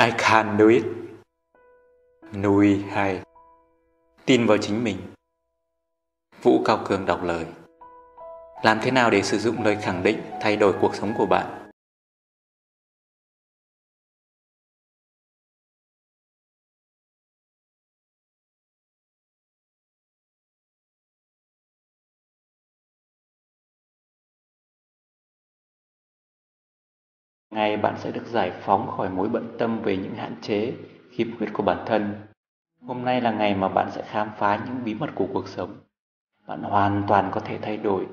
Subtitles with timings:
[0.00, 0.84] I can do it.
[2.32, 3.20] Nuôi hay
[4.24, 4.96] tin vào chính mình.
[6.42, 7.46] Vũ Cao Cường đọc lời.
[8.62, 11.67] Làm thế nào để sử dụng lời khẳng định thay đổi cuộc sống của bạn?
[27.82, 30.72] Bạn sẽ được giải phóng khỏi mối bận tâm về những hạn chế,
[31.10, 32.14] khiếm khuyết của bản thân.
[32.86, 35.76] Hôm nay là ngày mà bạn sẽ khám phá những bí mật của cuộc sống.
[36.46, 38.06] Bạn hoàn toàn có thể thay đổi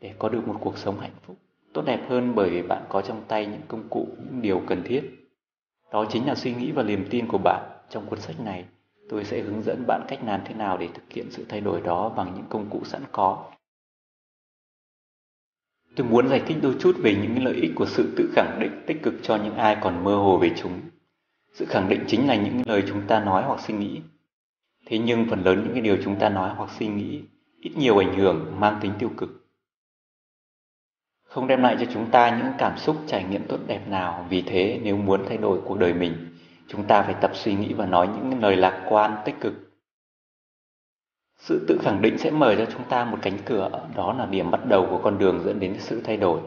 [0.00, 1.36] để có được một cuộc sống hạnh phúc,
[1.72, 4.82] tốt đẹp hơn bởi vì bạn có trong tay những công cụ, những điều cần
[4.84, 5.02] thiết.
[5.92, 7.68] Đó chính là suy nghĩ và niềm tin của bạn.
[7.90, 8.64] Trong cuốn sách này,
[9.08, 11.80] tôi sẽ hướng dẫn bạn cách làm thế nào để thực hiện sự thay đổi
[11.80, 13.44] đó bằng những công cụ sẵn có.
[15.96, 18.82] Tôi muốn giải thích đôi chút về những lợi ích của sự tự khẳng định
[18.86, 20.80] tích cực cho những ai còn mơ hồ về chúng.
[21.52, 24.00] Sự khẳng định chính là những lời chúng ta nói hoặc suy nghĩ.
[24.86, 27.22] Thế nhưng phần lớn những cái điều chúng ta nói hoặc suy nghĩ
[27.60, 29.48] ít nhiều ảnh hưởng mang tính tiêu cực.
[31.24, 34.42] Không đem lại cho chúng ta những cảm xúc trải nghiệm tốt đẹp nào, vì
[34.42, 36.14] thế nếu muốn thay đổi cuộc đời mình,
[36.68, 39.71] chúng ta phải tập suy nghĩ và nói những lời lạc quan tích cực
[41.42, 44.50] sự tự khẳng định sẽ mở cho chúng ta một cánh cửa, đó là điểm
[44.50, 46.40] bắt đầu của con đường dẫn đến sự thay đổi.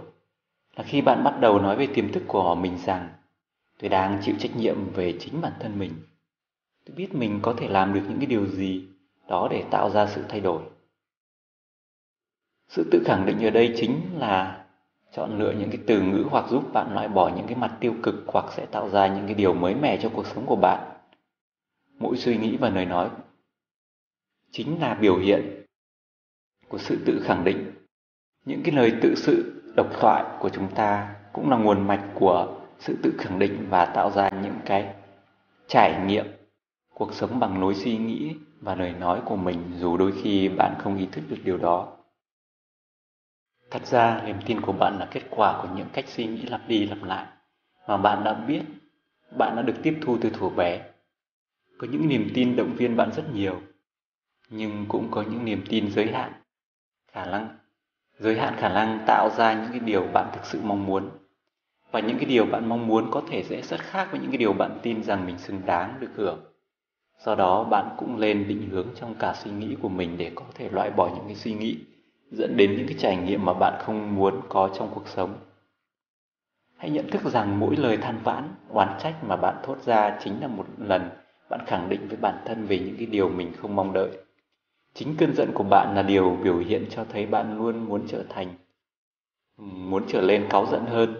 [0.75, 3.09] Là khi bạn bắt đầu nói về tiềm thức của mình rằng
[3.79, 5.91] tôi đang chịu trách nhiệm về chính bản thân mình.
[6.85, 8.87] Tôi biết mình có thể làm được những cái điều gì
[9.27, 10.61] đó để tạo ra sự thay đổi.
[12.69, 14.65] Sự tự khẳng định ở đây chính là
[15.13, 17.95] chọn lựa những cái từ ngữ hoặc giúp bạn loại bỏ những cái mặt tiêu
[18.03, 20.79] cực hoặc sẽ tạo ra những cái điều mới mẻ cho cuộc sống của bạn.
[21.99, 23.09] Mỗi suy nghĩ và lời nói
[24.55, 25.63] chính là biểu hiện
[26.67, 27.71] của sự tự khẳng định.
[28.45, 32.61] Những cái lời tự sự, độc thoại của chúng ta cũng là nguồn mạch của
[32.79, 34.93] sự tự khẳng định và tạo ra những cái
[35.67, 36.25] trải nghiệm,
[36.93, 40.75] cuộc sống bằng lối suy nghĩ và lời nói của mình, dù đôi khi bạn
[40.79, 41.97] không ý thức được điều đó.
[43.71, 46.61] Thật ra, niềm tin của bạn là kết quả của những cách suy nghĩ lặp
[46.67, 47.25] đi lặp lại
[47.87, 48.61] mà bạn đã biết,
[49.37, 50.89] bạn đã được tiếp thu từ thuở bé.
[51.77, 53.61] Có những niềm tin động viên bạn rất nhiều
[54.49, 56.33] nhưng cũng có những niềm tin giới hạn,
[57.11, 57.57] khả năng,
[58.19, 61.09] giới hạn khả năng tạo ra những cái điều bạn thực sự mong muốn.
[61.91, 64.37] Và những cái điều bạn mong muốn có thể sẽ rất khác với những cái
[64.37, 66.39] điều bạn tin rằng mình xứng đáng được hưởng.
[67.25, 70.45] Do đó, bạn cũng lên định hướng trong cả suy nghĩ của mình để có
[70.55, 71.77] thể loại bỏ những cái suy nghĩ,
[72.31, 75.35] dẫn đến những cái trải nghiệm mà bạn không muốn có trong cuộc sống.
[76.77, 80.41] Hãy nhận thức rằng mỗi lời than vãn, oán trách mà bạn thốt ra chính
[80.41, 81.09] là một lần
[81.49, 84.24] bạn khẳng định với bản thân về những cái điều mình không mong đợi
[84.95, 88.23] chính cơn giận của bạn là điều biểu hiện cho thấy bạn luôn muốn trở
[88.29, 88.53] thành,
[89.57, 91.15] muốn trở lên cáu giận hơn.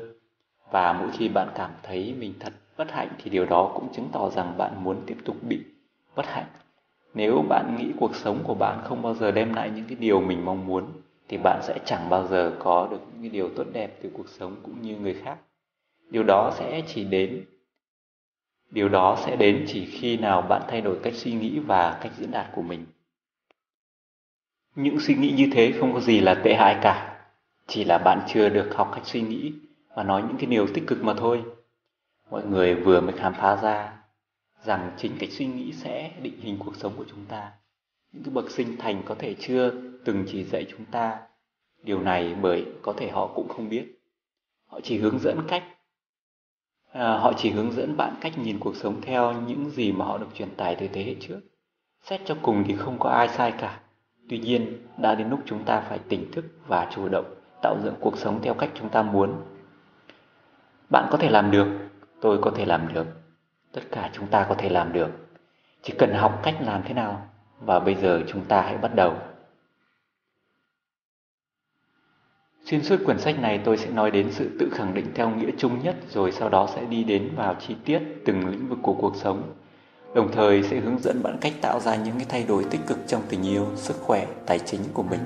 [0.72, 4.10] Và mỗi khi bạn cảm thấy mình thật bất hạnh thì điều đó cũng chứng
[4.12, 5.60] tỏ rằng bạn muốn tiếp tục bị
[6.16, 6.46] bất hạnh.
[7.14, 10.22] Nếu bạn nghĩ cuộc sống của bạn không bao giờ đem lại những cái điều
[10.22, 10.86] mình mong muốn,
[11.28, 14.30] thì bạn sẽ chẳng bao giờ có được những cái điều tốt đẹp từ cuộc
[14.30, 15.38] sống cũng như người khác.
[16.10, 17.46] Điều đó sẽ chỉ đến,
[18.70, 22.12] điều đó sẽ đến chỉ khi nào bạn thay đổi cách suy nghĩ và cách
[22.18, 22.86] diễn đạt của mình
[24.76, 27.26] những suy nghĩ như thế không có gì là tệ hại cả,
[27.68, 29.54] chỉ là bạn chưa được học cách suy nghĩ
[29.96, 31.44] và nói những cái điều tích cực mà thôi.
[32.30, 33.98] Mọi người vừa mới khám phá ra
[34.64, 37.52] rằng chính cách suy nghĩ sẽ định hình cuộc sống của chúng ta.
[38.12, 39.72] Những cái bậc sinh thành có thể chưa
[40.06, 41.18] từng chỉ dạy chúng ta
[41.84, 43.86] điều này bởi có thể họ cũng không biết.
[44.66, 45.64] Họ chỉ hướng dẫn cách
[46.92, 50.18] à, họ chỉ hướng dẫn bạn cách nhìn cuộc sống theo những gì mà họ
[50.18, 51.42] được truyền tải từ thế hệ trước.
[52.04, 53.82] Xét cho cùng thì không có ai sai cả
[54.30, 57.96] Tuy nhiên, đã đến lúc chúng ta phải tỉnh thức và chủ động tạo dựng
[58.00, 59.34] cuộc sống theo cách chúng ta muốn.
[60.90, 61.68] Bạn có thể làm được,
[62.22, 63.08] tôi có thể làm được,
[63.72, 65.10] tất cả chúng ta có thể làm được.
[65.82, 67.28] Chỉ cần học cách làm thế nào
[67.60, 69.16] và bây giờ chúng ta hãy bắt đầu.
[72.66, 75.52] Xuyên suốt quyển sách này tôi sẽ nói đến sự tự khẳng định theo nghĩa
[75.58, 78.94] chung nhất rồi sau đó sẽ đi đến vào chi tiết từng lĩnh vực của
[78.94, 79.54] cuộc sống
[80.16, 82.98] đồng thời sẽ hướng dẫn bạn cách tạo ra những cái thay đổi tích cực
[83.08, 85.20] trong tình yêu, sức khỏe, tài chính của mình.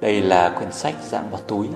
[0.00, 1.68] Đây là quyển sách dạng vào túi.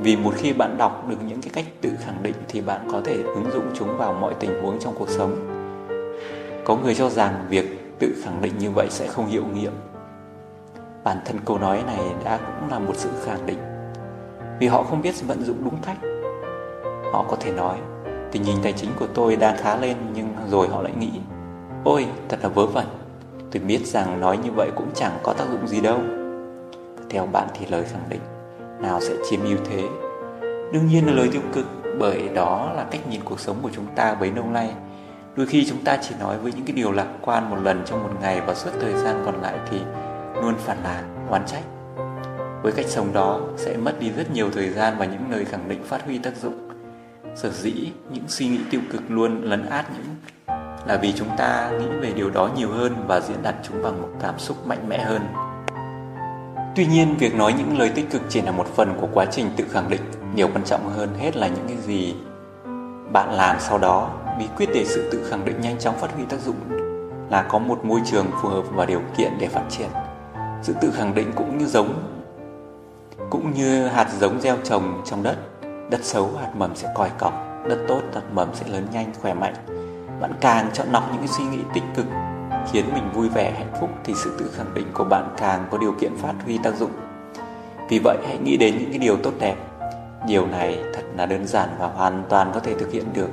[0.00, 3.00] Vì một khi bạn đọc được những cái cách tự khẳng định thì bạn có
[3.04, 5.36] thể ứng dụng chúng vào mọi tình huống trong cuộc sống.
[6.64, 9.72] Có người cho rằng việc tự khẳng định như vậy sẽ không hiệu nghiệm.
[11.04, 13.58] Bản thân câu nói này đã cũng là một sự khẳng định.
[14.60, 15.98] Vì họ không biết vận dụng đúng cách.
[17.12, 17.78] Họ có thể nói
[18.32, 21.10] Tình hình tài chính của tôi đang khá lên nhưng rồi họ lại nghĩ,
[21.84, 22.86] Ôi, thật là vớ vẩn.
[23.50, 26.00] Tôi biết rằng nói như vậy cũng chẳng có tác dụng gì đâu.
[27.10, 28.20] Theo bạn thì lời khẳng định,
[28.80, 29.88] Nào sẽ chiếm ưu thế?
[30.72, 31.66] Đương nhiên là lời tiêu cực,
[31.98, 34.74] bởi đó là cách nhìn cuộc sống của chúng ta bấy lâu nay.
[35.36, 38.02] Đôi khi chúng ta chỉ nói với những cái điều lạc quan một lần trong
[38.02, 39.78] một ngày và suốt thời gian còn lại thì
[40.42, 41.62] luôn phản nàn oán trách.
[42.62, 45.68] Với cách sống đó sẽ mất đi rất nhiều thời gian và những lời khẳng
[45.68, 46.71] định phát huy tác dụng
[47.34, 50.06] sở dĩ những suy nghĩ tiêu cực luôn lấn át những
[50.86, 54.02] là vì chúng ta nghĩ về điều đó nhiều hơn và diễn đạt chúng bằng
[54.02, 55.22] một cảm xúc mạnh mẽ hơn.
[56.76, 59.50] Tuy nhiên, việc nói những lời tích cực chỉ là một phần của quá trình
[59.56, 60.00] tự khẳng định.
[60.34, 62.14] Điều quan trọng hơn hết là những cái gì
[63.12, 64.10] bạn làm sau đó.
[64.38, 66.56] Bí quyết để sự tự khẳng định nhanh chóng phát huy tác dụng
[67.30, 69.88] là có một môi trường phù hợp và điều kiện để phát triển.
[70.62, 71.94] Sự tự khẳng định cũng như giống,
[73.30, 75.36] cũng như hạt giống gieo trồng trong đất
[75.92, 77.32] đất xấu hạt mầm sẽ còi cọc,
[77.68, 79.54] đất tốt hạt mầm sẽ lớn nhanh, khỏe mạnh.
[80.20, 82.06] Bạn càng chọn lọc những suy nghĩ tích cực,
[82.72, 85.78] khiến mình vui vẻ, hạnh phúc, thì sự tự khẳng định của bạn càng có
[85.78, 86.90] điều kiện phát huy tác dụng.
[87.88, 89.56] Vì vậy, hãy nghĩ đến những cái điều tốt đẹp.
[90.26, 93.28] Điều này thật là đơn giản và hoàn toàn có thể thực hiện được.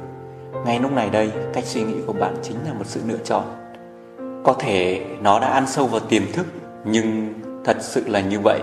[0.66, 3.44] Ngay lúc này đây, cách suy nghĩ của bạn chính là một sự lựa chọn.
[4.44, 6.46] Có thể nó đã ăn sâu vào tiềm thức,
[6.86, 7.34] nhưng
[7.66, 8.60] thật sự là như vậy.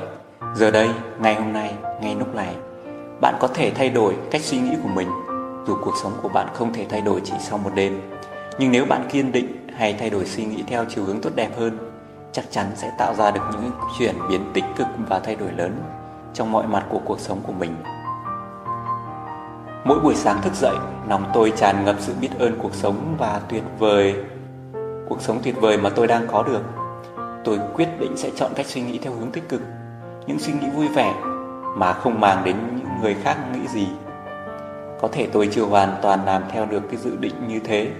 [0.54, 0.88] Giờ đây
[1.20, 2.54] ngày hôm nay, ngay lúc này
[3.20, 5.08] bạn có thể thay đổi cách suy nghĩ của mình.
[5.66, 8.00] Dù cuộc sống của bạn không thể thay đổi chỉ sau một đêm,
[8.58, 11.50] nhưng nếu bạn kiên định hay thay đổi suy nghĩ theo chiều hướng tốt đẹp
[11.58, 11.78] hơn,
[12.32, 15.82] chắc chắn sẽ tạo ra được những chuyển biến tích cực và thay đổi lớn
[16.34, 17.76] trong mọi mặt của cuộc sống của mình.
[19.84, 20.76] Mỗi buổi sáng thức dậy,
[21.08, 24.14] lòng tôi tràn ngập sự biết ơn cuộc sống và tuyệt vời,
[25.08, 26.62] cuộc sống tuyệt vời mà tôi đang có được.
[27.44, 29.60] Tôi quyết định sẽ chọn cách suy nghĩ theo hướng tích cực,
[30.26, 31.14] những suy nghĩ vui vẻ
[31.76, 33.88] mà không mang đến những người khác nghĩ gì
[35.00, 37.90] có thể tôi chưa hoàn toàn làm theo được cái dự định như thế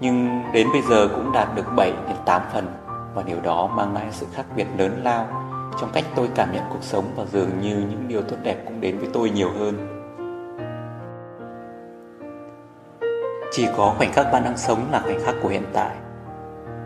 [0.00, 2.66] nhưng đến bây giờ cũng đạt được 7 đến 8 phần
[3.14, 5.26] và điều đó mang lại sự khác biệt lớn lao
[5.80, 8.80] trong cách tôi cảm nhận cuộc sống và dường như những điều tốt đẹp cũng
[8.80, 9.98] đến với tôi nhiều hơn.
[13.52, 15.90] Chỉ có khoảnh khắc bạn đang sống là khoảnh khắc của hiện tại.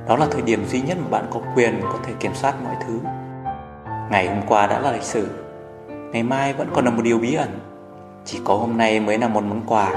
[0.09, 2.75] Đó là thời điểm duy nhất mà bạn có quyền có thể kiểm soát mọi
[2.87, 2.99] thứ.
[4.11, 5.29] Ngày hôm qua đã là lịch sử,
[6.13, 7.61] ngày mai vẫn còn là một điều bí ẩn.
[8.25, 9.91] Chỉ có hôm nay mới là một món quà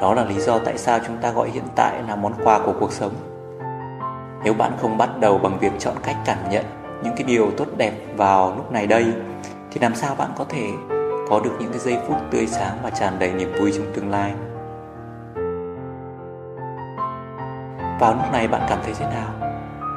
[0.00, 2.74] đó là lý do tại sao chúng ta gọi hiện tại là món quà của
[2.80, 3.12] cuộc sống.
[4.44, 6.64] Nếu bạn không bắt đầu bằng việc chọn cách cảm nhận
[7.02, 9.12] những cái điều tốt đẹp vào lúc này đây
[9.70, 10.70] thì làm sao bạn có thể
[11.30, 14.10] có được những cái giây phút tươi sáng và tràn đầy niềm vui trong tương
[14.10, 14.34] lai.
[18.00, 19.28] Vào lúc này bạn cảm thấy thế nào?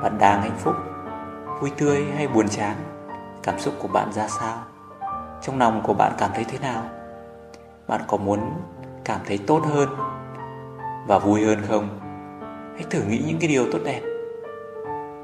[0.03, 0.75] Bạn đang hạnh phúc,
[1.61, 2.75] vui tươi hay buồn chán?
[3.43, 4.74] Cảm xúc của bạn ra sao?
[5.45, 6.83] Trong lòng của bạn cảm thấy thế nào?
[7.87, 8.39] Bạn có muốn
[9.03, 9.89] cảm thấy tốt hơn
[11.07, 11.99] và vui hơn không?
[12.75, 14.01] Hãy thử nghĩ những cái điều tốt đẹp.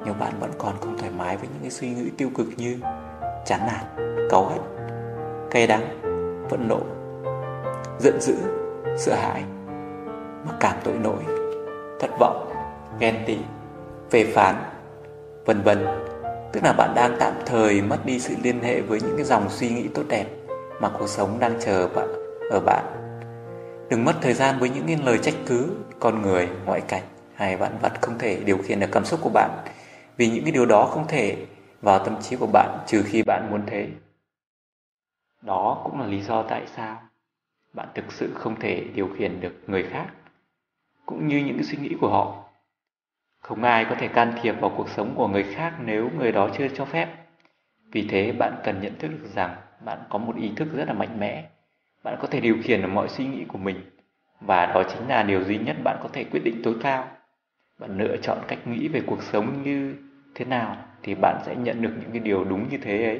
[0.06, 2.80] Nếu bạn vẫn còn không thoải mái với những cái suy nghĩ tiêu cực như
[3.46, 4.60] chán nản, cáu gắt
[5.52, 6.00] cay đắng,
[6.50, 6.80] phẫn nộ,
[8.00, 8.36] giận dữ,
[8.98, 9.44] sợ hãi,
[10.48, 11.24] mặc cảm tội lỗi,
[12.00, 12.54] thất vọng,
[13.00, 13.38] ghen tị,
[14.12, 14.56] phê phán,
[15.46, 15.88] vân vân
[16.54, 19.50] tức là bạn đang tạm thời mất đi sự liên hệ với những cái dòng
[19.50, 20.26] suy nghĩ tốt đẹp
[20.82, 22.08] mà cuộc sống đang chờ bạn
[22.52, 22.86] ở bạn
[23.90, 27.04] Đừng mất thời gian với những cái lời trách cứ con người, ngoại cảnh
[27.36, 29.50] hay vạn vật không thể điều khiển được cảm xúc của bạn
[30.18, 31.46] vì những cái điều đó không thể
[31.82, 33.88] vào tâm trí của bạn trừ khi bạn muốn thế.
[35.42, 37.02] Đó cũng là lý do tại sao
[37.74, 40.08] bạn thực sự không thể điều khiển được người khác
[41.06, 42.41] cũng như những cái suy nghĩ của họ.
[43.42, 46.50] Không ai có thể can thiệp vào cuộc sống của người khác nếu người đó
[46.58, 47.08] chưa cho phép.
[47.92, 49.56] Vì thế, bạn cần nhận thức được rằng
[49.86, 51.50] bạn có một ý thức rất là mạnh mẽ.
[52.04, 53.82] Bạn có thể điều khiển được mọi suy nghĩ của mình,
[54.42, 57.08] và đó chính là điều duy nhất bạn có thể quyết định tối cao.
[57.80, 59.96] Bạn lựa chọn cách nghĩ về cuộc sống như
[60.36, 63.20] thế nào thì bạn sẽ nhận được những cái điều đúng như thế ấy.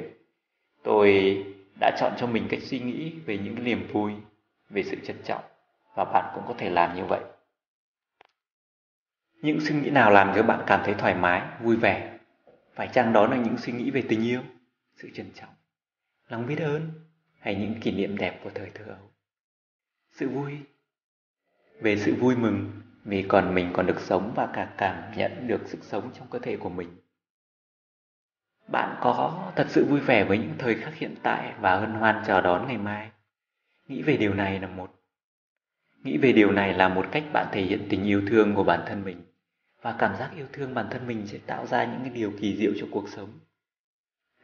[0.82, 1.36] Tôi
[1.80, 4.12] đã chọn cho mình cách suy nghĩ về những niềm vui,
[4.70, 5.42] về sự trân trọng,
[5.94, 7.20] và bạn cũng có thể làm như vậy
[9.42, 12.18] những suy nghĩ nào làm cho bạn cảm thấy thoải mái, vui vẻ
[12.74, 14.42] phải chăng đó là những suy nghĩ về tình yêu,
[14.96, 15.54] sự trân trọng,
[16.28, 16.90] lòng biết ơn
[17.40, 19.10] hay những kỷ niệm đẹp của thời thơ ấu.
[20.12, 20.58] Sự vui
[21.80, 22.70] về sự vui mừng,
[23.04, 26.38] vì còn mình còn được sống và cả cảm nhận được sức sống trong cơ
[26.38, 26.88] thể của mình.
[28.68, 32.22] Bạn có thật sự vui vẻ với những thời khắc hiện tại và hân hoan
[32.26, 33.10] chào đón ngày mai.
[33.88, 34.94] Nghĩ về điều này là một.
[36.02, 38.80] Nghĩ về điều này là một cách bạn thể hiện tình yêu thương của bản
[38.86, 39.31] thân mình
[39.82, 42.56] và cảm giác yêu thương bản thân mình sẽ tạo ra những cái điều kỳ
[42.56, 43.28] diệu cho cuộc sống.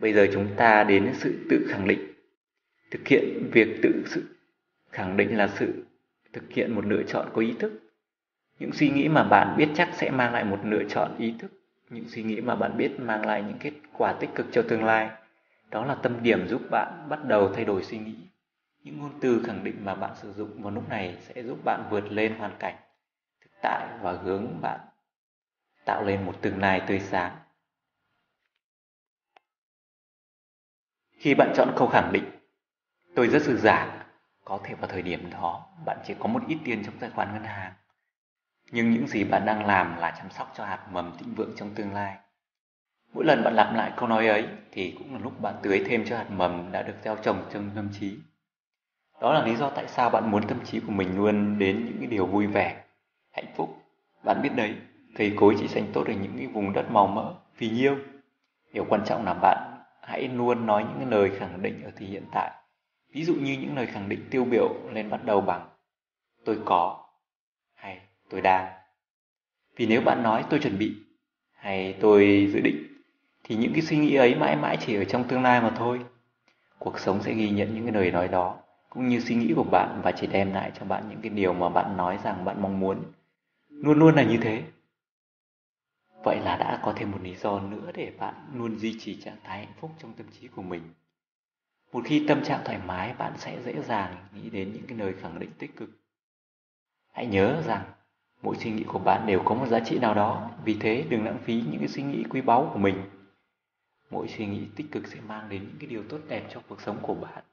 [0.01, 2.13] Bây giờ chúng ta đến sự tự khẳng định.
[2.91, 4.25] Thực hiện việc tự sự
[4.91, 5.85] khẳng định là sự
[6.33, 7.73] thực hiện một lựa chọn có ý thức.
[8.59, 11.53] Những suy nghĩ mà bạn biết chắc sẽ mang lại một lựa chọn ý thức.
[11.91, 14.85] Những suy nghĩ mà bạn biết mang lại những kết quả tích cực cho tương
[14.85, 15.11] lai.
[15.71, 18.15] Đó là tâm điểm giúp bạn bắt đầu thay đổi suy nghĩ.
[18.85, 21.85] Những ngôn từ khẳng định mà bạn sử dụng vào lúc này sẽ giúp bạn
[21.91, 22.77] vượt lên hoàn cảnh,
[23.41, 24.81] thực tại và hướng bạn
[25.89, 27.37] tạo lên một tương lai tươi sáng.
[31.13, 32.25] Khi bạn chọn câu khẳng định,
[33.15, 34.07] tôi rất dư giả
[34.45, 37.33] có thể vào thời điểm đó, bạn chỉ có một ít tiền trong tài khoản
[37.33, 37.73] ngân hàng.
[38.71, 41.75] Nhưng những gì bạn đang làm là chăm sóc cho hạt mầm thịnh vượng trong
[41.75, 42.17] tương lai.
[43.13, 46.05] Mỗi lần bạn lặp lại câu nói ấy, thì cũng là lúc bạn tưới thêm
[46.09, 48.19] cho hạt mầm đã được gieo trồng trong tâm trí.
[49.21, 51.97] Đó là lý do tại sao bạn muốn tâm trí của mình luôn đến những
[51.99, 52.85] cái điều vui vẻ,
[53.33, 53.83] hạnh phúc.
[54.25, 54.77] Bạn biết đấy
[55.19, 57.35] thầy cối chỉ xanh tốt ở những cái vùng đất màu mỡ.
[57.59, 57.97] Vì nhiêu
[58.73, 62.07] điều quan trọng là bạn hãy luôn nói những cái lời khẳng định ở thì
[62.07, 62.51] hiện tại.
[63.13, 65.69] Ví dụ như những lời khẳng định tiêu biểu nên bắt đầu bằng,
[66.45, 67.05] tôi có
[67.75, 68.73] hay, tôi đang
[69.77, 70.95] vì nếu bạn nói, tôi chuẩn bị
[71.53, 72.87] hay, tôi dự định
[73.45, 76.01] thì những cái suy nghĩ ấy mãi mãi chỉ ở trong tương lai mà thôi.
[76.79, 78.57] Cuộc sống sẽ ghi nhận những cái lời nói đó,
[78.91, 81.53] cũng như suy nghĩ của bạn và chỉ đem lại cho bạn những cái điều
[81.53, 83.03] mà bạn nói rằng bạn mong muốn.
[83.69, 84.63] Luôn luôn là như thế
[86.25, 89.37] vậy là đã có thêm một lý do nữa để bạn luôn duy trì trạng
[89.45, 90.83] thái hạnh phúc trong tâm trí của mình.
[91.93, 95.15] Một khi tâm trạng thoải mái, bạn sẽ dễ dàng nghĩ đến những cái lời
[95.21, 95.91] khẳng định tích cực.
[97.13, 97.85] Hãy nhớ rằng,
[98.43, 100.51] mỗi suy nghĩ của bạn đều có một giá trị nào đó.
[100.65, 103.03] Vì thế, đừng lãng phí những cái suy nghĩ quý báu của mình.
[104.11, 106.81] Mỗi suy nghĩ tích cực sẽ mang đến những cái điều tốt đẹp cho cuộc
[106.81, 107.45] sống của bạn.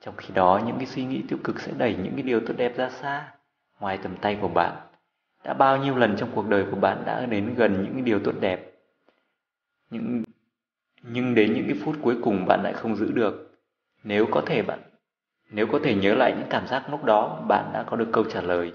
[0.00, 2.54] Trong khi đó, những cái suy nghĩ tiêu cực sẽ đẩy những cái điều tốt
[2.56, 3.32] đẹp ra xa,
[3.80, 4.85] ngoài tầm tay của bạn
[5.46, 8.32] đã bao nhiêu lần trong cuộc đời của bạn đã đến gần những điều tốt
[8.40, 8.72] đẹp?
[9.90, 10.22] Những,
[11.02, 13.60] nhưng đến những cái phút cuối cùng bạn lại không giữ được.
[14.04, 14.80] Nếu có thể bạn,
[15.50, 18.24] nếu có thể nhớ lại những cảm giác lúc đó, bạn đã có được câu
[18.24, 18.72] trả lời.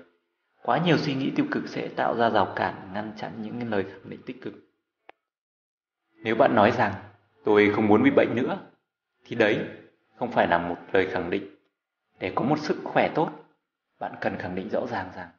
[0.63, 3.84] Quá nhiều suy nghĩ tiêu cực sẽ tạo ra rào cản, ngăn chặn những lời
[3.84, 4.54] khẳng định tích cực.
[6.24, 6.94] Nếu bạn nói rằng,
[7.44, 8.58] tôi không muốn bị bệnh nữa,
[9.25, 9.60] thì đấy,
[10.16, 11.56] không phải là một lời khẳng định.
[12.20, 13.32] Để có một sức khỏe tốt,
[14.00, 15.30] bạn cần khẳng định rõ ràng rằng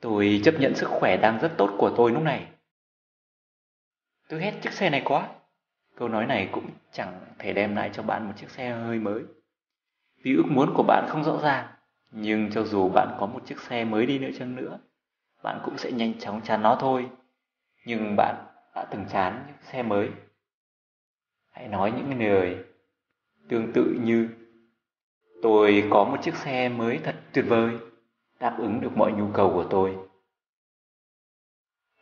[0.00, 2.46] tôi chấp nhận sức khỏe đang rất tốt của tôi lúc này.
[4.28, 5.28] Tôi ghét chiếc xe này quá.
[5.96, 9.22] Câu nói này cũng chẳng thể đem lại cho bạn một chiếc xe hơi mới.
[10.22, 11.68] Vì ước muốn của bạn không rõ ràng,
[12.10, 14.78] nhưng cho dù bạn có một chiếc xe mới đi nữa chăng nữa,
[15.42, 17.06] bạn cũng sẽ nhanh chóng chán nó thôi.
[17.86, 18.36] Nhưng bạn
[18.74, 20.08] đã từng chán những xe mới.
[21.50, 22.56] Hãy nói những lời
[23.48, 24.28] tương tự như,
[25.42, 27.78] tôi có một chiếc xe mới thật tuyệt vời
[28.40, 29.96] đáp ứng được mọi nhu cầu của tôi.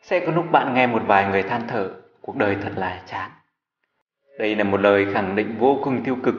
[0.01, 1.89] Sẽ có lúc bạn nghe một vài người than thở
[2.21, 3.31] cuộc đời thật là chán.
[4.39, 6.35] Đây là một lời khẳng định vô cùng tiêu cực.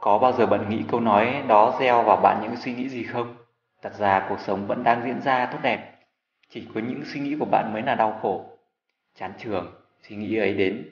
[0.00, 3.04] Có bao giờ bạn nghĩ câu nói đó gieo vào bạn những suy nghĩ gì
[3.04, 3.36] không?
[3.82, 5.98] Thật ra cuộc sống vẫn đang diễn ra tốt đẹp.
[6.48, 8.58] Chỉ có những suy nghĩ của bạn mới là đau khổ
[9.14, 10.88] chán trường suy nghĩ ấy đến.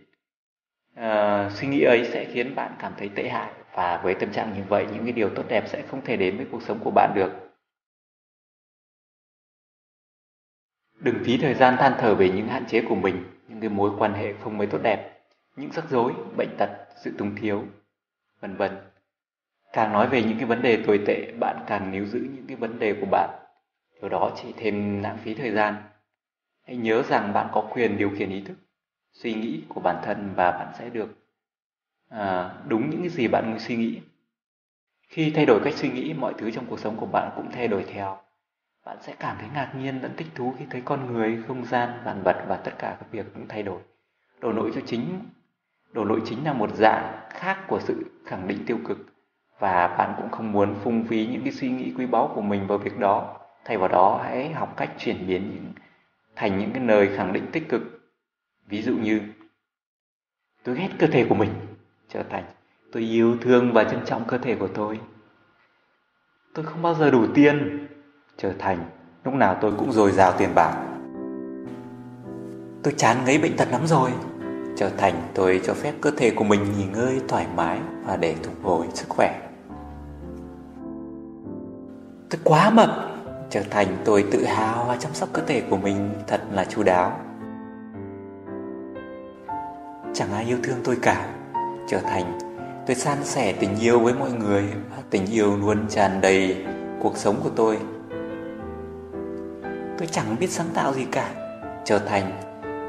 [0.94, 4.54] À, suy nghĩ ấy sẽ khiến bạn cảm thấy tệ hại và với tâm trạng
[4.54, 6.90] như vậy, những cái điều tốt đẹp sẽ không thể đến với cuộc sống của
[6.90, 7.30] bạn được.
[11.00, 13.90] Đừng phí thời gian than thở về những hạn chế của mình, những cái mối
[13.98, 15.20] quan hệ không mấy tốt đẹp,
[15.56, 16.70] những rắc rối, bệnh tật,
[17.04, 17.64] sự túng thiếu,
[18.40, 18.76] vân vân.
[19.72, 22.56] Càng nói về những cái vấn đề tồi tệ, bạn càng níu giữ những cái
[22.56, 23.30] vấn đề của bạn.
[24.00, 25.74] Điều đó chỉ thêm lãng phí thời gian.
[26.66, 28.56] Hãy nhớ rằng bạn có quyền điều khiển ý thức,
[29.12, 31.17] suy nghĩ của bản thân và bạn sẽ được
[32.08, 34.00] à, đúng những cái gì bạn suy nghĩ.
[35.08, 37.68] Khi thay đổi cách suy nghĩ mọi thứ trong cuộc sống của bạn cũng thay
[37.68, 38.18] đổi theo.
[38.86, 42.00] Bạn sẽ cảm thấy ngạc nhiên lẫn thích thú khi thấy con người không gian
[42.04, 43.80] vạn vật và tất cả các việc cũng thay đổi.
[44.40, 45.20] Đổ lỗi cho chính
[45.92, 48.98] đổ lỗi chính là một dạng khác của sự khẳng định tiêu cực.
[49.58, 52.66] Và bạn cũng không muốn phung phí những cái suy nghĩ quý báu của mình
[52.66, 53.36] vào việc đó.
[53.64, 55.72] Thay vào đó hãy học cách chuyển biến những
[56.36, 57.82] thành những cái lời khẳng định tích cực.
[58.66, 59.20] Ví dụ như
[60.64, 61.50] tôi ghét cơ thể của mình
[62.08, 62.44] trở thành.
[62.92, 65.00] Tôi yêu thương và trân trọng cơ thể của tôi.
[66.54, 67.86] Tôi không bao giờ đủ tiền
[68.36, 68.90] trở thành,
[69.24, 70.84] lúc nào tôi cũng dồi dào tiền bạc.
[72.82, 74.10] Tôi chán ngấy bệnh tật lắm rồi.
[74.76, 78.36] Trở thành, tôi cho phép cơ thể của mình nghỉ ngơi thoải mái và để
[78.42, 79.48] phục hồi sức khỏe.
[82.30, 82.90] Tôi quá mập.
[83.50, 86.82] Trở thành, tôi tự hào và chăm sóc cơ thể của mình thật là chu
[86.82, 87.20] đáo.
[90.14, 91.37] Chẳng ai yêu thương tôi cả
[91.88, 92.38] trở thành.
[92.86, 96.64] Tôi san sẻ tình yêu với mọi người và tình yêu luôn tràn đầy
[97.00, 97.78] cuộc sống của tôi.
[99.98, 101.30] Tôi chẳng biết sáng tạo gì cả,
[101.84, 102.32] trở thành.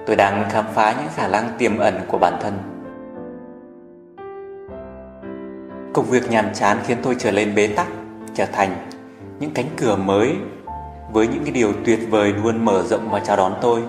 [0.08, 2.54] Tôi đang khám phá những khả năng tiềm ẩn của bản thân.
[5.94, 7.88] Công việc nhàm chán khiến tôi trở lên bế tắc,
[8.34, 8.88] trở thành
[9.40, 10.36] những cánh cửa mới
[11.12, 13.82] với những cái điều tuyệt vời luôn mở rộng và chào đón tôi.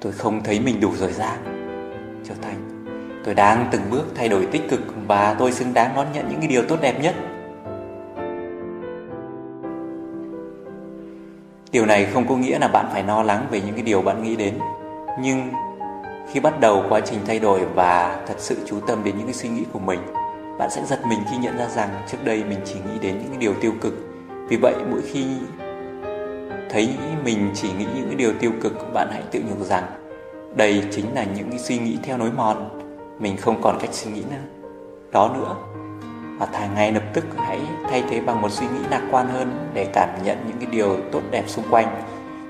[0.00, 1.38] Tôi không thấy mình đủ giỏi giang,
[2.24, 2.69] trở thành.
[3.24, 6.40] Tôi đang từng bước thay đổi tích cực và tôi xứng đáng đón nhận những
[6.40, 7.14] cái điều tốt đẹp nhất.
[11.72, 14.22] Điều này không có nghĩa là bạn phải lo lắng về những cái điều bạn
[14.22, 14.54] nghĩ đến,
[15.20, 15.48] nhưng
[16.32, 19.34] khi bắt đầu quá trình thay đổi và thật sự chú tâm đến những cái
[19.34, 20.00] suy nghĩ của mình,
[20.58, 23.28] bạn sẽ giật mình khi nhận ra rằng trước đây mình chỉ nghĩ đến những
[23.28, 23.94] cái điều tiêu cực.
[24.48, 25.24] Vì vậy, mỗi khi
[26.70, 26.88] thấy
[27.24, 29.84] mình chỉ nghĩ những cái điều tiêu cực, bạn hãy tự nhủ rằng
[30.56, 32.80] đây chính là những cái suy nghĩ theo nối mòn
[33.20, 34.66] mình không còn cách suy nghĩ nữa.
[35.12, 35.56] Đó nữa,
[36.38, 37.60] và thà ngay lập tức hãy
[37.90, 40.96] thay thế bằng một suy nghĩ lạc quan hơn để cảm nhận những cái điều
[41.12, 42.02] tốt đẹp xung quanh.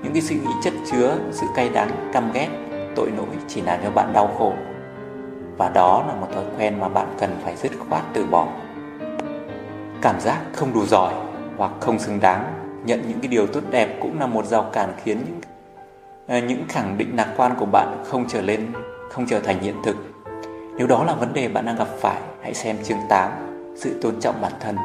[0.03, 2.47] Những cái suy nghĩ chất chứa sự cay đắng, căm ghét,
[2.95, 4.53] tội lỗi chỉ làm cho bạn đau khổ.
[5.57, 8.47] Và đó là một thói quen mà bạn cần phải dứt khoát từ bỏ.
[10.01, 11.13] Cảm giác không đủ giỏi
[11.57, 12.53] hoặc không xứng đáng,
[12.85, 15.41] nhận những cái điều tốt đẹp cũng là một rào cản khiến những
[16.27, 18.67] à, những khẳng định lạc quan của bạn không trở lên,
[19.09, 20.10] không trở thành hiện thực
[20.81, 23.31] nếu đó là vấn đề bạn đang gặp phải, hãy xem chương 8
[23.75, 24.75] sự tôn trọng bản thân.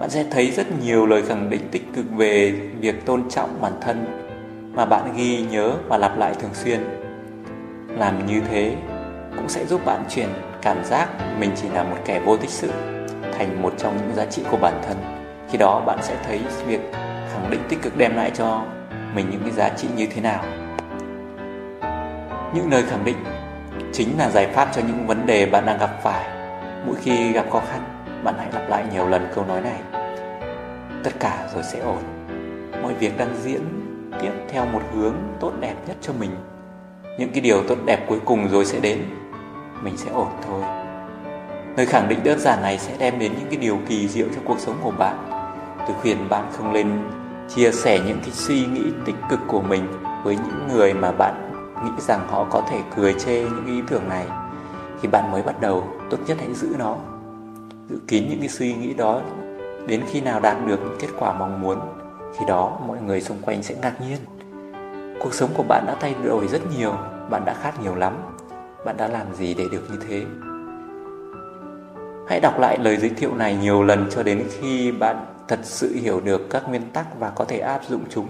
[0.00, 3.72] Bạn sẽ thấy rất nhiều lời khẳng định tích cực về việc tôn trọng bản
[3.80, 4.06] thân
[4.74, 6.80] mà bạn ghi nhớ và lặp lại thường xuyên.
[7.88, 8.76] Làm như thế
[9.36, 10.28] cũng sẽ giúp bạn chuyển
[10.62, 11.08] cảm giác
[11.38, 12.70] mình chỉ là một kẻ vô tích sự
[13.38, 14.96] thành một trong những giá trị của bản thân.
[15.50, 16.80] Khi đó bạn sẽ thấy việc
[17.32, 18.62] khẳng định tích cực đem lại cho
[19.14, 20.44] mình những cái giá trị như thế nào.
[22.54, 23.16] Những lời khẳng định
[23.96, 26.24] chính là giải pháp cho những vấn đề bạn đang gặp phải.
[26.86, 27.80] Mỗi khi gặp khó khăn,
[28.24, 29.80] bạn hãy lặp lại nhiều lần câu nói này.
[31.04, 32.02] Tất cả rồi sẽ ổn.
[32.82, 33.60] Mọi việc đang diễn
[34.20, 36.30] tiếp theo một hướng tốt đẹp nhất cho mình.
[37.18, 39.02] Những cái điều tốt đẹp cuối cùng rồi sẽ đến.
[39.82, 40.62] Mình sẽ ổn thôi.
[41.76, 44.40] Lời khẳng định đơn giản này sẽ đem đến những cái điều kỳ diệu cho
[44.44, 45.16] cuộc sống của bạn.
[45.78, 46.90] Tôi khuyên bạn không lên
[47.54, 49.86] chia sẻ những cái suy nghĩ tích cực của mình
[50.24, 51.45] với những người mà bạn
[51.84, 54.26] nghĩ rằng họ có thể cười chê những ý tưởng này,
[55.02, 56.96] thì bạn mới bắt đầu tốt nhất hãy giữ nó.
[57.88, 59.20] Giữ kín những cái suy nghĩ đó,
[59.86, 61.78] đến khi nào đạt được những kết quả mong muốn,
[62.38, 64.18] khi đó mọi người xung quanh sẽ ngạc nhiên.
[65.20, 66.92] Cuộc sống của bạn đã thay đổi rất nhiều,
[67.30, 68.12] bạn đã khác nhiều lắm,
[68.84, 70.24] bạn đã làm gì để được như thế?
[72.28, 75.96] Hãy đọc lại lời giới thiệu này nhiều lần cho đến khi bạn thật sự
[76.02, 78.26] hiểu được các nguyên tắc và có thể áp dụng chúng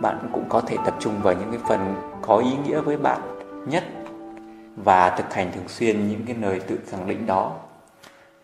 [0.00, 3.20] bạn cũng có thể tập trung vào những cái phần có ý nghĩa với bạn
[3.66, 3.84] nhất
[4.76, 7.52] và thực hành thường xuyên những cái lời tự khẳng định đó.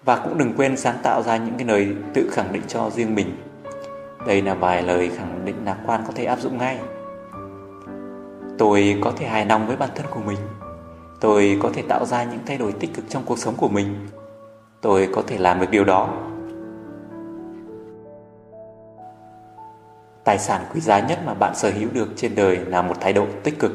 [0.04, 3.14] Và cũng đừng quên sáng tạo ra những cái lời tự khẳng định cho riêng
[3.14, 3.36] mình.
[4.26, 6.78] Đây là vài lời khẳng định lạc quan có thể áp dụng ngay.
[8.58, 10.38] Tôi có thể hài lòng với bản thân của mình.
[11.20, 14.06] Tôi có thể tạo ra những thay đổi tích cực trong cuộc sống của mình.
[14.80, 16.08] Tôi có thể làm được điều đó.
[20.26, 23.12] Tài sản quý giá nhất mà bạn sở hữu được trên đời là một thái
[23.12, 23.72] độ tích cực.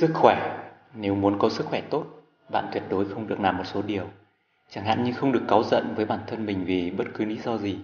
[0.00, 0.58] Sức khỏe
[0.94, 2.06] Nếu muốn có sức khỏe tốt,
[2.48, 4.10] bạn tuyệt đối không được làm một số điều.
[4.70, 7.38] Chẳng hạn như không được cáu giận với bản thân mình vì bất cứ lý
[7.38, 7.78] do gì.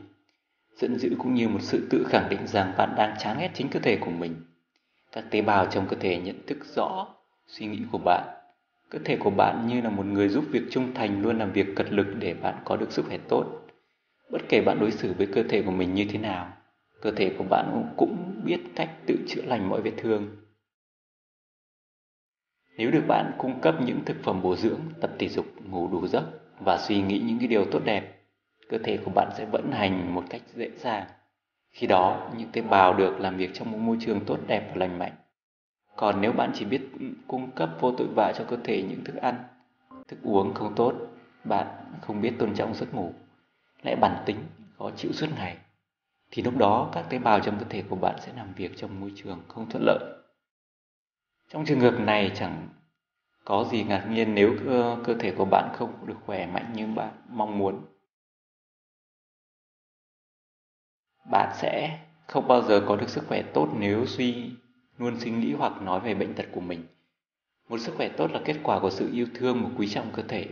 [0.76, 3.68] Giận dữ cũng như một sự tự khẳng định rằng bạn đang chán ghét chính
[3.68, 4.36] cơ thể của mình.
[5.12, 7.06] Các tế bào trong cơ thể nhận thức rõ
[7.46, 8.31] suy nghĩ của bạn
[8.92, 11.66] Cơ thể của bạn như là một người giúp việc trung thành luôn làm việc
[11.76, 13.46] cật lực để bạn có được sức khỏe tốt.
[14.30, 16.52] Bất kể bạn đối xử với cơ thể của mình như thế nào,
[17.00, 20.36] cơ thể của bạn cũng biết cách tự chữa lành mọi vết thương.
[22.76, 26.06] Nếu được bạn cung cấp những thực phẩm bổ dưỡng, tập thể dục, ngủ đủ
[26.06, 26.24] giấc
[26.64, 28.22] và suy nghĩ những cái điều tốt đẹp,
[28.68, 31.06] cơ thể của bạn sẽ vận hành một cách dễ dàng.
[31.70, 34.76] Khi đó, những tế bào được làm việc trong một môi trường tốt đẹp và
[34.76, 35.12] lành mạnh
[35.96, 36.88] còn nếu bạn chỉ biết
[37.26, 39.44] cung cấp vô tội vạ cho cơ thể những thức ăn,
[40.08, 40.94] thức uống không tốt,
[41.44, 41.66] bạn
[42.00, 43.12] không biết tôn trọng giấc ngủ,
[43.82, 44.36] lại bản tính,
[44.78, 45.56] khó chịu suốt ngày,
[46.30, 49.00] thì lúc đó các tế bào trong cơ thể của bạn sẽ làm việc trong
[49.00, 49.98] môi trường không thuận lợi.
[51.48, 52.68] Trong trường hợp này chẳng
[53.44, 56.86] có gì ngạc nhiên nếu cơ, cơ thể của bạn không được khỏe mạnh như
[56.86, 57.86] bạn mong muốn.
[61.30, 64.50] Bạn sẽ không bao giờ có được sức khỏe tốt nếu suy
[65.02, 66.82] luôn suy nghĩ hoặc nói về bệnh tật của mình.
[67.68, 70.22] Một sức khỏe tốt là kết quả của sự yêu thương và quý trọng cơ
[70.22, 70.46] thể.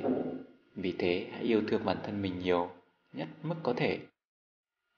[0.74, 2.70] Vì thế, hãy yêu thương bản thân mình nhiều
[3.12, 3.98] nhất mức có thể.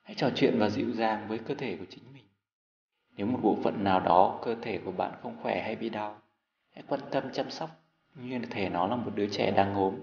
[0.02, 2.24] Hãy trò chuyện và dịu dàng với cơ thể của chính mình.
[3.16, 6.18] Nếu một bộ phận nào đó cơ thể của bạn không khỏe hay bị đau,
[6.74, 7.70] hãy quan tâm chăm sóc
[8.14, 9.94] như thể nó là một đứa trẻ đang ốm.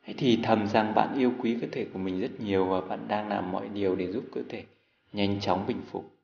[0.00, 3.08] Hãy thì thầm rằng bạn yêu quý cơ thể của mình rất nhiều và bạn
[3.08, 4.64] đang làm mọi điều để giúp cơ thể
[5.12, 6.15] nhanh chóng bình phục.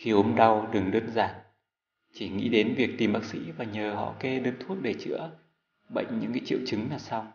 [0.00, 1.34] Khi ốm đau đừng đơn giản,
[2.12, 5.30] chỉ nghĩ đến việc tìm bác sĩ và nhờ họ kê đơn thuốc để chữa
[5.88, 7.32] bệnh những cái triệu chứng là xong.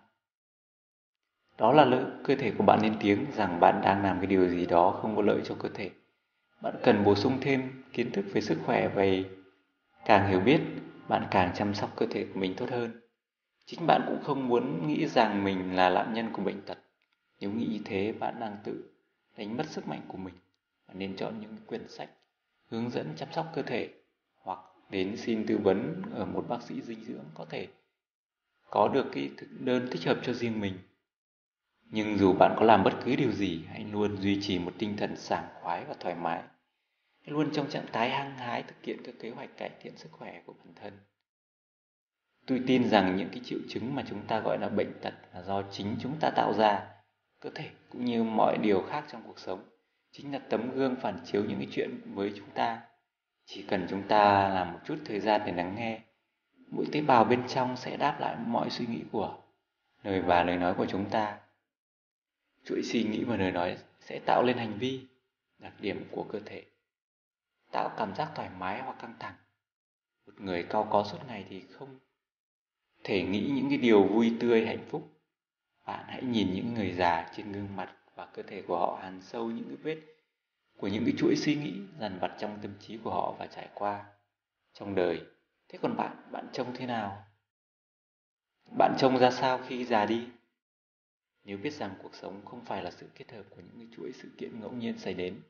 [1.58, 4.49] Đó là lỡ cơ thể của bạn lên tiếng rằng bạn đang làm cái điều
[4.49, 5.89] gì đó không có lợi cho cơ thể
[6.62, 9.25] Bạn cần bổ sung thêm kiến thức về sức khỏe về
[10.06, 10.62] càng hiểu biết,
[11.08, 13.01] bạn càng chăm sóc cơ thể của mình tốt hơn.
[13.65, 16.78] Chính bạn cũng không muốn nghĩ rằng mình là nạn nhân của bệnh tật.
[17.39, 18.84] Nếu nghĩ như thế, bạn đang tự
[19.38, 20.34] đánh mất sức mạnh của mình.
[20.88, 22.10] Bạn nên chọn những quyển sách
[22.69, 23.89] hướng dẫn chăm sóc cơ thể
[24.36, 27.67] hoặc đến xin tư vấn ở một bác sĩ dinh dưỡng có thể
[28.69, 30.73] có được cái thực đơn thích hợp cho riêng mình.
[31.91, 34.97] Nhưng dù bạn có làm bất cứ điều gì, hãy luôn duy trì một tinh
[34.97, 36.43] thần sảng khoái và thoải mái.
[37.21, 40.12] Hãy luôn trong trạng thái hăng hái thực hiện các kế hoạch cải thiện sức
[40.12, 40.93] khỏe của bản thân.
[42.47, 45.41] Tôi tin rằng những cái triệu chứng mà chúng ta gọi là bệnh tật là
[45.41, 46.88] do chính chúng ta tạo ra.
[47.39, 49.63] Cơ thể cũng như mọi điều khác trong cuộc sống
[50.17, 52.82] chính là tấm gương phản chiếu những cái chuyện với chúng ta.
[53.45, 56.01] Chỉ cần chúng ta làm một chút thời gian để lắng nghe,
[56.67, 59.38] mỗi tế bào bên trong sẽ đáp lại mọi suy nghĩ của
[60.04, 61.39] lời và lời nói của chúng ta.
[62.65, 65.08] Chuỗi suy nghĩ và lời nói sẽ tạo lên hành vi,
[65.58, 66.65] đặc điểm của cơ thể,
[67.71, 69.36] tạo cảm giác thoải mái hoặc căng thẳng.
[70.25, 71.99] Một người cao có suốt ngày thì không
[73.04, 75.10] thể nghĩ những cái điều vui tươi hạnh phúc.
[75.86, 79.21] Bạn hãy nhìn những người già trên gương mặt và cơ thể của họ hàn
[79.21, 80.01] sâu những cái vết
[80.78, 83.69] của những cái chuỗi suy nghĩ dằn vặt trong tâm trí của họ và trải
[83.73, 84.06] qua
[84.73, 85.21] trong đời.
[85.67, 87.25] Thế còn bạn, bạn trông thế nào?
[88.78, 90.28] Bạn trông ra sao khi già đi?
[91.43, 94.12] Nếu biết rằng cuộc sống không phải là sự kết hợp của những cái chuỗi
[94.13, 95.41] sự kiện ngẫu nhiên xảy đến,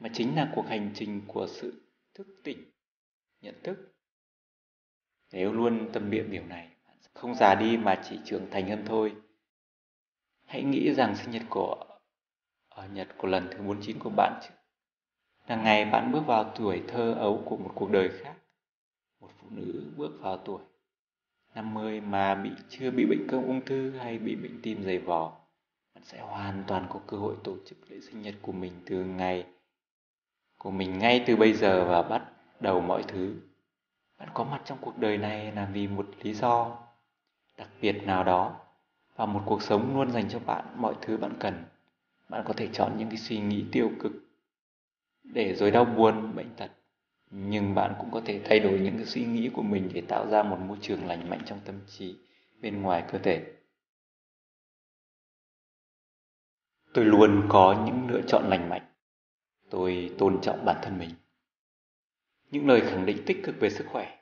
[0.00, 1.82] mà chính là cuộc hành trình của sự
[2.14, 2.70] thức tỉnh,
[3.40, 3.94] nhận thức.
[5.32, 8.84] Nếu luôn tâm niệm điều này, bạn không già đi mà chỉ trưởng thành hơn
[8.86, 9.16] thôi.
[10.44, 11.83] Hãy nghĩ rằng sinh nhật của
[12.74, 14.54] ở Nhật của lần thứ 49 của bạn chứ.
[15.46, 18.34] Là ngày bạn bước vào tuổi thơ ấu của một cuộc đời khác.
[19.20, 20.62] Một phụ nữ bước vào tuổi
[21.54, 25.32] 50 mà bị chưa bị bệnh cơm ung thư hay bị bệnh tim dày vò.
[25.94, 29.04] Bạn sẽ hoàn toàn có cơ hội tổ chức lễ sinh nhật của mình từ
[29.04, 29.46] ngày,
[30.58, 32.22] của mình ngay từ bây giờ và bắt
[32.60, 33.34] đầu mọi thứ.
[34.18, 36.78] Bạn có mặt trong cuộc đời này là vì một lý do
[37.56, 38.60] đặc biệt nào đó
[39.16, 41.64] và một cuộc sống luôn dành cho bạn mọi thứ bạn cần
[42.34, 44.12] bạn có thể chọn những cái suy nghĩ tiêu cực
[45.22, 46.70] để rồi đau buồn, bệnh tật.
[47.30, 50.30] Nhưng bạn cũng có thể thay đổi những cái suy nghĩ của mình để tạo
[50.30, 52.16] ra một môi trường lành mạnh trong tâm trí
[52.60, 53.52] bên ngoài cơ thể.
[56.94, 58.82] Tôi luôn có những lựa chọn lành mạnh.
[59.70, 61.10] Tôi tôn trọng bản thân mình.
[62.50, 64.18] Những lời khẳng định tích cực về sức khỏe.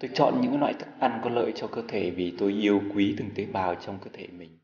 [0.00, 3.14] Tôi chọn những loại thức ăn có lợi cho cơ thể vì tôi yêu quý
[3.18, 4.58] từng tế bào trong cơ thể mình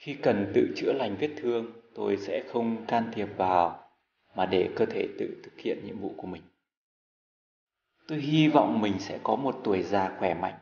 [0.00, 3.90] khi cần tự chữa lành vết thương, tôi sẽ không can thiệp vào
[4.34, 6.42] mà để cơ thể tự thực hiện nhiệm vụ của mình.
[8.08, 10.58] Tôi hy vọng mình sẽ có một tuổi già khỏe mạnh,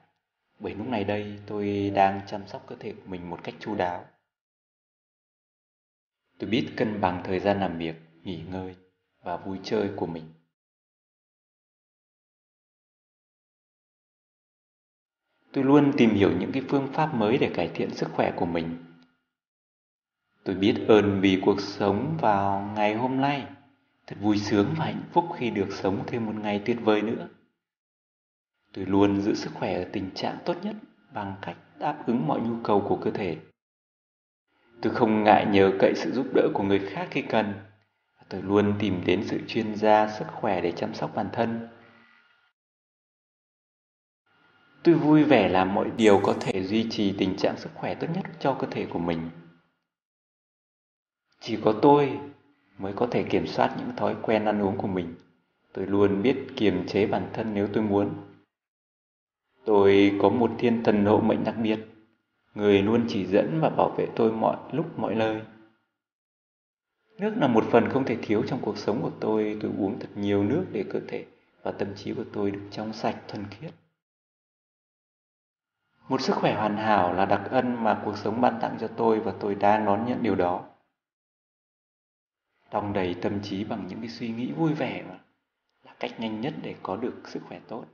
[0.58, 3.74] bởi lúc này đây tôi đang chăm sóc cơ thể của mình một cách chu
[3.74, 4.04] đáo.
[6.38, 8.76] Tôi biết cân bằng thời gian làm việc, nghỉ ngơi
[9.22, 10.24] và vui chơi của mình.
[15.52, 18.46] Tôi luôn tìm hiểu những cái phương pháp mới để cải thiện sức khỏe của
[18.46, 18.87] mình
[20.48, 23.46] Tôi biết ơn vì cuộc sống vào ngày hôm nay.
[24.06, 27.28] Thật vui sướng và hạnh phúc khi được sống thêm một ngày tuyệt vời nữa.
[28.72, 30.76] Tôi luôn giữ sức khỏe ở tình trạng tốt nhất
[31.14, 33.36] bằng cách đáp ứng mọi nhu cầu của cơ thể.
[34.82, 37.54] Tôi không ngại nhờ cậy sự giúp đỡ của người khác khi cần.
[38.28, 41.68] Tôi luôn tìm đến sự chuyên gia sức khỏe để chăm sóc bản thân.
[44.82, 48.06] Tôi vui vẻ làm mọi điều có thể duy trì tình trạng sức khỏe tốt
[48.14, 49.30] nhất cho cơ thể của mình.
[51.40, 52.20] Chỉ có tôi
[52.78, 55.14] mới có thể kiểm soát những thói quen ăn uống của mình.
[55.72, 58.10] Tôi luôn biết kiềm chế bản thân nếu tôi muốn.
[59.64, 61.78] Tôi có một thiên thần hộ mệnh đặc biệt,
[62.54, 65.40] người luôn chỉ dẫn và bảo vệ tôi mọi lúc mọi nơi.
[67.18, 70.08] Nước là một phần không thể thiếu trong cuộc sống của tôi, tôi uống thật
[70.14, 71.24] nhiều nước để cơ thể
[71.62, 73.70] và tâm trí của tôi được trong sạch thuần khiết.
[76.08, 79.20] Một sức khỏe hoàn hảo là đặc ân mà cuộc sống ban tặng cho tôi
[79.20, 80.64] và tôi đang đón nhận điều đó
[82.70, 85.20] đong đầy tâm trí bằng những cái suy nghĩ vui vẻ mà,
[85.82, 87.84] là cách nhanh nhất để có được sức khỏe tốt.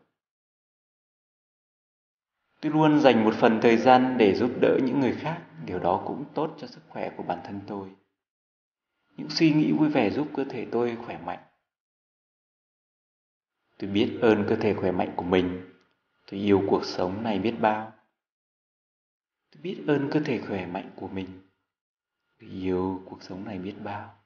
[2.60, 6.02] Tôi luôn dành một phần thời gian để giúp đỡ những người khác, điều đó
[6.06, 7.88] cũng tốt cho sức khỏe của bản thân tôi.
[9.16, 11.44] Những suy nghĩ vui vẻ giúp cơ thể tôi khỏe mạnh.
[13.78, 15.70] Tôi biết ơn cơ thể khỏe mạnh của mình.
[16.26, 17.92] Tôi yêu cuộc sống này biết bao.
[19.52, 21.28] Tôi biết ơn cơ thể khỏe mạnh của mình.
[22.40, 24.23] Tôi yêu cuộc sống này biết bao.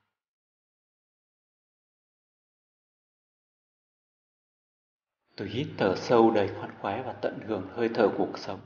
[5.39, 8.61] Tôi hít thở sâu đầy khoan khoái và tận hưởng hơi thở cuộc sống.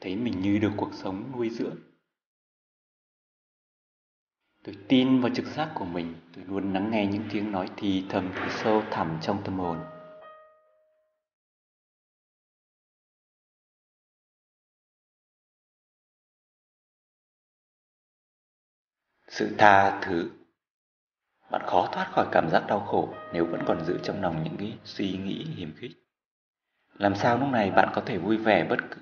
[0.00, 1.76] Thấy mình như được cuộc sống nuôi dưỡng.
[4.64, 8.04] Tôi tin vào trực giác của mình, tôi luôn lắng nghe những tiếng nói thì
[8.08, 9.78] thầm thì sâu thẳm trong tâm hồn.
[19.28, 20.30] Sự tha thứ
[21.52, 24.56] bạn khó thoát khỏi cảm giác đau khổ nếu vẫn còn giữ trong lòng những
[24.58, 25.90] cái suy nghĩ hiểm khích.
[26.98, 29.00] Làm sao lúc này bạn có thể vui vẻ bất cứ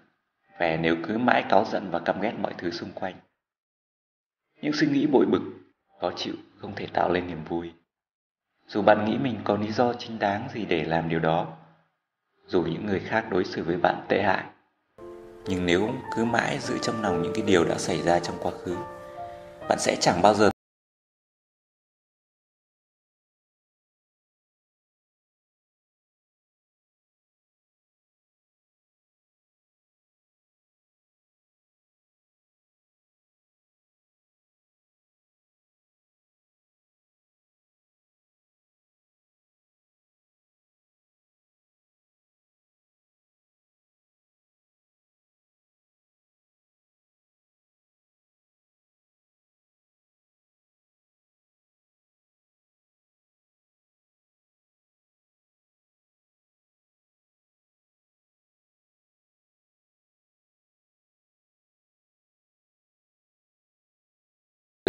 [0.58, 3.14] vẻ nếu cứ mãi cáu giận và căm ghét mọi thứ xung quanh.
[4.62, 5.42] Những suy nghĩ bội bực,
[6.00, 7.72] khó chịu không thể tạo lên niềm vui.
[8.66, 11.56] Dù bạn nghĩ mình có lý do chính đáng gì để làm điều đó,
[12.46, 14.44] dù những người khác đối xử với bạn tệ hại,
[15.46, 18.52] nhưng nếu cứ mãi giữ trong lòng những cái điều đã xảy ra trong quá
[18.64, 18.76] khứ,
[19.68, 20.50] bạn sẽ chẳng bao giờ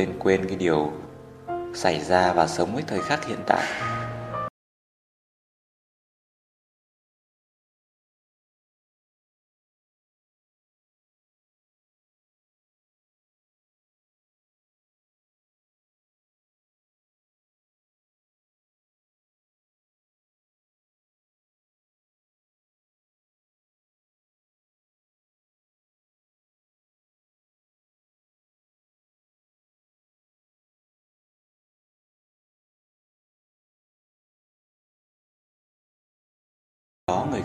[0.01, 0.91] lên quên cái điều
[1.73, 3.63] xảy ra và sống với thời khắc hiện tại.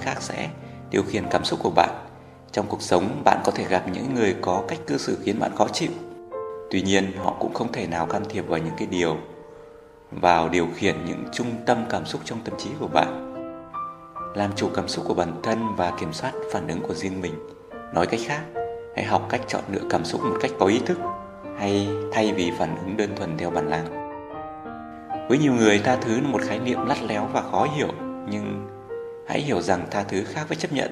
[0.06, 0.48] Khác sẽ
[0.90, 1.90] điều khiển cảm xúc của bạn.
[2.52, 5.56] Trong cuộc sống, bạn có thể gặp những người có cách cư xử khiến bạn
[5.56, 5.90] khó chịu.
[6.70, 9.16] Tuy nhiên, họ cũng không thể nào can thiệp vào những cái điều,
[10.10, 13.32] vào điều khiển những trung tâm cảm xúc trong tâm trí của bạn.
[14.34, 17.34] Làm chủ cảm xúc của bản thân và kiểm soát phản ứng của riêng mình.
[17.94, 18.42] Nói cách khác,
[18.96, 20.98] hãy học cách chọn lựa cảm xúc một cách có ý thức,
[21.58, 24.06] hay thay vì phản ứng đơn thuần theo bản năng
[25.28, 27.88] với nhiều người, tha thứ là một khái niệm lắt léo và khó hiểu,
[28.28, 28.75] nhưng
[29.28, 30.90] Hãy hiểu rằng tha thứ khác với chấp nhận.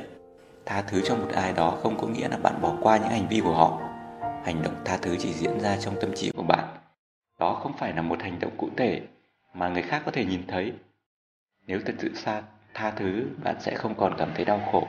[0.67, 3.29] Tha thứ cho một ai đó không có nghĩa là bạn bỏ qua những hành
[3.29, 3.81] vi của họ.
[4.45, 6.69] Hành động tha thứ chỉ diễn ra trong tâm trí của bạn.
[7.39, 9.01] Đó không phải là một hành động cụ thể
[9.55, 10.73] mà người khác có thể nhìn thấy.
[11.67, 12.43] Nếu thật sự xa
[12.75, 14.89] tha thứ, bạn sẽ không còn cảm thấy đau khổ.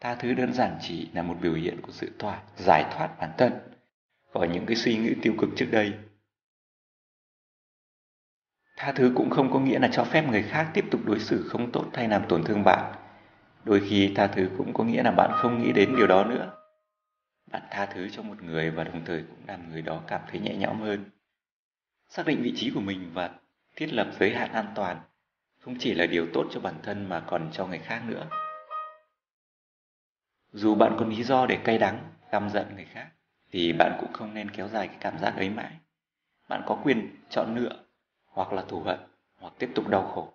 [0.00, 3.30] Tha thứ đơn giản chỉ là một biểu hiện của sự thoát, giải thoát bản
[3.38, 3.52] thân
[4.34, 5.92] khỏi những cái suy nghĩ tiêu cực trước đây
[8.82, 11.48] Tha thứ cũng không có nghĩa là cho phép người khác tiếp tục đối xử
[11.48, 12.94] không tốt hay làm tổn thương bạn.
[13.64, 16.52] Đôi khi tha thứ cũng có nghĩa là bạn không nghĩ đến điều đó nữa.
[17.50, 20.40] Bạn tha thứ cho một người và đồng thời cũng làm người đó cảm thấy
[20.40, 21.04] nhẹ nhõm hơn.
[22.08, 23.30] Xác định vị trí của mình và
[23.76, 25.00] thiết lập giới hạn an toàn
[25.60, 28.26] không chỉ là điều tốt cho bản thân mà còn cho người khác nữa.
[30.52, 31.98] Dù bạn có lý do để cay đắng,
[32.30, 33.06] căm giận người khác
[33.50, 35.72] thì bạn cũng không nên kéo dài cái cảm giác ấy mãi.
[36.48, 37.82] Bạn có quyền chọn lựa
[38.32, 38.98] hoặc là thù hận,
[39.40, 40.32] hoặc tiếp tục đau khổ,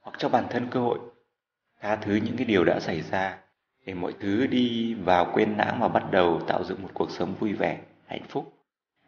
[0.00, 0.98] hoặc cho bản thân cơ hội.
[1.80, 3.38] Tha thứ những cái điều đã xảy ra
[3.86, 7.34] để mọi thứ đi vào quên lãng và bắt đầu tạo dựng một cuộc sống
[7.34, 8.52] vui vẻ, hạnh phúc.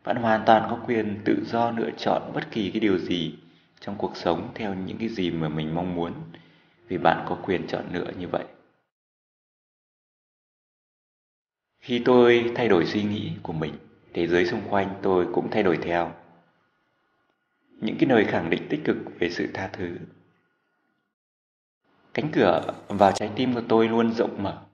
[0.04, 3.34] Bạn hoàn toàn có quyền tự do lựa chọn bất kỳ cái điều gì
[3.80, 6.12] trong cuộc sống theo những cái gì mà mình mong muốn,
[6.88, 8.44] vì bạn có quyền chọn lựa như vậy.
[11.80, 13.74] Khi tôi thay đổi suy nghĩ của mình,
[14.14, 16.12] thế giới xung quanh tôi cũng thay đổi theo
[17.82, 19.98] những cái lời khẳng định tích cực về sự tha thứ.
[22.14, 24.66] Cánh cửa vào trái tim của tôi luôn rộng mở.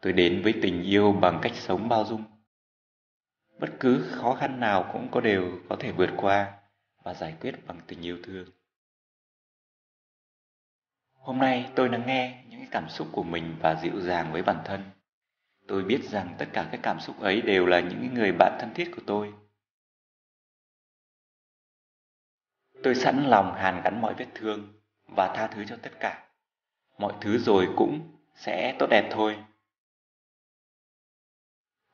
[0.00, 2.24] Tôi đến với tình yêu bằng cách sống bao dung.
[3.58, 6.52] Bất cứ khó khăn nào cũng có đều có thể vượt qua
[7.02, 8.48] và giải quyết bằng tình yêu thương.
[11.12, 14.62] Hôm nay tôi đang nghe những cảm xúc của mình và dịu dàng với bản
[14.64, 14.84] thân.
[15.66, 18.74] Tôi biết rằng tất cả các cảm xúc ấy đều là những người bạn thân
[18.74, 19.32] thiết của tôi
[22.82, 24.72] Tôi sẵn lòng hàn gắn mọi vết thương
[25.06, 26.28] và tha thứ cho tất cả.
[26.98, 28.00] Mọi thứ rồi cũng
[28.34, 29.36] sẽ tốt đẹp thôi.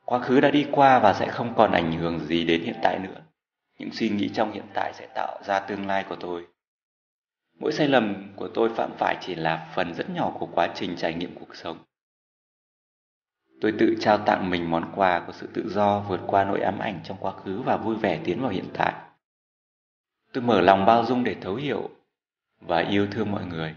[0.05, 2.99] Quá khứ đã đi qua và sẽ không còn ảnh hưởng gì đến hiện tại
[2.99, 3.21] nữa.
[3.79, 6.47] Những suy nghĩ trong hiện tại sẽ tạo ra tương lai của tôi.
[7.59, 10.95] Mỗi sai lầm của tôi phạm phải chỉ là phần rất nhỏ của quá trình
[10.97, 11.77] trải nghiệm cuộc sống.
[13.61, 16.79] Tôi tự trao tặng mình món quà của sự tự do vượt qua nỗi ám
[16.79, 18.93] ảnh trong quá khứ và vui vẻ tiến vào hiện tại.
[20.33, 21.89] Tôi mở lòng bao dung để thấu hiểu
[22.61, 23.75] và yêu thương mọi người.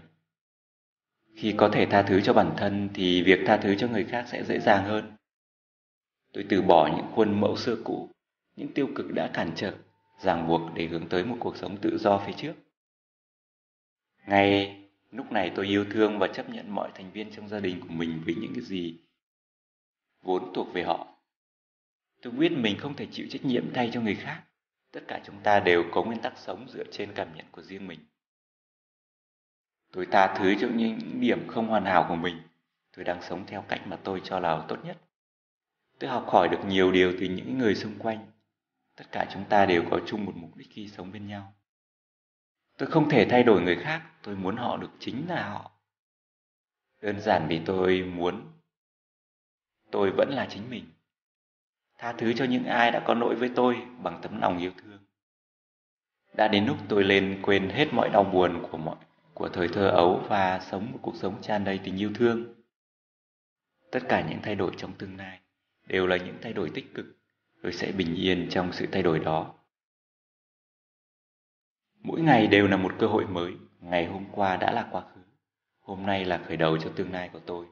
[1.35, 4.25] Khi có thể tha thứ cho bản thân thì việc tha thứ cho người khác
[4.27, 5.13] sẽ dễ dàng hơn.
[6.33, 8.09] Tôi từ bỏ những khuôn mẫu xưa cũ,
[8.55, 9.73] những tiêu cực đã cản trở,
[10.19, 12.53] ràng buộc để hướng tới một cuộc sống tự do phía trước.
[14.25, 14.77] Ngay
[15.11, 17.93] lúc này tôi yêu thương và chấp nhận mọi thành viên trong gia đình của
[17.93, 18.97] mình với những cái gì
[20.21, 21.07] vốn thuộc về họ.
[22.21, 24.43] Tôi biết mình không thể chịu trách nhiệm thay cho người khác.
[24.91, 27.87] Tất cả chúng ta đều có nguyên tắc sống dựa trên cảm nhận của riêng
[27.87, 27.99] mình.
[29.91, 32.41] Tôi tha thứ cho những điểm không hoàn hảo của mình.
[32.95, 34.97] Tôi đang sống theo cách mà tôi cho là tốt nhất.
[35.99, 38.31] Tôi học hỏi được nhiều điều từ những người xung quanh.
[38.95, 41.53] Tất cả chúng ta đều có chung một mục đích khi sống bên nhau.
[42.77, 45.71] Tôi không thể thay đổi người khác, tôi muốn họ được chính là họ.
[47.01, 48.51] Đơn giản vì tôi muốn
[49.91, 50.85] tôi vẫn là chính mình.
[51.97, 54.99] Tha thứ cho những ai đã có lỗi với tôi bằng tấm lòng yêu thương.
[56.33, 58.97] Đã đến lúc tôi lên quên hết mọi đau buồn của mọi
[59.33, 62.53] của thời thơ ấu và sống một cuộc sống tràn đầy tình yêu thương.
[63.91, 65.39] Tất cả những thay đổi trong tương lai
[65.87, 67.05] đều là những thay đổi tích cực,
[67.63, 69.53] tôi sẽ bình yên trong sự thay đổi đó.
[71.99, 75.21] Mỗi ngày đều là một cơ hội mới, ngày hôm qua đã là quá khứ,
[75.79, 77.65] hôm nay là khởi đầu cho tương lai của tôi.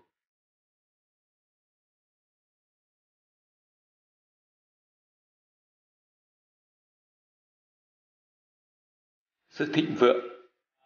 [9.57, 10.25] Sự thịnh vượng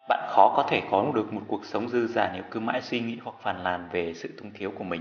[0.08, 3.00] Bạn khó có thể có được một cuộc sống dư giả nếu cứ mãi suy
[3.00, 5.00] nghĩ hoặc phàn nàn về sự túng thiếu của mình.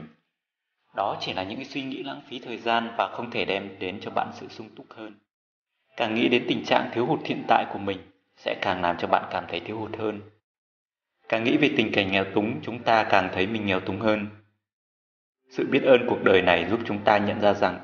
[0.96, 4.00] Đó chỉ là những suy nghĩ lãng phí thời gian và không thể đem đến
[4.02, 5.14] cho bạn sự sung túc hơn.
[5.98, 7.98] Càng nghĩ đến tình trạng thiếu hụt hiện tại của mình
[8.38, 10.22] sẽ càng làm cho bạn cảm thấy thiếu hụt hơn.
[11.30, 14.28] Càng nghĩ về tình cảnh nghèo túng, chúng ta càng thấy mình nghèo túng hơn.
[15.50, 17.80] Sự biết ơn cuộc đời này giúp chúng ta nhận ra rằng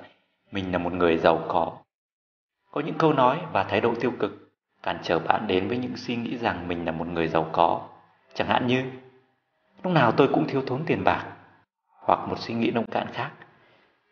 [0.52, 1.78] mình là một người giàu có.
[2.72, 4.45] Có những câu nói và thái độ tiêu cực
[4.86, 7.82] cản trở bạn đến với những suy nghĩ rằng mình là một người giàu có.
[8.34, 8.84] Chẳng hạn như,
[9.84, 11.26] lúc nào tôi cũng thiếu thốn tiền bạc,
[11.88, 13.32] hoặc một suy nghĩ nông cạn khác.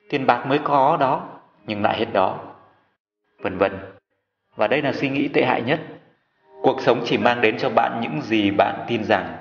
[0.09, 1.29] Tiền bạc mới có đó,
[1.65, 2.39] nhưng lại hết đó.
[3.39, 3.79] Vân vân.
[4.55, 5.81] Và đây là suy nghĩ tệ hại nhất.
[6.61, 9.37] Cuộc sống chỉ mang đến cho bạn những gì bạn tin rằng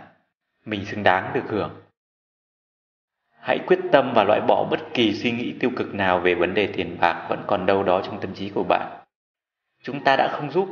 [0.64, 1.70] mình xứng đáng được hưởng.
[3.40, 6.54] Hãy quyết tâm và loại bỏ bất kỳ suy nghĩ tiêu cực nào về vấn
[6.54, 9.02] đề tiền bạc vẫn còn đâu đó trong tâm trí của bạn.
[9.82, 10.68] Chúng ta đã không giúp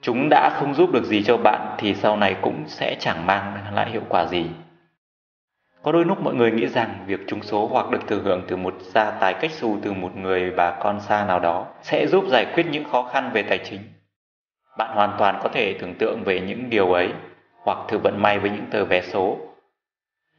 [0.00, 3.74] chúng đã không giúp được gì cho bạn thì sau này cũng sẽ chẳng mang
[3.74, 4.46] lại hiệu quả gì.
[5.82, 8.56] Có đôi lúc mọi người nghĩ rằng việc trúng số hoặc được thừa hưởng từ
[8.56, 12.24] một gia tài cách xù từ một người bà con xa nào đó sẽ giúp
[12.28, 13.80] giải quyết những khó khăn về tài chính.
[14.78, 17.12] Bạn hoàn toàn có thể tưởng tượng về những điều ấy,
[17.64, 19.38] hoặc thử vận may với những tờ vé số.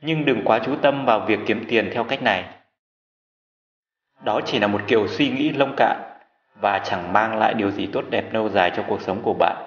[0.01, 2.45] Nhưng đừng quá chú tâm vào việc kiếm tiền theo cách này.
[4.23, 6.08] Đó chỉ là một kiểu suy nghĩ lông cạn
[6.61, 9.65] và chẳng mang lại điều gì tốt đẹp lâu dài cho cuộc sống của bạn.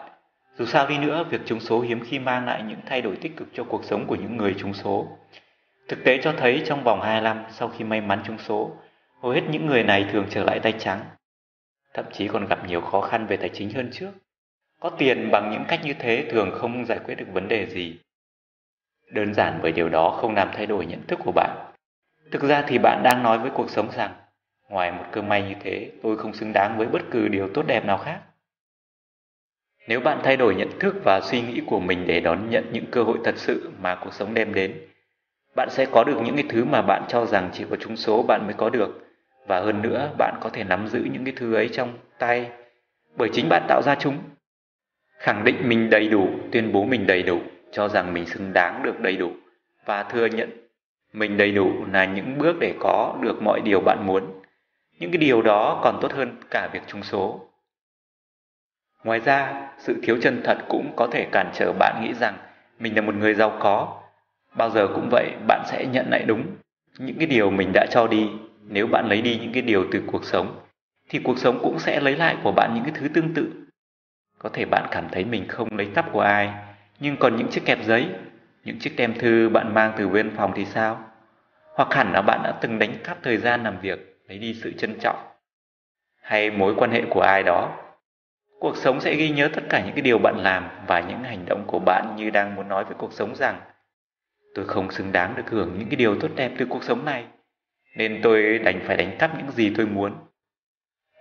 [0.58, 3.36] Dù sao đi nữa, việc trúng số hiếm khi mang lại những thay đổi tích
[3.36, 5.06] cực cho cuộc sống của những người trúng số.
[5.88, 8.70] Thực tế cho thấy trong vòng 2 năm sau khi may mắn trúng số,
[9.22, 11.00] hầu hết những người này thường trở lại tay trắng.
[11.94, 14.10] Thậm chí còn gặp nhiều khó khăn về tài chính hơn trước.
[14.80, 17.98] Có tiền bằng những cách như thế thường không giải quyết được vấn đề gì.
[19.10, 21.72] Đơn giản bởi điều đó không làm thay đổi nhận thức của bạn.
[22.32, 24.10] Thực ra thì bạn đang nói với cuộc sống rằng
[24.72, 27.62] Ngoài một cơ may như thế, tôi không xứng đáng với bất cứ điều tốt
[27.66, 28.20] đẹp nào khác.
[29.88, 32.84] Nếu bạn thay đổi nhận thức và suy nghĩ của mình để đón nhận những
[32.90, 34.88] cơ hội thật sự mà cuộc sống đem đến,
[35.56, 38.22] bạn sẽ có được những cái thứ mà bạn cho rằng chỉ có trúng số
[38.22, 39.00] bạn mới có được.
[39.46, 42.50] Và hơn nữa, bạn có thể nắm giữ những cái thứ ấy trong tay
[43.16, 44.18] bởi chính bạn tạo ra chúng.
[45.18, 47.40] Khẳng định mình đầy đủ, tuyên bố mình đầy đủ,
[47.72, 49.30] cho rằng mình xứng đáng được đầy đủ
[49.84, 50.50] và thừa nhận
[51.12, 54.41] mình đầy đủ là những bước để có được mọi điều bạn muốn
[55.02, 57.40] những cái điều đó còn tốt hơn cả việc trúng số.
[59.04, 62.36] Ngoài ra, sự thiếu chân thật cũng có thể cản trở bạn nghĩ rằng
[62.78, 64.00] mình là một người giàu có.
[64.54, 66.46] Bao giờ cũng vậy, bạn sẽ nhận lại đúng
[66.98, 68.30] những cái điều mình đã cho đi.
[68.68, 70.60] Nếu bạn lấy đi những cái điều từ cuộc sống,
[71.08, 73.50] thì cuộc sống cũng sẽ lấy lại của bạn những cái thứ tương tự.
[74.38, 76.50] Có thể bạn cảm thấy mình không lấy tắp của ai,
[77.00, 78.08] nhưng còn những chiếc kẹp giấy,
[78.64, 81.04] những chiếc tem thư bạn mang từ bên phòng thì sao?
[81.74, 84.72] Hoặc hẳn là bạn đã từng đánh cắp thời gian làm việc lấy đi sự
[84.72, 85.16] trân trọng
[86.22, 87.78] hay mối quan hệ của ai đó,
[88.60, 91.44] cuộc sống sẽ ghi nhớ tất cả những cái điều bạn làm và những hành
[91.46, 93.60] động của bạn như đang muốn nói với cuộc sống rằng,
[94.54, 97.24] tôi không xứng đáng được hưởng những cái điều tốt đẹp từ cuộc sống này,
[97.96, 100.14] nên tôi đành phải đánh cắp những gì tôi muốn.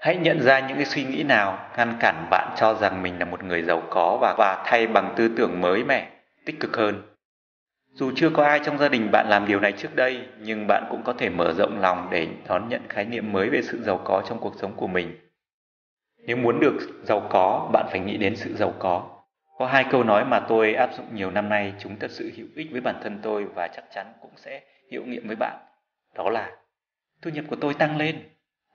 [0.02, 3.26] Hãy nhận ra những cái suy nghĩ nào ngăn cản bạn cho rằng mình là
[3.26, 6.10] một người giàu có và và thay bằng tư tưởng mới mẻ,
[6.46, 7.11] tích cực hơn
[7.94, 10.84] dù chưa có ai trong gia đình bạn làm điều này trước đây, nhưng bạn
[10.90, 14.02] cũng có thể mở rộng lòng để đón nhận khái niệm mới về sự giàu
[14.04, 15.18] có trong cuộc sống của mình.
[16.18, 19.10] Nếu muốn được giàu có, bạn phải nghĩ đến sự giàu có.
[19.58, 22.48] Có hai câu nói mà tôi áp dụng nhiều năm nay, chúng thật sự hữu
[22.56, 24.62] ích với bản thân tôi và chắc chắn cũng sẽ
[24.92, 25.58] hiệu nghiệm với bạn.
[26.16, 26.52] Đó là
[27.22, 28.16] thu nhập của tôi tăng lên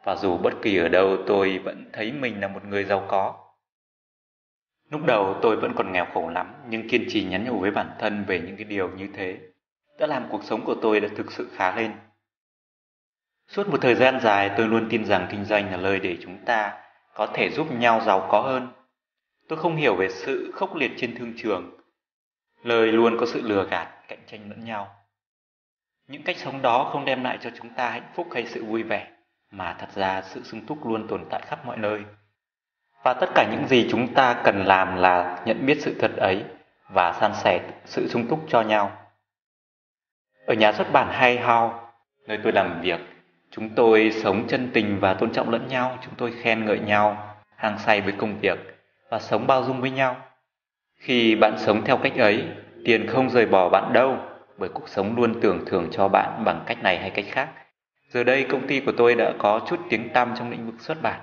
[0.05, 3.45] và dù bất kỳ ở đâu tôi vẫn thấy mình là một người giàu có.
[4.91, 7.91] Lúc đầu tôi vẫn còn nghèo khổ lắm nhưng kiên trì nhắn nhủ với bản
[7.99, 9.39] thân về những cái điều như thế
[9.99, 11.93] đã làm cuộc sống của tôi đã thực sự khá lên.
[13.49, 16.39] Suốt một thời gian dài tôi luôn tin rằng kinh doanh là nơi để chúng
[16.45, 16.82] ta
[17.14, 18.68] có thể giúp nhau giàu có hơn.
[19.49, 21.80] Tôi không hiểu về sự khốc liệt trên thương trường.
[22.62, 24.89] Lời luôn có sự lừa gạt, cạnh tranh lẫn nhau.
[26.09, 28.82] Những cách sống đó không đem lại cho chúng ta hạnh phúc hay sự vui
[28.82, 29.11] vẻ,
[29.51, 32.01] mà thật ra sự sung túc luôn tồn tại khắp mọi nơi.
[33.07, 36.45] Và tất cả những gì chúng ta cần làm là nhận biết sự thật ấy
[36.89, 38.93] và san sẻ sự sung túc cho nhau.
[40.47, 41.71] Ở nhà xuất bản Hay How,
[42.27, 43.01] nơi tôi làm việc,
[43.51, 47.35] chúng tôi sống chân tình và tôn trọng lẫn nhau, chúng tôi khen ngợi nhau,
[47.57, 48.59] hăng say với công việc
[49.11, 50.17] và sống bao dung với nhau.
[50.99, 52.45] Khi bạn sống theo cách ấy,
[52.85, 54.17] tiền không rời bỏ bạn đâu,
[54.59, 57.49] bởi cuộc sống luôn tưởng thưởng cho bạn bằng cách này hay cách khác.
[58.09, 61.03] Giờ đây công ty của tôi đã có chút tiếng tăm trong lĩnh vực xuất
[61.03, 61.21] bản.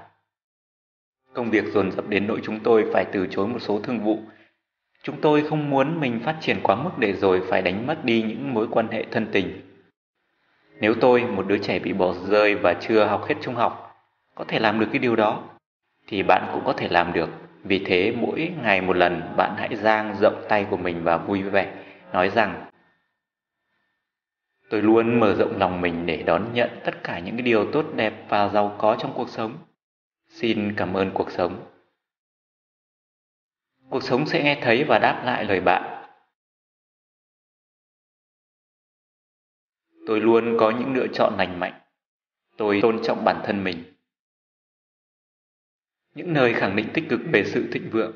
[1.34, 4.20] Công việc dồn dập đến nỗi chúng tôi phải từ chối một số thương vụ.
[5.04, 8.22] Chúng tôi không muốn mình phát triển quá mức để rồi phải đánh mất đi
[8.22, 9.62] những mối quan hệ thân tình.
[10.80, 13.96] Nếu tôi, một đứa trẻ bị bỏ rơi và chưa học hết trung học,
[14.36, 15.44] có thể làm được cái điều đó,
[16.08, 17.30] thì bạn cũng có thể làm được.
[17.64, 21.42] Vì thế mỗi ngày một lần bạn hãy giang rộng tay của mình và vui
[21.42, 21.74] vẻ,
[22.14, 22.66] nói rằng
[24.70, 27.86] Tôi luôn mở rộng lòng mình để đón nhận tất cả những cái điều tốt
[27.96, 29.58] đẹp và giàu có trong cuộc sống.
[30.34, 31.72] Xin cảm ơn cuộc sống.
[33.90, 36.06] Cuộc sống sẽ nghe thấy và đáp lại lời bạn.
[40.08, 41.82] Tôi luôn có những lựa chọn lành mạnh.
[42.58, 43.84] Tôi tôn trọng bản thân mình.
[46.16, 48.16] Những nơi khẳng định tích cực về sự thịnh vượng.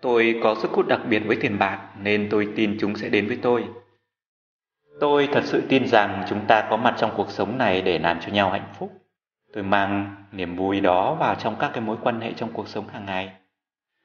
[0.00, 3.28] Tôi có sức hút đặc biệt với tiền bạc nên tôi tin chúng sẽ đến
[3.28, 3.68] với tôi.
[5.00, 8.20] Tôi thật sự tin rằng chúng ta có mặt trong cuộc sống này để làm
[8.20, 9.01] cho nhau hạnh phúc.
[9.52, 12.88] Tôi mang niềm vui đó vào trong các cái mối quan hệ trong cuộc sống
[12.88, 13.30] hàng ngày.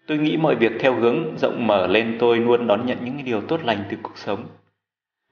[0.07, 3.41] Tôi nghĩ mọi việc theo hướng rộng mở lên tôi luôn đón nhận những điều
[3.41, 4.45] tốt lành từ cuộc sống.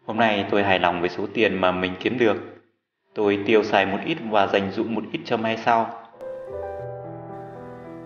[0.05, 2.37] Hôm nay tôi hài lòng với số tiền mà mình kiếm được.
[3.15, 5.89] Tôi tiêu xài một ít và dành dụm một ít cho mai sau.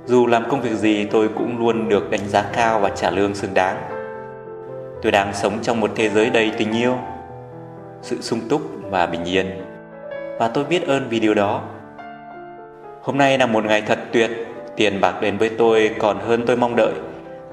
[0.05, 3.35] Dù làm công việc gì tôi cũng luôn được đánh giá cao và trả lương
[3.35, 3.77] xứng đáng.
[5.01, 6.97] Tôi đang sống trong một thế giới đầy tình yêu,
[8.01, 9.45] sự sung túc và bình yên.
[10.39, 11.63] Và tôi biết ơn vì điều đó.
[13.09, 14.31] Hôm nay là một ngày thật tuyệt,
[14.75, 16.93] tiền bạc đến với tôi còn hơn tôi mong đợi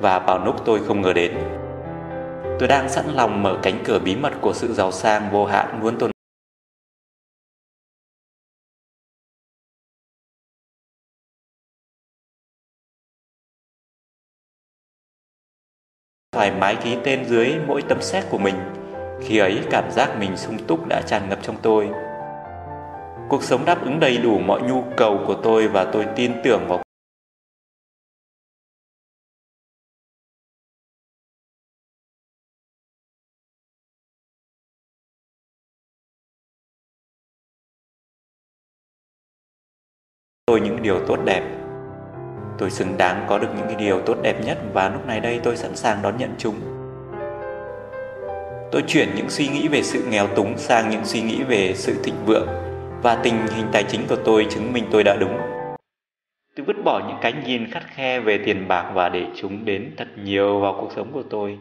[0.01, 1.35] và vào lúc tôi không ngờ đến.
[2.59, 5.81] Tôi đang sẵn lòng mở cánh cửa bí mật của sự giàu sang vô hạn
[5.83, 6.11] luôn tồn
[16.33, 18.55] thoải mái ký tên dưới mỗi tấm séc của mình.
[19.23, 22.06] Khi ấy cảm giác mình sung túc đã tràn ngập trong tôi.
[23.29, 26.69] Cuộc sống đáp ứng đầy đủ mọi nhu cầu của tôi và tôi tin tưởng
[26.69, 26.83] vào
[40.47, 41.43] tôi những điều tốt đẹp
[42.59, 45.41] Tôi xứng đáng có được những cái điều tốt đẹp nhất và lúc này đây
[45.45, 46.61] tôi sẵn sàng đón nhận chúng.
[48.73, 51.97] Tôi chuyển những suy nghĩ về sự nghèo túng sang những suy nghĩ về sự
[52.05, 52.76] thịnh vượng
[53.07, 55.39] và tình hình tài chính của tôi chứng minh tôi đã đúng.
[56.57, 59.95] Tôi vứt bỏ những cái nhìn khắt khe về tiền bạc và để chúng đến
[59.97, 61.59] thật nhiều vào cuộc sống của tôi.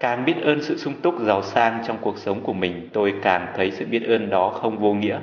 [0.00, 3.52] Càng biết ơn sự sung túc giàu sang trong cuộc sống của mình, tôi càng
[3.56, 5.20] thấy sự biết ơn đó không vô nghĩa.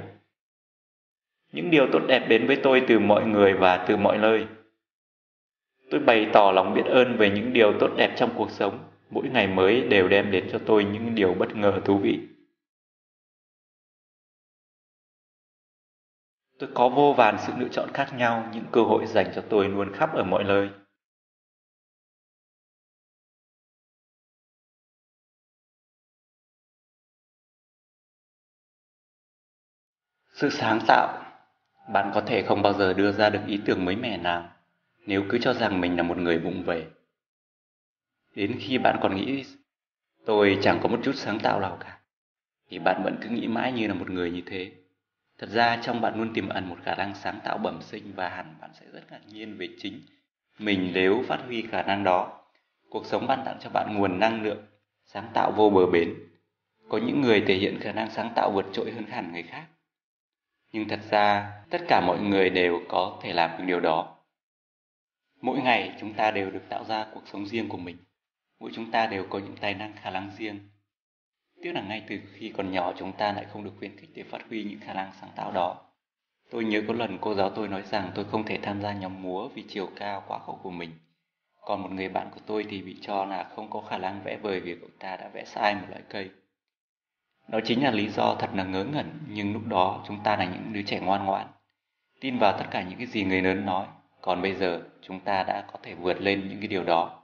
[1.52, 4.46] Những điều tốt đẹp đến với tôi từ mọi người và từ mọi nơi.
[5.92, 8.80] Tôi bày tỏ lòng biết ơn về những điều tốt đẹp trong cuộc sống.
[9.10, 12.20] Mỗi ngày mới đều đem đến cho tôi những điều bất ngờ thú vị.
[16.60, 19.70] Tôi có vô vàn sự lựa chọn khác nhau, những cơ hội dành cho tôi
[19.70, 20.70] luôn khắp ở mọi nơi.
[30.34, 31.26] Sự sáng tạo
[31.94, 34.50] bạn có thể không bao giờ đưa ra được ý tưởng mới mẻ nào
[35.06, 36.88] nếu cứ cho rằng mình là một người vụng về.
[38.36, 39.46] Đến khi bạn còn nghĩ
[40.26, 42.00] tôi chẳng có một chút sáng tạo nào cả,
[42.70, 44.72] thì bạn vẫn cứ nghĩ mãi như là một người như thế.
[45.40, 48.30] Thật ra trong bạn luôn tiềm ẩn một khả năng sáng tạo bẩm sinh và
[48.30, 50.02] hẳn bạn sẽ rất ngạc nhiên về chính
[50.60, 52.42] mình nếu phát huy khả năng đó.
[52.90, 54.66] Cuộc sống ban tặng cho bạn nguồn năng lượng,
[55.06, 56.14] sáng tạo vô bờ bến.
[56.90, 59.66] Có những người thể hiện khả năng sáng tạo vượt trội hơn hẳn người khác
[60.72, 64.16] Nhưng thật ra, tất cả mọi người đều có thể làm được điều đó.
[65.42, 67.98] Mỗi ngày chúng ta đều được tạo ra cuộc sống riêng của mình.
[68.60, 70.60] Mỗi chúng ta đều có những tài năng khả năng riêng.
[71.62, 74.24] Tiếc là ngay từ khi còn nhỏ chúng ta lại không được khuyến khích để
[74.24, 75.78] phát huy những khả năng sáng tạo đó.
[76.50, 79.22] Tôi nhớ có lần cô giáo tôi nói rằng tôi không thể tham gia nhóm
[79.22, 80.92] múa vì chiều cao quá khổ của mình.
[81.62, 84.38] Còn một người bạn của tôi thì bị cho là không có khả năng vẽ
[84.38, 86.30] vời vì cậu ta đã vẽ sai một loại cây.
[87.48, 90.46] Đó chính là lý do thật là ngớ ngẩn, nhưng lúc đó chúng ta là
[90.46, 91.48] những đứa trẻ ngoan ngoãn,
[92.22, 93.86] tin vào tất cả những cái gì người lớn nói,
[94.22, 97.19] còn bây giờ chúng ta đã có thể vượt lên những cái điều đó.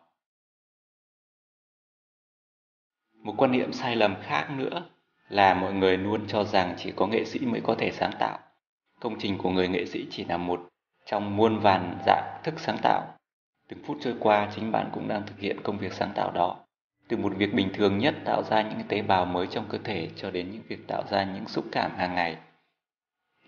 [3.26, 4.84] Một quan niệm sai lầm khác nữa
[5.30, 8.40] là mọi người luôn cho rằng chỉ có nghệ sĩ mới có thể sáng tạo.
[9.00, 10.68] Công trình của người nghệ sĩ chỉ là một
[11.06, 13.14] trong muôn vàn dạng thức sáng tạo.
[13.70, 16.58] Từng phút trôi qua, chính bạn cũng đang thực hiện công việc sáng tạo đó.
[17.08, 20.10] Từ một việc bình thường nhất tạo ra những tế bào mới trong cơ thể
[20.16, 22.38] cho đến những việc tạo ra những xúc cảm hàng ngày.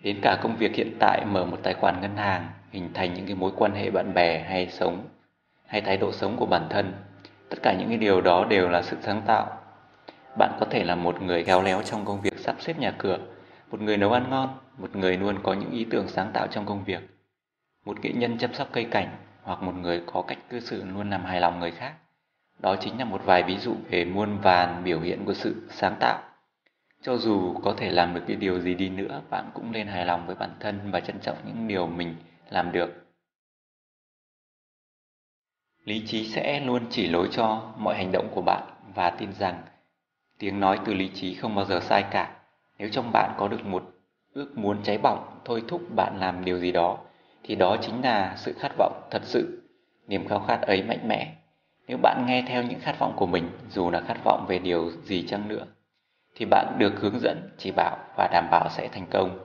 [0.02, 3.26] Đến cả công việc hiện tại mở một tài khoản ngân hàng, hình thành những
[3.26, 5.08] cái mối quan hệ bạn bè hay sống,
[5.66, 6.92] hay thái độ sống của bản thân.
[7.48, 9.67] Tất cả những cái điều đó đều là sự sáng tạo.
[10.38, 13.18] Bạn có thể là một người khéo léo trong công việc sắp xếp nhà cửa,
[13.70, 16.66] một người nấu ăn ngon, một người luôn có những ý tưởng sáng tạo trong
[16.66, 17.00] công việc,
[17.84, 21.10] một nghệ nhân chăm sóc cây cảnh hoặc một người có cách cư xử luôn
[21.10, 21.94] làm hài lòng người khác.
[22.58, 25.96] Đó chính là một vài ví dụ về muôn vàn biểu hiện của sự sáng
[26.00, 26.22] tạo.
[27.02, 30.06] Cho dù có thể làm được cái điều gì đi nữa, bạn cũng nên hài
[30.06, 32.14] lòng với bản thân và trân trọng những điều mình
[32.50, 33.06] làm được.
[35.84, 38.62] Lý trí sẽ luôn chỉ lối cho mọi hành động của bạn
[38.94, 39.62] và tin rằng
[40.38, 42.36] tiếng nói từ lý trí không bao giờ sai cả.
[42.78, 43.92] Nếu trong bạn có được một
[44.34, 46.98] ước muốn cháy bỏng thôi thúc bạn làm điều gì đó,
[47.42, 49.62] thì đó chính là sự khát vọng thật sự.
[50.06, 51.34] Niềm khao khát ấy mạnh mẽ
[51.88, 54.90] nếu bạn nghe theo những khát vọng của mình, dù là khát vọng về điều
[54.90, 55.66] gì chăng nữa,
[56.34, 59.38] thì bạn được hướng dẫn, chỉ bảo và đảm bảo sẽ thành công.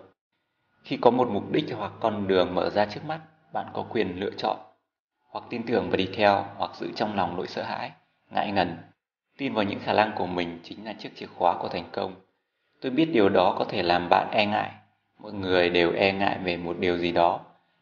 [0.83, 3.19] Khi có một mục đích hoặc con đường mở ra trước mắt,
[3.53, 4.57] bạn có quyền lựa chọn,
[5.29, 7.91] hoặc tin tưởng và đi theo, hoặc giữ trong lòng nỗi sợ hãi,
[8.29, 8.77] ngại ngần.
[9.37, 12.15] Tin vào những khả năng của mình chính là chiếc chìa khóa của thành công.
[12.81, 14.71] Tôi biết điều đó có thể làm bạn e ngại.
[15.19, 17.39] Mọi người đều e ngại về một điều gì đó,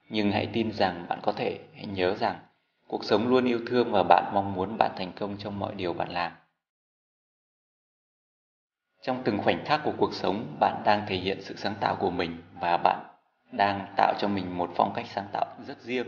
[0.10, 2.40] nhưng hãy tin rằng bạn có thể, hãy nhớ rằng
[2.92, 5.94] Cuộc sống luôn yêu thương và bạn mong muốn bạn thành công trong mọi điều
[5.94, 6.32] bạn làm.
[9.02, 12.10] Trong từng khoảnh khắc của cuộc sống, bạn đang thể hiện sự sáng tạo của
[12.10, 13.06] mình và bạn
[13.52, 16.08] đang tạo cho mình một phong cách sáng tạo rất riêng.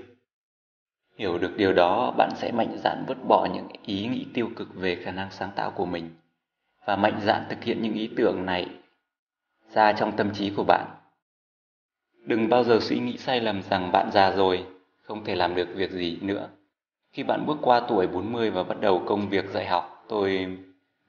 [1.18, 4.76] Hiểu được điều đó, bạn sẽ mạnh dạn vứt bỏ những ý nghĩ tiêu cực
[4.76, 6.10] về khả năng sáng tạo của mình
[6.86, 8.68] và mạnh dạn thực hiện những ý tưởng này
[9.74, 10.86] ra trong tâm trí của bạn.
[12.26, 14.66] Đừng bao giờ suy nghĩ sai lầm rằng bạn già rồi,
[15.02, 16.50] không thể làm được việc gì nữa.
[17.12, 20.48] Khi bạn bước qua tuổi 40 và bắt đầu công việc dạy học, tôi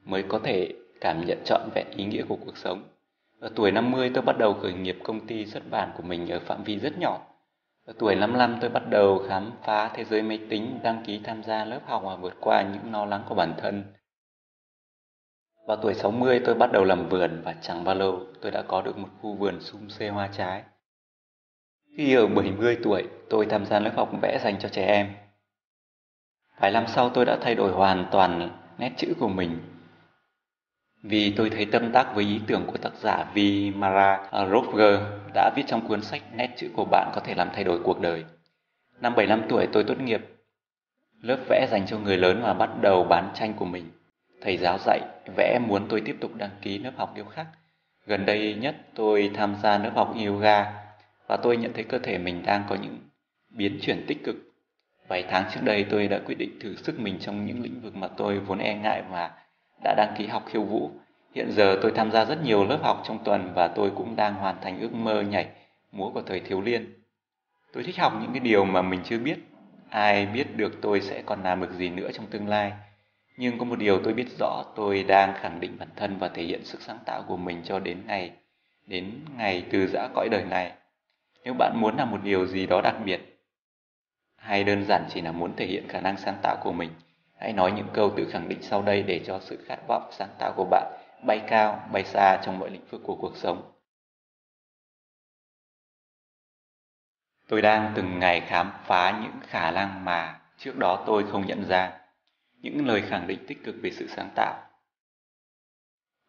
[0.05, 2.83] mới có thể cảm nhận trọn vẹn ý nghĩa của cuộc sống.
[3.41, 6.41] Ở tuổi 50 tôi bắt đầu khởi nghiệp công ty xuất bản của mình ở
[6.41, 7.21] phạm vi rất nhỏ.
[7.85, 11.43] Ở tuổi 55 tôi bắt đầu khám phá thế giới máy tính, đăng ký tham
[11.43, 13.85] gia lớp học và vượt qua những lo lắng của bản thân.
[15.67, 18.83] Vào tuổi 60 tôi bắt đầu làm vườn và chẳng bao lâu tôi đã có
[18.83, 20.63] được một khu vườn sum xê hoa trái.
[21.97, 25.15] Khi ở 70 tuổi tôi tham gia lớp học vẽ dành cho trẻ em
[26.61, 29.61] Vài năm sau tôi đã thay đổi hoàn toàn nét chữ của mình
[31.05, 33.39] vì tôi thấy tâm đắc với ý tưởng của tác giả V.
[33.75, 35.01] Mara Roger
[35.35, 38.01] đã viết trong cuốn sách Nét chữ của bạn có thể làm thay đổi cuộc
[38.01, 38.25] đời.
[39.01, 40.21] Năm 75 tuổi, tôi tốt nghiệp
[41.21, 43.91] lớp vẽ dành cho người lớn và bắt đầu bán tranh của mình.
[44.41, 45.01] Thầy giáo dạy,
[45.37, 47.47] vẽ muốn tôi tiếp tục đăng ký lớp học điêu khắc.
[48.07, 50.73] Gần đây nhất, tôi tham gia lớp học yoga
[51.29, 52.99] và tôi nhận thấy cơ thể mình đang có những
[53.51, 54.37] biến chuyển tích cực
[55.09, 57.97] Vài tháng trước đây, tôi đã quyết định thử sức mình trong những lĩnh vực
[57.97, 59.31] mà tôi vốn e ngại và
[59.83, 60.91] đã đăng ký học khiêu vũ.
[61.35, 64.35] Hiện giờ tôi tham gia rất nhiều lớp học trong tuần và tôi cũng đang
[64.35, 65.47] hoàn thành ước mơ nhảy
[65.93, 66.95] múa của thời thiếu liên.
[67.73, 69.39] Tôi thích học những cái điều mà mình chưa biết.
[69.89, 72.73] Ai biết được tôi sẽ còn làm được gì nữa trong tương lai.
[73.37, 76.43] Nhưng có một điều tôi biết rõ, tôi đang khẳng định bản thân và thể
[76.43, 78.33] hiện sức sáng tạo của mình cho đến ngày
[78.87, 80.73] đến ngày từ giã cõi đời này.
[81.45, 83.41] Nếu bạn muốn làm một điều gì đó đặc biệt,
[84.37, 86.91] hay đơn giản chỉ là muốn thể hiện khả năng sáng tạo của mình.
[87.45, 90.29] Hãy nói những câu tự khẳng định sau đây để cho sự khát vọng sáng
[90.39, 90.93] tạo của bạn
[91.27, 93.73] bay cao, bay xa trong mọi lĩnh vực của cuộc sống.
[97.49, 101.65] Tôi đang từng ngày khám phá những khả năng mà trước đó tôi không nhận
[101.69, 101.93] ra,
[102.61, 104.55] những lời khẳng định tích cực về sự sáng tạo.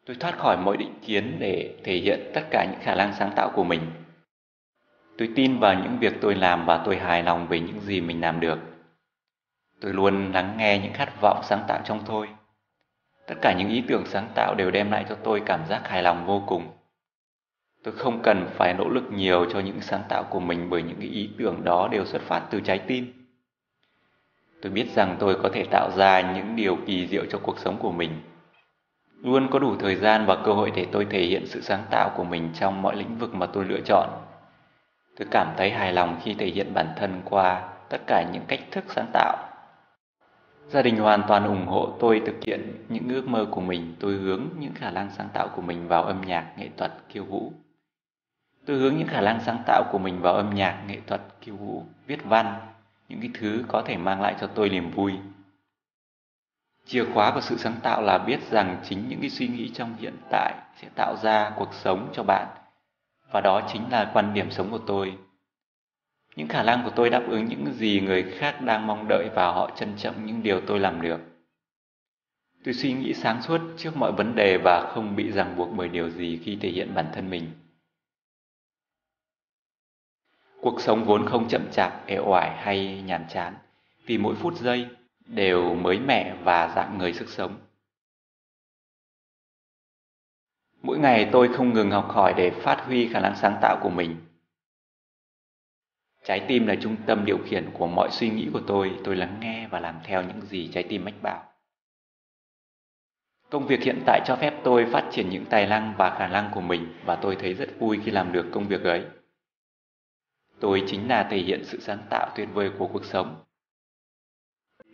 [0.05, 3.31] Tôi thoát khỏi mọi định kiến để thể hiện tất cả những khả năng sáng
[3.35, 3.91] tạo của mình
[5.17, 8.21] Tôi tin vào những việc tôi làm và tôi hài lòng về những gì mình
[8.21, 8.74] làm được.
[9.81, 12.27] Tôi luôn lắng nghe những khát vọng sáng tạo trong tôi.
[13.27, 16.03] Tất cả những ý tưởng sáng tạo đều đem lại cho tôi cảm giác hài
[16.03, 16.67] lòng vô cùng.
[17.83, 20.97] Tôi không cần phải nỗ lực nhiều cho những sáng tạo của mình bởi những
[20.99, 23.27] cái ý tưởng đó đều xuất phát từ trái tim.
[24.61, 27.77] Tôi biết rằng tôi có thể tạo ra những điều kỳ diệu cho cuộc sống
[27.77, 28.11] của mình.
[29.21, 32.11] Luôn có đủ thời gian và cơ hội để tôi thể hiện sự sáng tạo
[32.17, 34.09] của mình trong mọi lĩnh vực mà tôi lựa chọn.
[35.17, 38.59] Tôi cảm thấy hài lòng khi thể hiện bản thân qua tất cả những cách
[38.71, 39.54] thức sáng tạo.
[40.69, 43.95] Gia đình hoàn toàn ủng hộ tôi thực hiện những ước mơ của mình.
[43.99, 47.23] Tôi hướng những khả năng sáng tạo của mình vào âm nhạc, nghệ thuật, khiêu
[47.23, 47.53] vũ.
[48.65, 51.55] Tôi hướng những khả năng sáng tạo của mình vào âm nhạc, nghệ thuật, khiêu
[51.55, 52.59] vũ, viết văn,
[53.09, 55.13] những cái thứ có thể mang lại cho tôi niềm vui.
[56.85, 59.95] Chìa khóa của sự sáng tạo là biết rằng chính những cái suy nghĩ trong
[59.99, 62.47] hiện tại sẽ tạo ra cuộc sống cho bạn.
[63.31, 65.17] Và đó chính là quan điểm sống của tôi.
[66.35, 69.51] Những khả năng của tôi đáp ứng những gì người khác đang mong đợi và
[69.51, 71.19] họ trân trọng những điều tôi làm được.
[72.63, 75.89] Tôi suy nghĩ sáng suốt trước mọi vấn đề và không bị ràng buộc bởi
[75.89, 77.51] điều gì khi thể hiện bản thân mình.
[80.61, 83.53] Cuộc sống vốn không chậm chạp, ế oải hay nhàm chán,
[84.05, 84.87] vì mỗi phút giây
[85.25, 87.57] đều mới mẻ và dạng người sức sống.
[90.81, 93.89] Mỗi ngày tôi không ngừng học hỏi để phát huy khả năng sáng tạo của
[93.89, 94.15] mình.
[96.25, 99.37] Trái tim là trung tâm điều khiển của mọi suy nghĩ của tôi, tôi lắng
[99.39, 101.43] nghe và làm theo những gì trái tim mách bảo.
[103.49, 106.51] Công việc hiện tại cho phép tôi phát triển những tài năng và khả năng
[106.53, 109.05] của mình và tôi thấy rất vui khi làm được công việc ấy.
[110.59, 113.43] Tôi chính là thể hiện sự sáng tạo tuyệt vời của cuộc sống.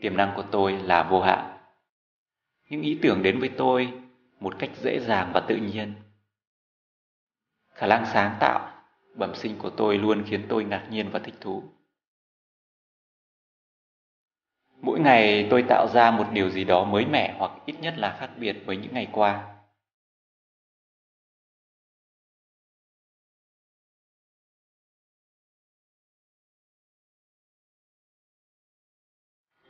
[0.01, 1.57] Tiềm năng của tôi là vô hạn.
[2.69, 3.93] Những ý tưởng đến với tôi
[4.39, 5.93] một cách dễ dàng và tự nhiên.
[7.73, 8.70] Khả năng sáng tạo,
[9.15, 11.63] bẩm sinh của tôi luôn khiến tôi ngạc nhiên và thích thú.
[14.81, 18.17] Mỗi ngày tôi tạo ra một điều gì đó mới mẻ hoặc ít nhất là
[18.19, 19.47] khác biệt với những ngày qua.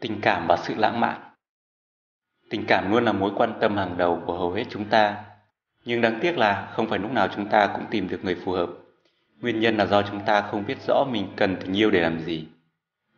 [0.02, 1.32] tình cảm và sự lãng mạn
[2.50, 5.26] tình cảm luôn là mối quan tâm hàng đầu của hầu hết chúng ta
[5.86, 8.52] nhưng đáng tiếc là không phải lúc nào chúng ta cũng tìm được người phù
[8.52, 8.70] hợp
[9.42, 12.20] nguyên nhân là do chúng ta không biết rõ mình cần tình yêu để làm
[12.20, 12.48] gì.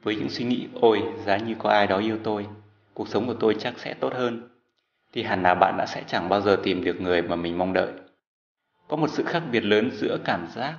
[0.03, 2.47] Với những suy nghĩ ôi giá như có ai đó yêu tôi
[2.93, 4.49] cuộc sống của tôi chắc sẽ tốt hơn
[5.13, 7.73] thì hẳn là bạn đã sẽ chẳng bao giờ tìm được người mà mình mong
[7.73, 7.91] đợi.
[8.87, 10.77] Có một sự khác biệt lớn giữa cảm giác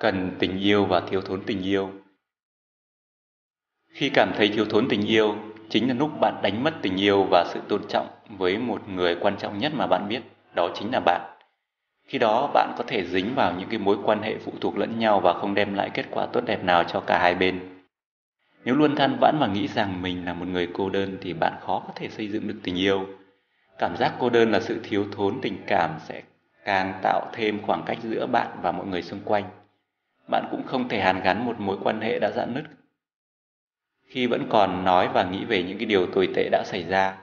[0.00, 1.90] cần tình yêu và thiếu thốn tình yêu.
[3.88, 5.36] Khi cảm thấy thiếu thốn tình yêu,
[5.68, 9.16] chính là lúc bạn đánh mất tình yêu và sự tôn trọng với một người
[9.20, 10.20] quan trọng nhất mà bạn biết,
[10.54, 11.37] đó chính là bạn.
[12.08, 14.98] Khi đó, bạn có thể dính vào những cái mối quan hệ phụ thuộc lẫn
[14.98, 17.60] nhau và không đem lại kết quả tốt đẹp nào cho cả hai bên.
[18.64, 21.52] Nếu luôn than vãn và nghĩ rằng mình là một người cô đơn thì bạn
[21.60, 23.06] khó có thể xây dựng được tình yêu.
[23.78, 26.22] Cảm giác cô đơn là sự thiếu thốn tình cảm sẽ
[26.64, 29.44] càng tạo thêm khoảng cách giữa bạn và mọi người xung quanh.
[30.30, 32.64] Bạn cũng không thể hàn gắn một mối quan hệ đã dạn nứt
[34.08, 37.18] khi vẫn còn nói và nghĩ về những cái điều tồi tệ đã xảy ra,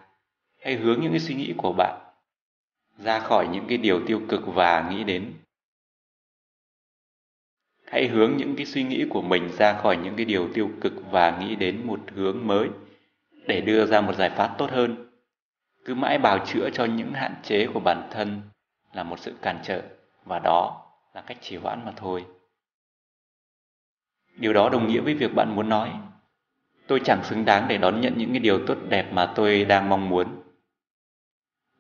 [0.64, 2.05] hãy hướng những cái suy nghĩ của bạn
[2.98, 5.34] ra khỏi những cái điều tiêu cực và nghĩ đến.
[7.86, 10.94] Hãy hướng những cái suy nghĩ của mình ra khỏi những cái điều tiêu cực
[11.12, 12.70] và nghĩ đến một hướng mới
[13.48, 15.10] để đưa ra một giải pháp tốt hơn.
[15.86, 18.42] Cứ mãi bào chữa cho những hạn chế của bản thân
[18.94, 19.82] là một sự cản trở
[20.26, 22.26] và đó là cách trì hoãn mà thôi.
[24.36, 25.92] Điều đó đồng nghĩa với việc bạn muốn nói,
[26.88, 29.90] tôi chẳng xứng đáng để đón nhận những cái điều tốt đẹp mà tôi đang
[29.90, 30.45] mong muốn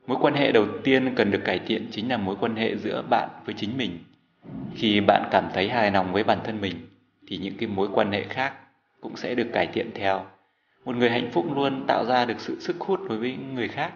[0.07, 3.03] mối quan hệ đầu tiên cần được cải thiện chính là mối quan hệ giữa
[3.09, 3.99] bạn với chính mình.
[4.75, 6.75] Khi bạn cảm thấy hài lòng với bản thân mình
[7.27, 8.53] thì những cái mối quan hệ khác
[9.01, 10.25] cũng sẽ được cải thiện theo.
[10.85, 13.93] Một người hạnh phúc luôn tạo ra được sự sức hút đối với người khác.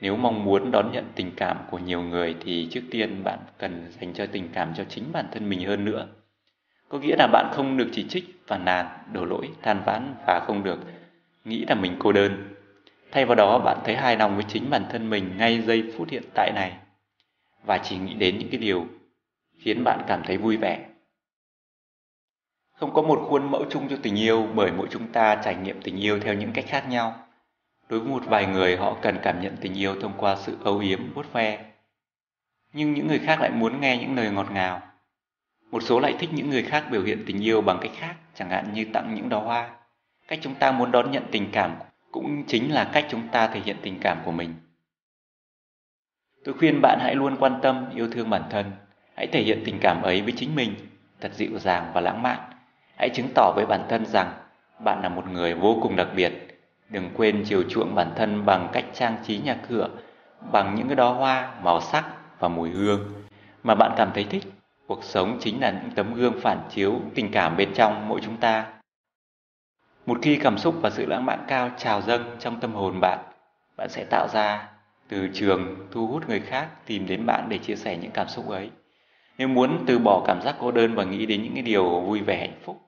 [0.00, 3.86] Nếu mong muốn đón nhận tình cảm của nhiều người thì trước tiên bạn cần
[4.00, 6.06] dành cho tình cảm cho chính bản thân mình hơn nữa.
[6.88, 10.44] Có nghĩa là bạn không được chỉ trích, phàn nàn, đổ lỗi, than vãn và
[10.46, 10.78] không được
[11.44, 12.54] nghĩ là mình cô đơn.
[13.12, 16.08] Thay vào đó bạn thấy hài lòng với chính bản thân mình ngay giây phút
[16.10, 16.72] hiện tại này
[17.64, 18.86] và chỉ nghĩ đến những cái điều
[19.58, 20.86] khiến bạn cảm thấy vui vẻ.
[22.72, 25.82] Không có một khuôn mẫu chung cho tình yêu bởi mỗi chúng ta trải nghiệm
[25.82, 27.26] tình yêu theo những cách khác nhau.
[27.88, 30.78] Đối với một vài người họ cần cảm nhận tình yêu thông qua sự âu
[30.78, 31.64] yếm, vuốt ve.
[32.72, 34.80] Nhưng những người khác lại muốn nghe những lời ngọt ngào
[35.70, 38.50] một số lại thích những người khác biểu hiện tình yêu bằng cách khác, chẳng
[38.50, 39.70] hạn như tặng những đóa hoa.
[40.28, 41.76] Cách chúng ta muốn đón nhận tình cảm
[42.12, 44.54] cũng chính là cách chúng ta thể hiện tình cảm của mình.
[46.44, 48.72] Tôi khuyên bạn hãy luôn quan tâm, yêu thương bản thân.
[49.14, 50.74] Hãy thể hiện tình cảm ấy với chính mình,
[51.20, 52.38] thật dịu dàng và lãng mạn.
[52.96, 54.32] Hãy chứng tỏ với bản thân rằng
[54.78, 56.32] bạn là một người vô cùng đặc biệt.
[56.88, 59.88] Đừng quên chiều chuộng bản thân bằng cách trang trí nhà cửa,
[60.52, 62.04] bằng những cái đóa hoa, màu sắc
[62.38, 63.24] và mùi hương
[63.62, 64.44] mà bạn cảm thấy thích
[64.88, 68.36] Cuộc sống chính là những tấm gương phản chiếu tình cảm bên trong mỗi chúng
[68.36, 68.66] ta.
[70.08, 73.18] Một khi cảm xúc và sự lãng mạn cao trào dâng trong tâm hồn bạn,
[73.76, 74.68] bạn sẽ tạo ra
[75.08, 78.48] từ trường thu hút người khác tìm đến bạn để chia sẻ những cảm xúc
[78.48, 78.70] ấy.
[79.38, 82.20] Nếu muốn từ bỏ cảm giác cô đơn và nghĩ đến những cái điều vui
[82.20, 82.80] vẻ hạnh phúc,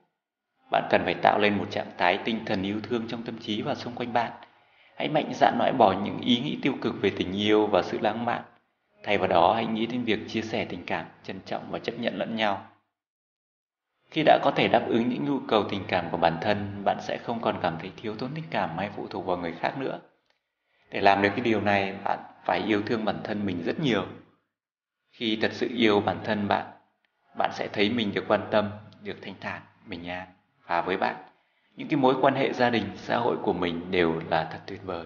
[0.71, 3.61] bạn cần phải tạo lên một trạng thái tinh thần yêu thương trong tâm trí
[3.61, 4.31] và xung quanh bạn.
[4.97, 7.97] Hãy mạnh dạn loại bỏ những ý nghĩ tiêu cực về tình yêu và sự
[8.01, 8.41] lãng mạn.
[9.03, 11.99] Thay vào đó, hãy nghĩ đến việc chia sẻ tình cảm, trân trọng và chấp
[11.99, 12.65] nhận lẫn nhau.
[14.11, 16.97] Khi đã có thể đáp ứng những nhu cầu tình cảm của bản thân, bạn
[17.01, 19.77] sẽ không còn cảm thấy thiếu thốn tình cảm hay phụ thuộc vào người khác
[19.77, 19.99] nữa.
[20.89, 24.05] Để làm được cái điều này, bạn phải yêu thương bản thân mình rất nhiều.
[25.11, 26.65] Khi thật sự yêu bản thân bạn,
[27.37, 28.69] bạn sẽ thấy mình được quan tâm,
[29.03, 30.27] được thanh thản, bình an.
[30.65, 31.15] Và với bạn,
[31.75, 34.83] những cái mối quan hệ gia đình, xã hội của mình đều là thật tuyệt
[34.83, 35.05] vời.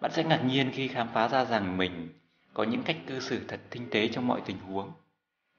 [0.00, 2.08] Bạn sẽ ngạc nhiên khi khám phá ra rằng mình
[2.54, 4.92] có những cách cư xử thật tinh tế trong mọi tình huống.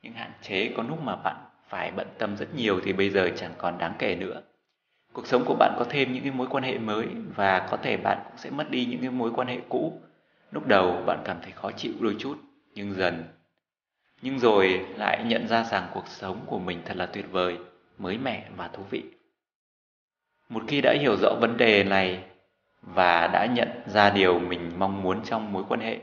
[0.02, 3.30] Những hạn chế có lúc mà bạn phải bận tâm rất nhiều thì bây giờ
[3.38, 4.42] chẳng còn đáng kể nữa.
[5.14, 7.98] Cuộc sống của bạn có thêm những cái mối quan hệ mới và có thể
[7.98, 10.02] bạn cũng sẽ mất đi những cái mối quan hệ cũ.
[10.52, 12.38] Lúc đầu bạn cảm thấy khó chịu đôi chút,
[12.76, 13.24] nhưng dần
[14.22, 17.58] nhưng rồi lại nhận ra rằng cuộc sống của mình thật là tuyệt vời,
[17.98, 19.04] mới mẻ và thú vị.
[20.50, 22.24] Một khi đã hiểu rõ vấn đề này
[22.82, 26.00] và đã nhận ra điều mình mong muốn trong mối quan hệ,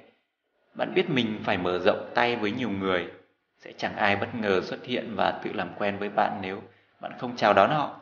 [0.75, 3.09] bạn biết mình phải mở rộng tay với nhiều người,
[3.65, 6.62] sẽ chẳng ai bất ngờ xuất hiện và tự làm quen với bạn nếu
[7.01, 8.01] bạn không chào đón họ.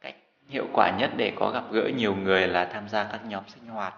[0.00, 0.14] Cách
[0.48, 3.66] hiệu quả nhất để có gặp gỡ nhiều người là tham gia các nhóm sinh
[3.66, 3.94] hoạt,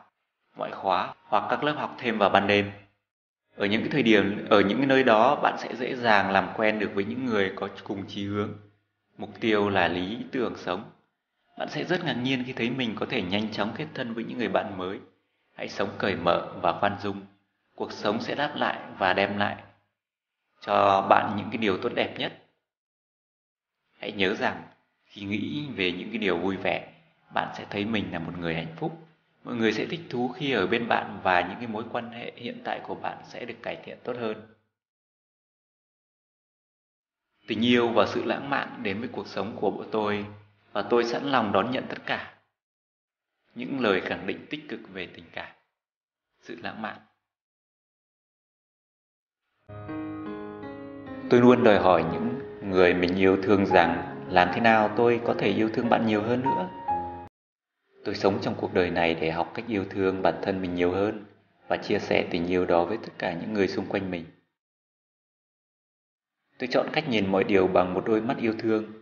[0.57, 2.71] ngoại khóa hoặc các lớp học thêm vào ban đêm.
[3.57, 6.49] Ở những cái thời điểm ở những cái nơi đó bạn sẽ dễ dàng làm
[6.57, 8.51] quen được với những người có cùng chí hướng.
[9.19, 10.91] Mục tiêu là lý tưởng sống.
[11.59, 14.25] Bạn sẽ rất ngạc nhiên khi thấy mình có thể nhanh chóng kết thân với
[14.25, 14.99] những người bạn mới.
[15.57, 17.21] Hãy sống cởi mở và khoan dung.
[17.75, 19.57] Cuộc sống sẽ đáp lại và đem lại
[20.61, 22.33] cho bạn những cái điều tốt đẹp nhất.
[23.99, 24.63] Hãy nhớ rằng
[25.05, 26.93] khi nghĩ về những cái điều vui vẻ,
[27.35, 29.09] bạn sẽ thấy mình là một người hạnh phúc.
[29.45, 32.33] Mọi người sẽ thích thú khi ở bên bạn và những cái mối quan hệ
[32.37, 34.55] hiện tại của bạn sẽ được cải thiện tốt hơn.
[37.47, 40.27] Tình yêu và sự lãng mạn đến với cuộc sống của bộ tôi
[40.73, 42.35] và tôi sẵn lòng đón nhận tất cả.
[43.55, 45.57] Những lời khẳng định tích cực về tình cảm
[46.41, 46.99] sự lãng mạn
[51.31, 55.35] tôi luôn đòi hỏi những người mình yêu thương rằng làm thế nào tôi có
[55.39, 56.69] thể yêu thương bạn nhiều hơn nữa
[58.05, 60.91] Tôi sống trong cuộc đời này để học cách yêu thương bản thân mình nhiều
[60.91, 61.25] hơn
[61.69, 64.25] và chia sẻ tình yêu đó với tất cả những người xung quanh mình.
[66.59, 68.93] Tôi chọn cách nhìn mọi điều bằng một đôi mắt yêu thương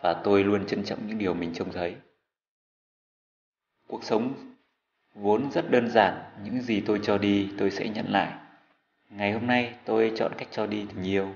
[0.00, 1.96] và tôi luôn trân trọng những điều mình trông thấy.
[3.86, 4.54] Cuộc sống
[5.14, 6.14] vốn rất đơn giản,
[6.44, 8.32] những gì tôi cho đi tôi sẽ nhận lại.
[9.10, 11.34] Ngày hôm nay tôi chọn cách cho đi tình yêu.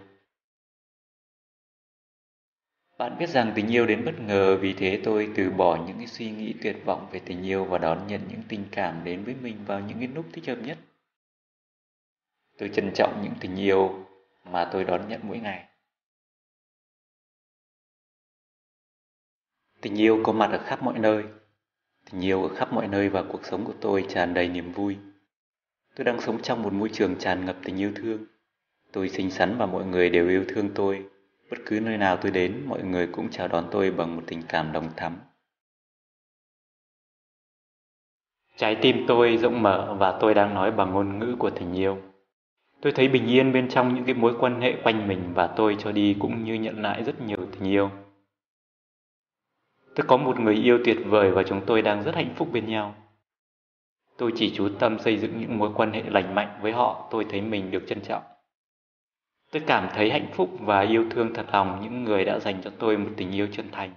[3.02, 6.06] Bạn biết rằng tình yêu đến bất ngờ, vì thế tôi từ bỏ những cái
[6.06, 9.34] suy nghĩ tuyệt vọng về tình yêu và đón nhận những tình cảm đến với
[9.34, 10.78] mình vào những cái lúc thích hợp nhất.
[12.58, 14.06] Tôi trân trọng những tình yêu
[14.44, 15.68] mà tôi đón nhận mỗi ngày.
[19.80, 21.24] Tình yêu có mặt ở khắp mọi nơi.
[22.10, 24.96] Tình yêu ở khắp mọi nơi và cuộc sống của tôi tràn đầy niềm vui.
[25.96, 28.24] Tôi đang sống trong một môi trường tràn ngập tình yêu thương.
[28.92, 31.11] Tôi xinh xắn và mọi người đều yêu thương tôi
[31.52, 34.42] Bất cứ nơi nào tôi đến, mọi người cũng chào đón tôi bằng một tình
[34.48, 35.16] cảm đồng thắm.
[38.56, 41.98] Trái tim tôi rộng mở và tôi đang nói bằng ngôn ngữ của tình yêu.
[42.80, 45.76] Tôi thấy bình yên bên trong những cái mối quan hệ quanh mình và tôi
[45.78, 47.90] cho đi cũng như nhận lại rất nhiều tình yêu.
[49.94, 52.66] Tôi có một người yêu tuyệt vời và chúng tôi đang rất hạnh phúc bên
[52.66, 52.94] nhau.
[54.16, 57.26] Tôi chỉ chú tâm xây dựng những mối quan hệ lành mạnh với họ, tôi
[57.30, 58.22] thấy mình được trân trọng.
[59.52, 62.70] Tôi cảm thấy hạnh phúc và yêu thương thật lòng những người đã dành cho
[62.78, 63.94] tôi một tình yêu chân thành.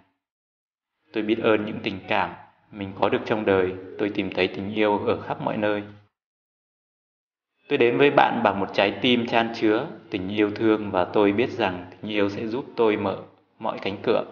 [1.14, 2.34] Tôi biết ơn những tình cảm
[2.72, 5.84] mình có được trong đời, tôi tìm thấy tình yêu ở khắp mọi nơi.
[7.68, 11.32] Tôi đến với bạn bằng một trái tim chan chứa tình yêu thương và tôi
[11.32, 13.24] biết rằng tình yêu sẽ giúp tôi mở
[13.60, 14.26] mọi cánh cửa.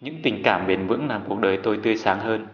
[0.00, 2.46] Những tình cảm bền vững làm cuộc đời tôi tươi sáng hơn.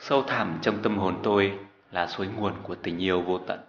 [0.00, 1.58] Sâu thẳm trong tâm hồn tôi
[1.90, 3.60] là suối nguồn của tình yêu vô tận.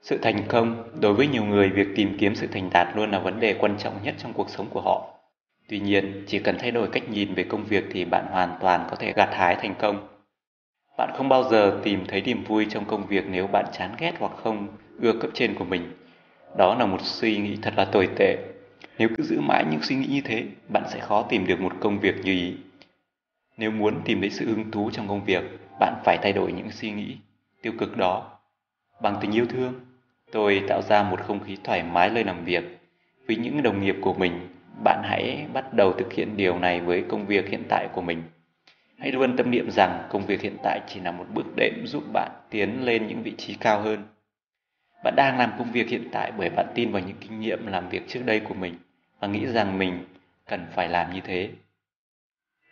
[0.00, 3.18] Sự thành công, đối với nhiều người việc tìm kiếm sự thành đạt luôn là
[3.18, 5.14] vấn đề quan trọng nhất trong cuộc sống của họ.
[5.68, 8.86] Tuy nhiên, chỉ cần thay đổi cách nhìn về công việc thì bạn hoàn toàn
[8.90, 10.11] có thể gặt hái thành công.
[10.98, 14.12] Bạn không bao giờ tìm thấy niềm vui trong công việc nếu bạn chán ghét
[14.18, 14.68] hoặc không
[15.00, 15.92] ưa cấp trên của mình.
[16.58, 18.36] Đó là một suy nghĩ thật là tồi tệ.
[18.98, 21.72] Nếu cứ giữ mãi những suy nghĩ như thế, bạn sẽ khó tìm được một
[21.80, 22.54] công việc như ý.
[23.56, 25.42] Nếu muốn tìm thấy sự hứng thú trong công việc,
[25.80, 27.16] bạn phải thay đổi những suy nghĩ
[27.62, 28.38] tiêu cực đó.
[29.02, 29.74] Bằng tình yêu thương,
[30.32, 32.78] tôi tạo ra một không khí thoải mái nơi làm việc.
[33.26, 34.32] Với những đồng nghiệp của mình,
[34.84, 38.22] bạn hãy bắt đầu thực hiện điều này với công việc hiện tại của mình.
[39.02, 42.04] Hãy luôn tâm niệm rằng công việc hiện tại chỉ là một bước đệm giúp
[42.12, 44.04] bạn tiến lên những vị trí cao hơn.
[45.04, 47.88] Bạn đang làm công việc hiện tại bởi bạn tin vào những kinh nghiệm làm
[47.88, 48.78] việc trước đây của mình
[49.20, 50.04] và nghĩ rằng mình
[50.46, 51.50] cần phải làm như thế.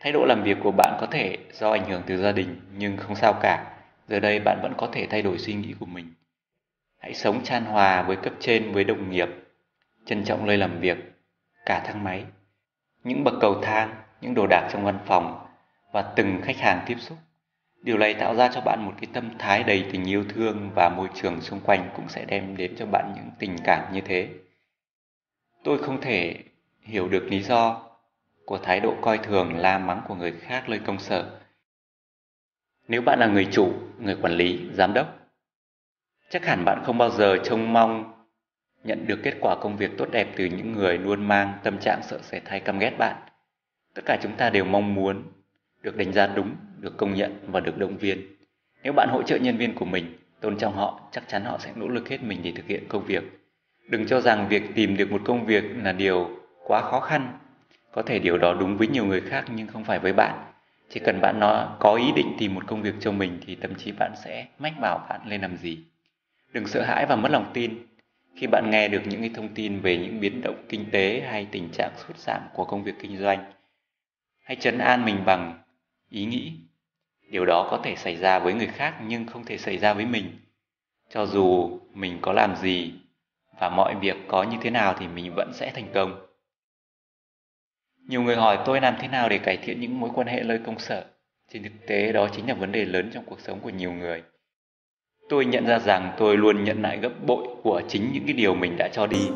[0.00, 2.96] Thái độ làm việc của bạn có thể do ảnh hưởng từ gia đình nhưng
[2.96, 3.76] không sao cả.
[4.08, 6.14] Giờ đây bạn vẫn có thể thay đổi suy nghĩ của mình.
[6.98, 9.28] Hãy sống chan hòa với cấp trên, với đồng nghiệp,
[10.06, 10.98] trân trọng nơi làm việc,
[11.66, 12.24] cả thang máy,
[13.04, 15.49] những bậc cầu thang, những đồ đạc trong văn phòng
[15.92, 17.18] và từng khách hàng tiếp xúc.
[17.82, 20.88] Điều này tạo ra cho bạn một cái tâm thái đầy tình yêu thương và
[20.88, 24.28] môi trường xung quanh cũng sẽ đem đến cho bạn những tình cảm như thế.
[25.64, 26.36] Tôi không thể
[26.80, 27.90] hiểu được lý do
[28.44, 31.40] của thái độ coi thường la mắng của người khác nơi công sở.
[32.88, 35.18] Nếu bạn là người chủ, người quản lý, giám đốc,
[36.30, 38.12] chắc hẳn bạn không bao giờ trông mong
[38.84, 42.00] nhận được kết quả công việc tốt đẹp từ những người luôn mang tâm trạng
[42.02, 43.16] sợ sệt hay căm ghét bạn.
[43.94, 45.22] Tất cả chúng ta đều mong muốn
[45.82, 48.20] được đánh giá đúng, được công nhận và được động viên.
[48.82, 51.72] Nếu bạn hỗ trợ nhân viên của mình, tôn trọng họ, chắc chắn họ sẽ
[51.76, 53.22] nỗ lực hết mình để thực hiện công việc.
[53.88, 56.30] Đừng cho rằng việc tìm được một công việc là điều
[56.66, 57.38] quá khó khăn.
[57.92, 60.52] Có thể điều đó đúng với nhiều người khác nhưng không phải với bạn.
[60.88, 63.74] Chỉ cần bạn nó có ý định tìm một công việc cho mình thì tâm
[63.74, 65.78] trí bạn sẽ mách bảo bạn lên làm gì.
[66.52, 67.86] Đừng sợ hãi và mất lòng tin.
[68.36, 71.46] Khi bạn nghe được những cái thông tin về những biến động kinh tế hay
[71.50, 73.52] tình trạng sụt giảm của công việc kinh doanh,
[74.44, 75.58] hãy chấn an mình bằng
[76.10, 76.52] ý nghĩ.
[77.30, 80.06] Điều đó có thể xảy ra với người khác nhưng không thể xảy ra với
[80.06, 80.38] mình.
[81.10, 82.92] Cho dù mình có làm gì
[83.60, 86.26] và mọi việc có như thế nào thì mình vẫn sẽ thành công.
[88.08, 90.60] Nhiều người hỏi tôi làm thế nào để cải thiện những mối quan hệ nơi
[90.66, 91.04] công sở.
[91.52, 94.22] Trên thực tế, đó chính là vấn đề lớn trong cuộc sống của nhiều người.
[95.28, 98.54] Tôi nhận ra rằng tôi luôn nhận lại gấp bội của chính những cái điều
[98.54, 99.28] mình đã cho đi.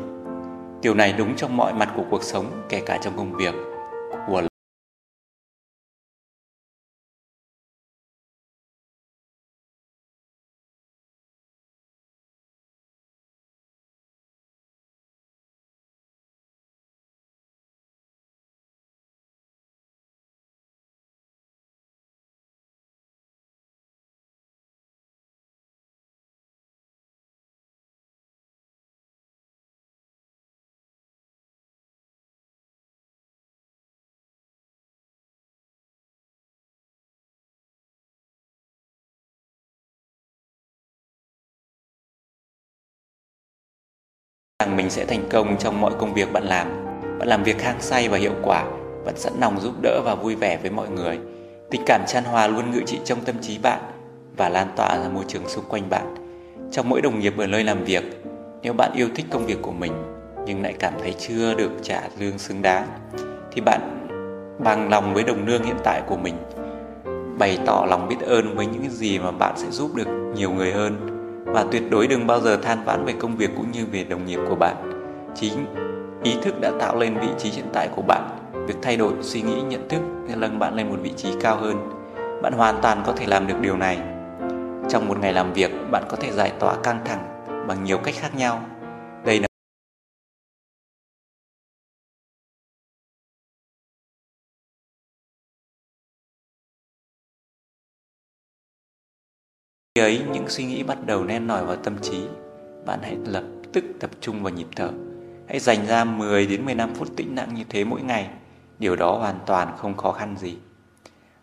[0.81, 3.53] Điều này đúng trong mọi mặt của cuộc sống, kể cả trong công việc,
[4.27, 4.41] của
[44.59, 46.67] rằng mình sẽ thành công trong mọi công việc bạn làm.
[47.19, 48.65] Bạn làm việc hăng say và hiệu quả,
[49.05, 51.19] bạn sẵn lòng giúp đỡ và vui vẻ với mọi người.
[51.71, 53.79] Tình cảm chan hòa luôn ngự trị trong tâm trí bạn
[54.37, 56.15] và lan tỏa ra môi trường xung quanh bạn.
[56.71, 58.03] Trong mỗi đồng nghiệp ở nơi làm việc,
[58.61, 59.93] nếu bạn yêu thích công việc của mình
[60.45, 62.87] nhưng lại cảm thấy chưa được trả lương xứng đáng
[63.51, 64.07] thì bạn
[64.63, 66.35] bằng lòng với đồng lương hiện tại của mình
[67.39, 70.71] bày tỏ lòng biết ơn với những gì mà bạn sẽ giúp được nhiều người
[70.71, 71.14] hơn
[71.45, 74.25] và tuyệt đối đừng bao giờ than vãn về công việc cũng như về đồng
[74.25, 74.75] nghiệp của bạn.
[75.35, 75.65] Chính
[76.23, 78.29] ý thức đã tạo lên vị trí hiện tại của bạn.
[78.67, 81.55] Việc thay đổi suy nghĩ nhận thức sẽ nâng bạn lên một vị trí cao
[81.55, 81.89] hơn.
[82.41, 83.99] Bạn hoàn toàn có thể làm được điều này.
[84.89, 88.15] Trong một ngày làm việc, bạn có thể giải tỏa căng thẳng bằng nhiều cách
[88.17, 88.61] khác nhau.
[99.95, 102.27] Khi ấy những suy nghĩ bắt đầu len nổi vào tâm trí,
[102.85, 103.43] bạn hãy lập
[103.73, 104.89] tức tập trung vào nhịp thở.
[105.47, 108.29] Hãy dành ra 10 đến 15 phút tĩnh lặng như thế mỗi ngày.
[108.79, 110.57] Điều đó hoàn toàn không khó khăn gì.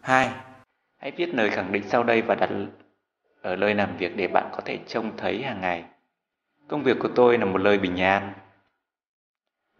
[0.01, 0.31] 2.
[0.97, 2.51] Hãy viết lời khẳng định sau đây và đặt
[3.43, 5.85] ở nơi làm việc để bạn có thể trông thấy hàng ngày.
[6.69, 8.33] Công việc của tôi là một lời bình an.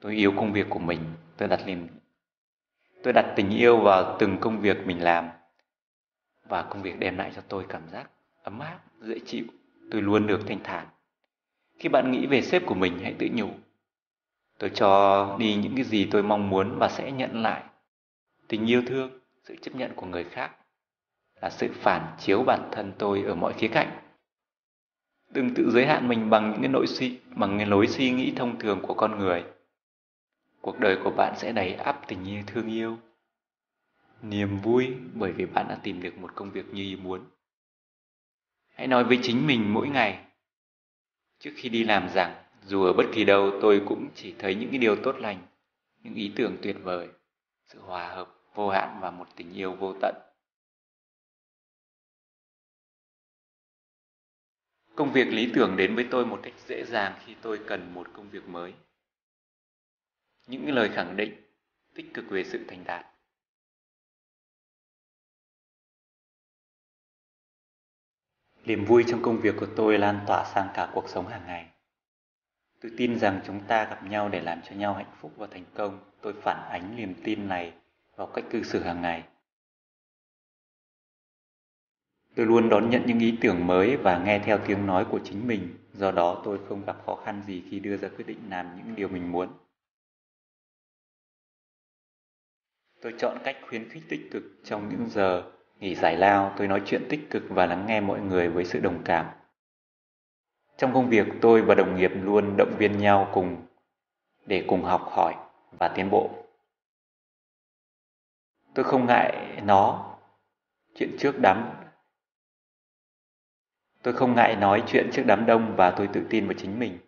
[0.01, 1.01] Tôi yêu công việc của mình,
[1.37, 1.89] tôi đặt niềm
[3.03, 5.29] tôi đặt tình yêu vào từng công việc mình làm
[6.49, 8.11] và công việc đem lại cho tôi cảm giác
[8.43, 9.45] ấm áp, dễ chịu,
[9.91, 10.87] tôi luôn được thanh thản.
[11.79, 13.49] Khi bạn nghĩ về sếp của mình hãy tự nhủ.
[14.59, 17.63] Tôi cho đi những cái gì tôi mong muốn và sẽ nhận lại.
[18.49, 19.11] Tình yêu thương,
[19.45, 20.51] sự chấp nhận của người khác
[21.41, 24.03] là sự phản chiếu bản thân tôi ở mọi khía cạnh.
[25.31, 28.33] Đừng tự giới hạn mình bằng những cái nội suy, bằng cái lối suy nghĩ
[28.37, 29.45] thông thường của con người.
[30.61, 32.99] Cuộc đời của bạn sẽ đầy ắp tình yêu thương yêu,
[34.23, 37.21] niềm vui bởi vì bạn đã tìm được một công việc như ý muốn.
[38.83, 40.27] Hãy nói với chính mình mỗi ngày
[41.39, 44.71] trước khi đi làm rằng Dù ở bất kỳ đâu tôi cũng chỉ thấy những
[44.71, 45.47] cái điều tốt lành,
[46.03, 47.09] những ý tưởng tuyệt vời,
[47.67, 50.15] sự hòa hợp vô hạn và một tình yêu vô tận.
[54.95, 58.09] Công việc lý tưởng đến với tôi một cách dễ dàng khi tôi cần một
[58.13, 58.75] công việc mới.
[60.47, 61.43] Những lời khẳng định
[61.95, 63.12] tích cực về sự thành đạt.
[68.65, 71.69] Niềm vui trong công việc của tôi lan tỏa sang cả cuộc sống hàng ngày.
[72.81, 75.65] Tôi tin rằng chúng ta gặp nhau để làm cho nhau hạnh phúc và thành
[75.75, 75.99] công.
[76.21, 77.73] Tôi phản ánh niềm tin này
[78.17, 79.25] vào cách cư xử hàng ngày.
[82.35, 85.47] Tôi luôn đón nhận những ý tưởng mới và nghe theo tiếng nói của chính
[85.47, 88.77] mình, do đó tôi không gặp khó khăn gì khi đưa ra quyết định làm
[88.77, 89.49] những điều mình muốn.
[93.01, 95.53] Tôi chọn cách khuyến khích tích cực trong những giờ
[95.83, 98.81] nghỉ giải lao, tôi nói chuyện tích cực và lắng nghe mọi người với sự
[98.81, 99.27] đồng cảm.
[100.77, 103.67] Trong công việc, tôi và đồng nghiệp luôn động viên nhau cùng
[104.47, 105.35] để cùng học hỏi
[105.79, 106.31] và tiến bộ.
[108.75, 110.15] Tôi không ngại nó
[110.95, 111.71] chuyện trước đám
[114.03, 116.99] Tôi không ngại nói chuyện trước đám đông và tôi tự tin vào chính mình.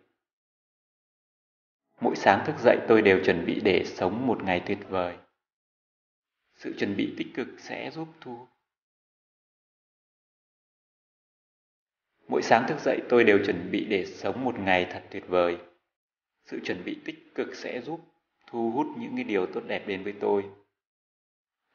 [2.01, 5.17] Mỗi sáng thức dậy tôi đều chuẩn bị để sống một ngày tuyệt vời.
[6.55, 8.47] Sự chuẩn bị tích cực sẽ giúp thu.
[12.27, 15.57] Mỗi sáng thức dậy, tôi đều chuẩn bị để sống một ngày thật tuyệt vời.
[16.45, 17.99] Sự chuẩn bị tích cực sẽ giúp
[18.47, 20.45] thu hút những cái điều tốt đẹp đến với tôi.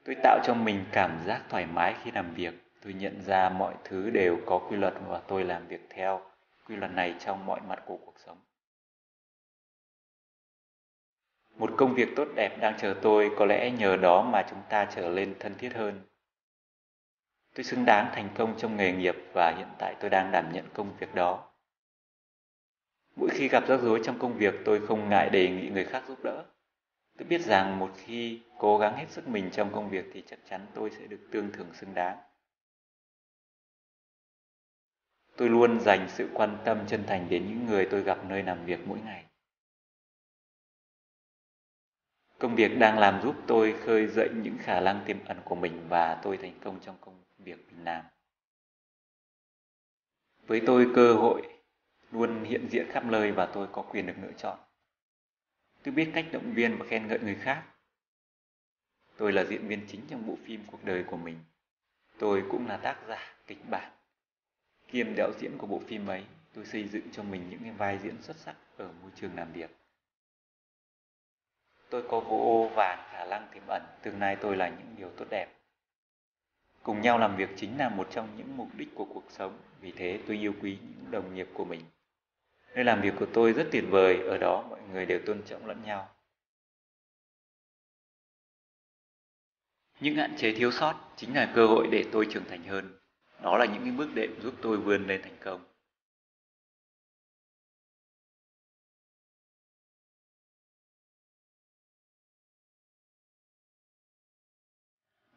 [0.04, 3.74] Tôi tạo cho mình cảm giác thoải mái khi làm việc tôi nhận ra mọi
[3.84, 6.20] thứ đều có quy luật và tôi làm việc theo
[6.68, 8.38] quy luật này trong mọi mặt của cuộc sống
[11.56, 14.84] một công việc tốt đẹp đang chờ tôi, có lẽ nhờ đó mà chúng ta
[14.84, 16.00] trở lên thân thiết hơn
[17.60, 20.68] tôi xứng đáng thành công trong nghề nghiệp và hiện tại tôi đang đảm nhận
[20.74, 21.50] công việc đó.
[23.16, 26.04] Mỗi khi gặp rắc rối trong công việc, tôi không ngại đề nghị người khác
[26.08, 26.44] giúp đỡ.
[27.18, 30.38] Tôi biết rằng một khi cố gắng hết sức mình trong công việc thì chắc
[30.50, 32.18] chắn tôi sẽ được tương thưởng xứng đáng.
[35.36, 38.64] Tôi luôn dành sự quan tâm chân thành đến những người tôi gặp nơi làm
[38.64, 39.24] việc mỗi ngày.
[42.38, 45.86] Công việc đang làm giúp tôi khơi dậy những khả năng tiềm ẩn của mình
[45.88, 48.04] và tôi thành công trong công việc mình làm.
[50.46, 51.42] Với tôi, cơ hội
[52.10, 54.58] luôn hiện diện khắp nơi và tôi có quyền được lựa chọn.
[55.82, 57.64] Tôi biết cách động viên và khen ngợi người khác.
[59.16, 61.38] Tôi là diễn viên chính trong bộ phim cuộc đời của mình.
[62.18, 63.92] Tôi cũng là tác giả, kịch bản,
[64.88, 66.24] kiêm đạo diễn của bộ phim ấy.
[66.54, 69.52] Tôi xây dựng cho mình những cái vai diễn xuất sắc ở môi trường làm
[69.52, 69.70] việc.
[71.90, 73.82] Tôi có vô vàn khả năng tiềm ẩn.
[74.02, 75.59] Tương lai tôi là những điều tốt đẹp
[76.82, 79.58] cùng nhau làm việc chính là một trong những mục đích của cuộc sống.
[79.80, 81.80] Vì thế, tôi yêu quý những đồng nghiệp của mình.
[82.74, 84.18] Nơi làm việc của tôi rất tuyệt vời.
[84.26, 86.08] Ở đó, mọi người đều tôn trọng lẫn nhau.
[90.00, 92.98] Những hạn chế thiếu sót chính là cơ hội để tôi trưởng thành hơn.
[93.42, 95.69] Đó là những cái bước đệm giúp tôi vươn lên thành công.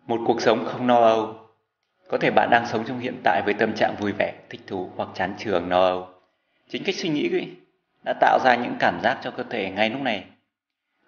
[0.07, 1.35] Một cuộc sống không no âu
[2.07, 4.91] có thể bạn đang sống trong hiện tại với tâm trạng vui vẻ thích thú
[4.95, 6.07] hoặc chán trường no âu
[6.69, 7.49] chính cách suy nghĩ ấy
[8.03, 10.25] đã tạo ra những cảm giác cho cơ thể ngay lúc này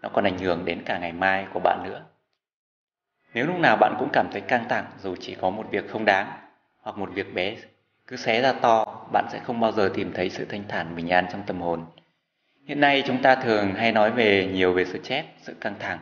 [0.02, 2.02] nó còn ảnh hưởng đến cả ngày mai của bạn nữa
[3.34, 6.06] nếu lúc nào bạn cũng cảm thấy căng thẳng dù chỉ có một việc không
[6.06, 6.28] đáng
[6.82, 7.56] hoặc một việc bé
[8.08, 11.10] cứ xé ra to, bạn sẽ không bao giờ tìm thấy sự thanh thản bình
[11.10, 11.86] an trong tâm hồn.
[12.66, 16.00] Hiện nay chúng ta thường hay nói về nhiều về stress, sự căng thẳng.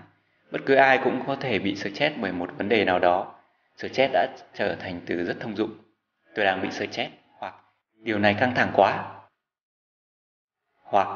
[0.54, 3.36] Bất cứ ai cũng có thể bị stress bởi một vấn đề nào đó.
[3.78, 5.78] Stress đã trở thành từ rất thông dụng.
[6.36, 7.56] Tôi đang bị stress hoặc
[7.96, 9.16] điều này căng thẳng quá.
[10.76, 11.08] Hoặc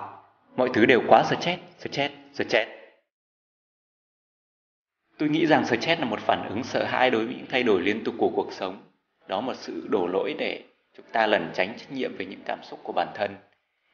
[0.55, 2.69] mọi thứ đều quá stress, stress, stress.
[5.17, 7.81] Tôi nghĩ rằng stress là một phản ứng sợ hãi đối với những thay đổi
[7.81, 8.83] liên tục của cuộc sống
[9.27, 10.63] đó một sự đổ lỗi để
[10.97, 13.35] chúng ta lẩn tránh trách nhiệm về những cảm xúc của bản thân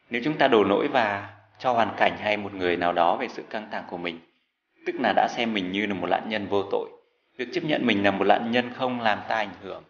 [0.10, 3.28] nếu chúng ta đổ lỗi và cho hoàn cảnh hay một người nào đó về
[3.28, 4.20] sự căng thẳng của mình
[4.86, 6.90] tức là đã xem mình như là một nạn nhân vô tội.
[7.38, 9.84] Việc chấp nhận mình là một nạn nhân không làm ta ảnh hưởng,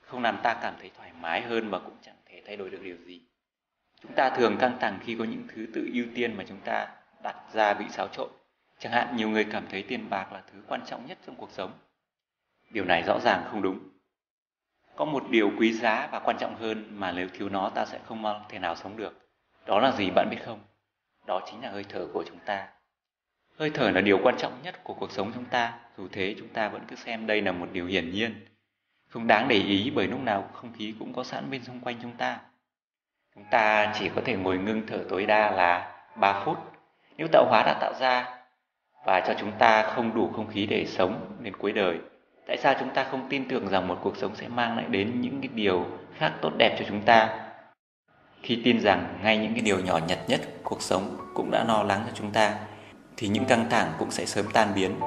[0.00, 2.82] không làm ta cảm thấy thoải mái hơn và cũng chẳng thể thay đổi được
[2.82, 3.20] điều gì.
[4.02, 6.88] Chúng ta thường căng thẳng khi có những thứ tự ưu tiên mà chúng ta
[7.22, 8.28] đặt ra bị xáo trộn.
[8.78, 11.50] Chẳng hạn nhiều người cảm thấy tiền bạc là thứ quan trọng nhất trong cuộc
[11.50, 11.72] sống.
[12.70, 13.78] Điều này rõ ràng không đúng.
[14.96, 17.98] Có một điều quý giá và quan trọng hơn mà nếu thiếu nó ta sẽ
[18.04, 19.28] không thể nào sống được.
[19.66, 20.60] Đó là gì bạn biết không?
[21.26, 22.68] Đó chính là hơi thở của chúng ta
[23.58, 26.48] hơi thở là điều quan trọng nhất của cuộc sống chúng ta dù thế chúng
[26.48, 28.46] ta vẫn cứ xem đây là một điều hiển nhiên
[29.08, 31.96] không đáng để ý bởi lúc nào không khí cũng có sẵn bên xung quanh
[32.02, 32.38] chúng ta
[33.34, 36.58] Chúng ta chỉ có thể ngồi ngưng thở tối đa là 3 phút.
[37.16, 38.28] Nếu tạo hóa đã tạo ra
[39.06, 41.98] và cho chúng ta không đủ không khí để sống đến cuối đời,
[42.46, 45.20] tại sao chúng ta không tin tưởng rằng một cuộc sống sẽ mang lại đến
[45.20, 45.86] những cái điều
[46.18, 47.40] khác tốt đẹp cho chúng ta?
[48.42, 51.82] Khi tin rằng ngay những cái điều nhỏ nhặt nhất cuộc sống cũng đã lo
[51.82, 52.54] lắng cho chúng ta,
[53.16, 55.00] thì những căng thẳng cũng sẽ sớm tan biến.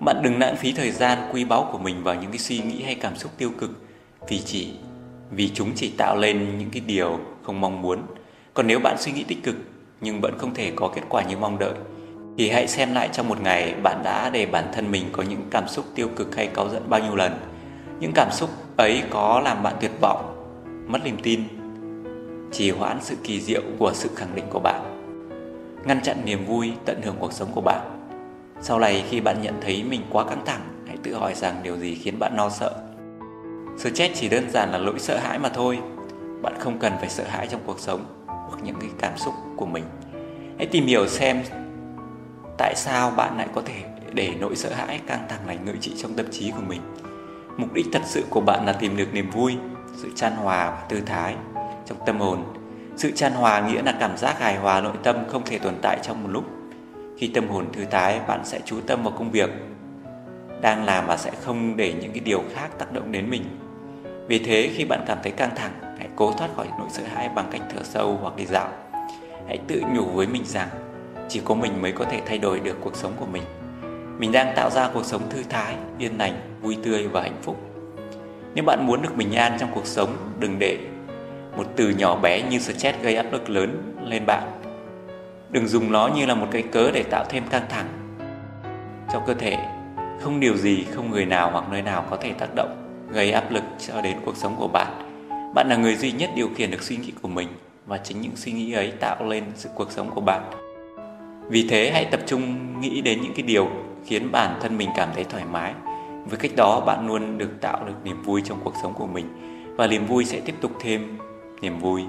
[0.00, 2.82] Bạn đừng lãng phí thời gian quý báu của mình vào những cái suy nghĩ
[2.82, 3.70] hay cảm xúc tiêu cực
[4.28, 4.74] vì chỉ
[5.30, 8.02] vì chúng chỉ tạo lên những cái điều không mong muốn.
[8.54, 9.56] Còn nếu bạn suy nghĩ tích cực
[10.00, 11.74] nhưng vẫn không thể có kết quả như mong đợi
[12.38, 15.42] thì hãy xem lại trong một ngày bạn đã để bản thân mình có những
[15.50, 17.32] cảm xúc tiêu cực hay cáu giận bao nhiêu lần.
[18.00, 20.34] Những cảm xúc ấy có làm bạn tuyệt vọng,
[20.86, 21.42] mất niềm tin,
[22.52, 24.89] trì hoãn sự kỳ diệu của sự khẳng định của bạn,
[25.84, 27.80] ngăn chặn niềm vui tận hưởng cuộc sống của bạn.
[28.60, 31.76] Sau này khi bạn nhận thấy mình quá căng thẳng, hãy tự hỏi rằng điều
[31.76, 32.90] gì khiến bạn lo sợ
[33.80, 35.78] Stress chỉ đơn giản là lỗi sợ hãi mà thôi.
[36.42, 39.66] Bạn không cần phải sợ hãi trong cuộc sống hoặc những cái cảm xúc của
[39.66, 39.84] mình.
[40.58, 41.42] Hãy tìm hiểu xem
[42.58, 45.92] tại sao bạn lại có thể để nỗi sợ hãi căng thẳng này ngự trị
[45.96, 46.80] trong tâm trí của mình.
[47.56, 49.56] Mục đích thật sự của bạn là tìm được niềm vui,
[49.96, 51.34] sự chan hòa và tư thái
[51.86, 52.44] trong tâm hồn.
[53.00, 55.98] Sự chan hòa nghĩa là cảm giác hài hòa nội tâm không thể tồn tại
[56.02, 56.44] trong một lúc.
[57.18, 59.50] Khi tâm hồn thư thái, bạn sẽ chú tâm vào công việc
[60.60, 63.44] đang làm và sẽ không để những cái điều khác tác động đến mình
[64.28, 67.28] vì thế khi bạn cảm thấy căng thẳng, hãy cố thoát khỏi nỗi sợ hãi
[67.34, 68.68] bằng cách thở sâu hoặc đi dạo.
[69.46, 70.68] Hãy tự nhủ với mình rằng
[71.28, 73.42] chỉ có mình mới có thể thay đổi được cuộc sống của mình.
[74.18, 77.56] Mình đang tạo ra cuộc sống thư thái, yên lành, vui tươi và hạnh phúc.
[78.54, 80.89] Nếu bạn muốn được bình an trong cuộc sống, đừng để
[81.56, 84.42] một từ nhỏ bé như stress gây áp lực lớn lên bạn.
[85.50, 87.86] Đừng dùng nó như là một cái cớ để tạo thêm căng thẳng
[89.12, 89.58] cho cơ thể.
[90.20, 92.76] Không điều gì, không người nào hoặc nơi nào có thể tác động
[93.12, 94.92] gây áp lực cho đến cuộc sống của bạn.
[95.54, 97.48] Bạn là người duy nhất điều khiển được suy nghĩ của mình
[97.86, 100.42] và chính những suy nghĩ ấy tạo lên sự cuộc sống của bạn.
[101.48, 103.68] Vì thế hãy tập trung nghĩ đến những cái điều
[104.06, 105.72] khiến bản thân mình cảm thấy thoải mái.
[106.26, 109.26] Với cách đó bạn luôn được tạo được niềm vui trong cuộc sống của mình
[109.76, 111.18] và niềm vui sẽ tiếp tục thêm
[111.62, 112.04] niềm vui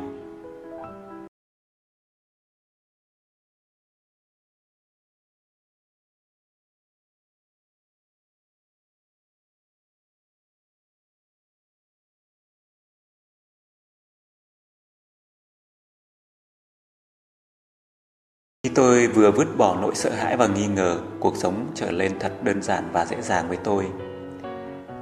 [18.63, 22.19] Khi tôi vừa vứt bỏ nỗi sợ hãi và nghi ngờ, cuộc sống trở lên
[22.19, 23.91] thật đơn giản và dễ dàng với tôi.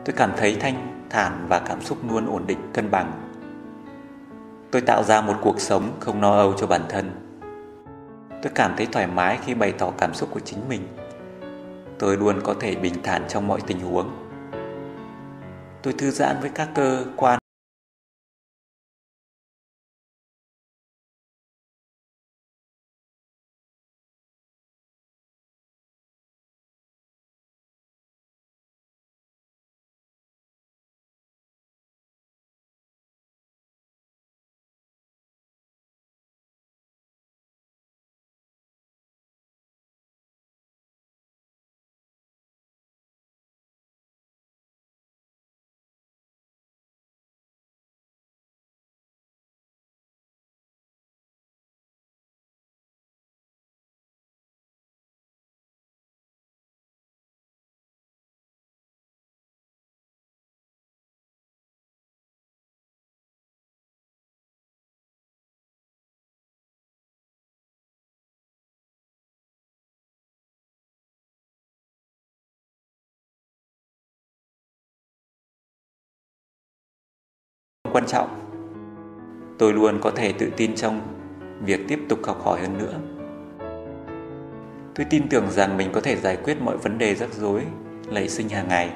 [0.05, 3.28] Tôi cảm thấy thanh thản và cảm xúc luôn ổn định, cân bằng.
[4.71, 7.11] Tôi tạo ra một cuộc sống không no âu cho bản thân.
[8.41, 10.87] Tôi cảm thấy thoải mái khi bày tỏ cảm xúc của chính mình.
[11.99, 14.09] Tôi luôn có thể bình thản trong mọi tình huống.
[15.81, 17.38] Tôi thư giãn với các cơ quan
[77.93, 78.29] quan trọng.
[79.59, 81.01] Tôi luôn có thể tự tin trong
[81.65, 82.93] việc tiếp tục học hỏi hơn nữa.
[84.95, 87.65] Tôi tin tưởng rằng mình có thể giải quyết mọi vấn đề rắc rối,
[88.11, 88.93] nảy sinh hàng ngày.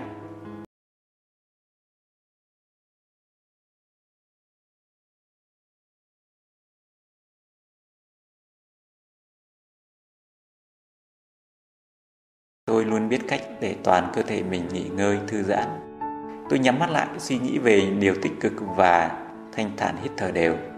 [12.65, 15.92] Tôi luôn biết cách để toàn cơ thể mình nghỉ ngơi, thư giãn.
[16.53, 19.11] Tôi nhắm mắt lại, suy nghĩ về điều tích cực và
[19.55, 20.72] thanh thản hít thở đều.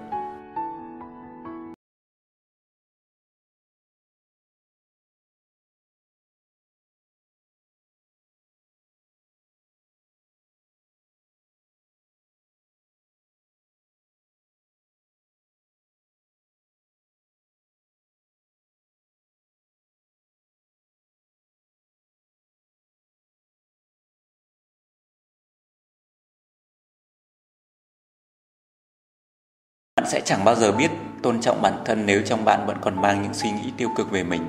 [30.05, 30.91] Sẽ chẳng bao giờ biết
[31.21, 34.11] tôn trọng bản thân nếu trong bạn vẫn còn mang những suy nghĩ tiêu cực
[34.11, 34.41] về mình.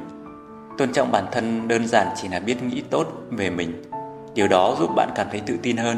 [0.79, 3.83] Tôn trọng bản thân đơn giản chỉ là biết nghĩ tốt về mình.
[4.35, 5.97] Điều đó giúp bạn cảm thấy tự tin hơn.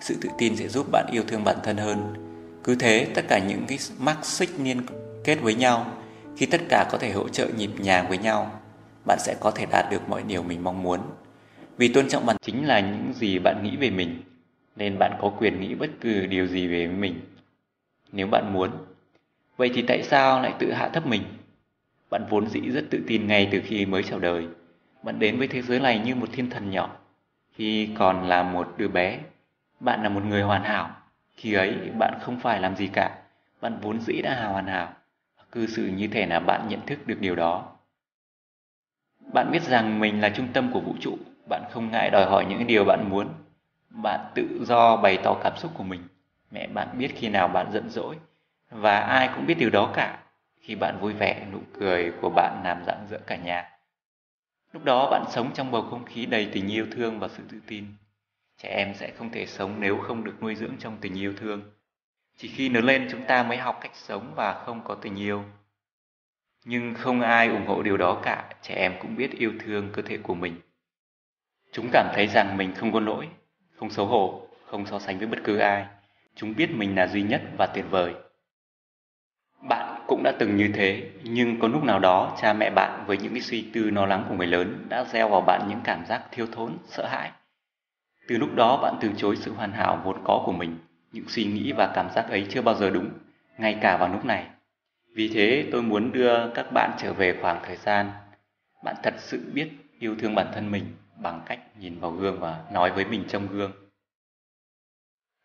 [0.00, 2.14] Sự tự tin sẽ giúp bạn yêu thương bản thân hơn.
[2.64, 4.80] Cứ thế, tất cả những cái mắc xích liên
[5.24, 5.86] kết với nhau,
[6.36, 8.50] khi tất cả có thể hỗ trợ nhịp nhàng với nhau,
[9.06, 11.00] bạn sẽ có thể đạt được mọi điều mình mong muốn.
[11.76, 14.22] Vì tôn trọng bản chính là những gì bạn nghĩ về mình,
[14.76, 17.20] nên bạn có quyền nghĩ bất cứ điều gì về mình
[18.12, 18.70] nếu bạn muốn.
[19.56, 21.22] Vậy thì tại sao lại tự hạ thấp mình?
[22.10, 24.46] Bạn vốn dĩ rất tự tin ngay từ khi mới chào đời.
[25.02, 26.96] Bạn đến với thế giới này như một thiên thần nhỏ.
[27.52, 29.18] Khi còn là một đứa bé,
[29.80, 30.90] bạn là một người hoàn hảo.
[31.36, 33.18] Khi ấy, bạn không phải làm gì cả.
[33.60, 34.92] Bạn vốn dĩ đã hào hoàn hảo.
[35.52, 37.72] Cư xử như thể là bạn nhận thức được điều đó.
[39.32, 41.18] Bạn biết rằng mình là trung tâm của vũ trụ.
[41.48, 43.28] Bạn không ngại đòi hỏi những điều bạn muốn.
[43.90, 46.00] Bạn tự do bày tỏ cảm xúc của mình.
[46.50, 48.16] Mẹ bạn biết khi nào bạn giận dỗi
[48.70, 50.18] và ai cũng biết điều đó cả.
[50.60, 53.70] Khi bạn vui vẻ, nụ cười của bạn làm rạng rỡ cả nhà.
[54.72, 57.58] Lúc đó bạn sống trong bầu không khí đầy tình yêu thương và sự tự
[57.66, 57.86] tin.
[58.58, 61.62] Trẻ em sẽ không thể sống nếu không được nuôi dưỡng trong tình yêu thương.
[62.36, 65.44] Chỉ khi lớn lên chúng ta mới học cách sống và không có tình yêu.
[66.64, 70.02] Nhưng không ai ủng hộ điều đó cả, trẻ em cũng biết yêu thương cơ
[70.02, 70.60] thể của mình.
[71.72, 73.28] Chúng cảm thấy rằng mình không có lỗi,
[73.76, 75.86] không xấu hổ, không so sánh với bất cứ ai.
[76.40, 78.14] Chúng biết mình là duy nhất và tuyệt vời.
[79.68, 83.18] Bạn cũng đã từng như thế, nhưng có lúc nào đó cha mẹ bạn với
[83.18, 86.06] những cái suy tư lo lắng của người lớn đã gieo vào bạn những cảm
[86.06, 87.30] giác thiếu thốn, sợ hãi.
[88.28, 90.78] Từ lúc đó bạn từ chối sự hoàn hảo vốn có của mình,
[91.12, 93.10] những suy nghĩ và cảm giác ấy chưa bao giờ đúng,
[93.58, 94.46] ngay cả vào lúc này.
[95.14, 98.10] Vì thế tôi muốn đưa các bạn trở về khoảng thời gian
[98.84, 100.84] bạn thật sự biết yêu thương bản thân mình
[101.16, 103.87] bằng cách nhìn vào gương và nói với mình trong gương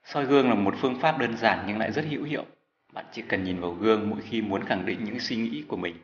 [0.04, 2.46] soi gương là một phương pháp đơn giản nhưng lại rất hữu hiệu.
[2.94, 5.78] Bạn chỉ cần nhìn vào gương mỗi khi muốn khẳng định những suy nghĩ của
[5.78, 5.98] mình.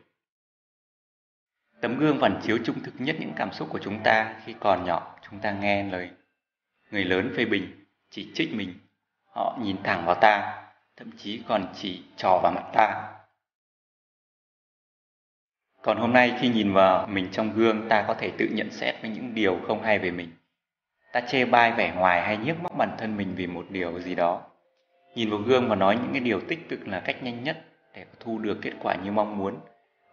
[1.80, 4.84] Tấm gương phản chiếu trung thực nhất những cảm xúc của chúng ta khi còn
[4.84, 6.10] nhỏ, chúng ta nghe lời
[6.90, 8.74] người lớn phê bình, chỉ trích mình.
[9.24, 10.62] Họ nhìn thẳng vào ta,
[10.96, 13.12] thậm chí còn chỉ trò vào mặt ta.
[15.82, 18.94] Còn hôm nay khi nhìn vào mình trong gương, ta có thể tự nhận xét
[19.02, 20.30] với những điều không hay về mình.
[21.12, 24.14] Ta chê bai vẻ ngoài hay nhiếc móc bản thân mình vì một điều gì
[24.14, 24.42] đó.
[25.14, 27.64] Nhìn vào gương và nói những cái điều tích cực là cách nhanh nhất
[27.94, 29.54] để thu được kết quả như mong muốn.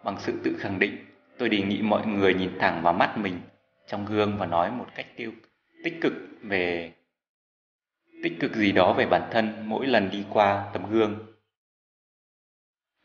[0.03, 0.97] Bằng sự tự khẳng định,
[1.37, 3.39] tôi đề nghị mọi người nhìn thẳng vào mắt mình
[3.87, 5.31] trong gương và nói một cách tiêu
[5.83, 6.93] tích cực về
[8.23, 11.25] tích cực gì đó về bản thân mỗi lần đi qua tấm gương.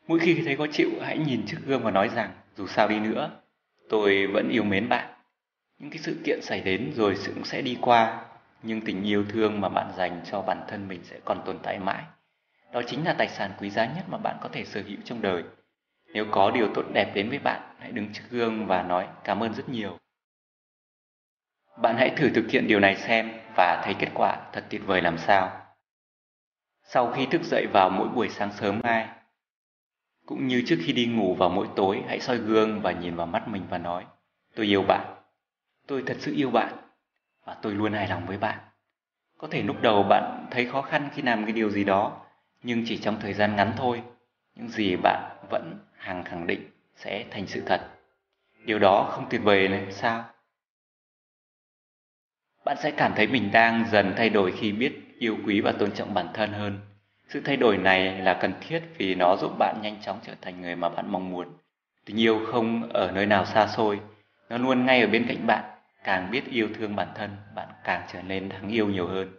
[0.06, 3.00] Mỗi khi thấy khó chịu, hãy nhìn trước gương và nói rằng dù sao đi
[3.00, 3.30] nữa,
[3.88, 5.11] tôi vẫn yêu mến bạn.
[5.82, 8.24] Những cái sự kiện xảy đến rồi sự cũng sẽ đi qua,
[8.62, 11.78] nhưng tình yêu thương mà bạn dành cho bản thân mình sẽ còn tồn tại
[11.78, 12.04] mãi.
[12.72, 15.22] Đó chính là tài sản quý giá nhất mà bạn có thể sở hữu trong
[15.22, 15.44] đời.
[16.14, 19.42] Nếu có điều tốt đẹp đến với bạn, hãy đứng trước gương và nói cảm
[19.42, 19.98] ơn rất nhiều.
[21.82, 25.02] Bạn hãy thử thực hiện điều này xem và thấy kết quả thật tuyệt vời
[25.02, 25.66] làm sao.
[26.82, 29.08] Sau khi thức dậy vào mỗi buổi sáng sớm mai,
[30.26, 33.26] cũng như trước khi đi ngủ vào mỗi tối, hãy soi gương và nhìn vào
[33.26, 34.04] mắt mình và nói,
[34.54, 35.21] tôi yêu bạn,
[35.92, 36.74] tôi thật sự yêu bạn
[37.44, 38.58] và tôi luôn hài lòng với bạn.
[39.38, 42.20] Có thể lúc đầu bạn thấy khó khăn khi làm cái điều gì đó,
[42.62, 44.02] nhưng chỉ trong thời gian ngắn thôi,
[44.54, 47.80] những gì bạn vẫn hàng khẳng định sẽ thành sự thật.
[48.64, 50.24] Điều đó không tuyệt vời này sao?
[52.64, 55.92] Bạn sẽ cảm thấy mình đang dần thay đổi khi biết yêu quý và tôn
[55.92, 56.78] trọng bản thân hơn.
[57.28, 60.60] Sự thay đổi này là cần thiết vì nó giúp bạn nhanh chóng trở thành
[60.60, 61.48] người mà bạn mong muốn.
[62.04, 64.00] Tình yêu không ở nơi nào xa xôi,
[64.48, 65.71] nó luôn ngay ở bên cạnh bạn.
[66.04, 69.36] Càng biết yêu thương bản thân, bạn càng trở nên đáng yêu nhiều hơn.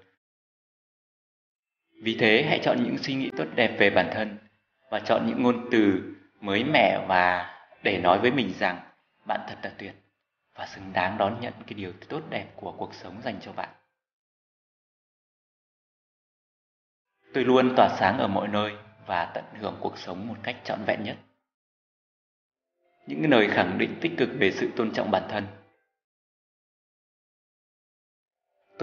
[2.04, 4.38] Vì thế, hãy chọn những suy nghĩ tốt đẹp về bản thân
[4.92, 8.80] và chọn những ngôn từ mới mẻ và để nói với mình rằng
[9.26, 9.96] bạn thật là tuyệt
[10.56, 13.70] và xứng đáng đón nhận cái điều tốt đẹp của cuộc sống dành cho bạn.
[17.34, 18.74] Tôi luôn tỏa sáng ở mọi nơi
[19.06, 21.18] và tận hưởng cuộc sống một cách trọn vẹn nhất.
[23.08, 25.48] Những lời khẳng định tích cực về sự tôn trọng bản thân.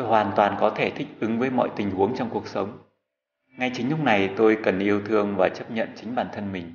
[0.01, 2.79] Tôi hoàn toàn có thể thích ứng với mọi tình huống trong cuộc sống.
[3.59, 6.73] Ngay chính lúc này tôi cần yêu thương và chấp nhận chính bản thân mình.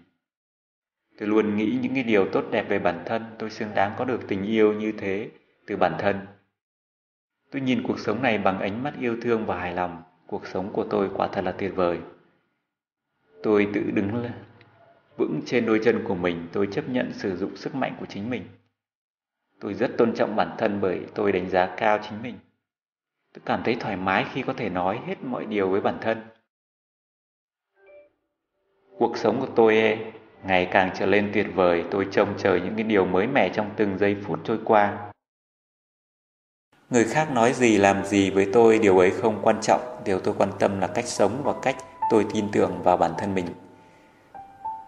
[1.20, 4.06] Tôi luôn nghĩ những cái điều tốt đẹp về bản thân, tôi xứng đáng có
[4.06, 5.30] được tình yêu như thế
[5.68, 6.20] từ bản thân.
[7.52, 10.74] Tôi nhìn cuộc sống này bằng ánh mắt yêu thương và hài lòng cuộc sống
[10.74, 12.00] của tôi quả thật là tuyệt vời.
[13.44, 14.26] Tôi tự đứng
[15.18, 18.30] vững trên đôi chân của mình, tôi chấp nhận sử dụng sức mạnh của chính
[18.30, 18.44] mình.
[19.60, 22.36] Tôi rất tôn trọng bản thân bởi tôi đánh giá cao chính mình.
[23.36, 26.22] Tôi cảm thấy thoải mái khi có thể nói hết mọi điều với bản thân.
[28.98, 30.00] Cuộc sống của tôi
[30.44, 33.70] ngày càng trở lên tuyệt vời, tôi trông chờ những cái điều mới mẻ trong
[33.76, 35.12] từng giây phút trôi qua.
[36.90, 40.34] Người khác nói gì làm gì với tôi điều ấy không quan trọng, điều tôi
[40.38, 41.76] quan tâm là cách sống và cách
[42.10, 43.46] tôi tin tưởng vào bản thân mình.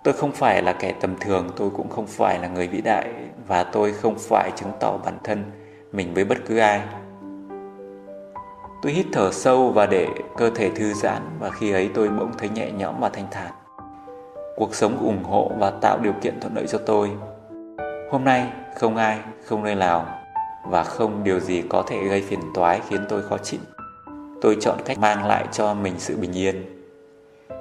[0.04, 3.10] Tôi không phải là kẻ tầm thường, tôi cũng không phải là người vĩ đại
[3.48, 5.44] và tôi không phải chứng tỏ bản thân
[5.92, 6.82] mình với bất cứ ai.
[8.82, 12.32] Tôi hít thở sâu và để cơ thể thư giãn và khi ấy tôi bỗng
[12.38, 13.52] thấy nhẹ nhõm và thanh thản.
[14.56, 17.12] Cuộc sống ủng hộ và tạo điều kiện thuận lợi cho tôi.
[18.12, 18.46] Hôm nay
[18.76, 20.06] không ai, không nơi nào
[20.70, 23.60] và không điều gì có thể gây phiền toái khiến tôi khó chịu.
[24.42, 26.66] Tôi chọn cách mang lại cho mình sự bình yên.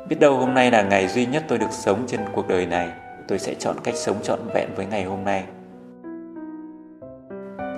[0.08, 2.88] Biết đâu hôm nay là ngày duy nhất tôi được sống trên cuộc đời này,
[3.28, 5.44] tôi sẽ chọn cách sống trọn vẹn với ngày hôm nay.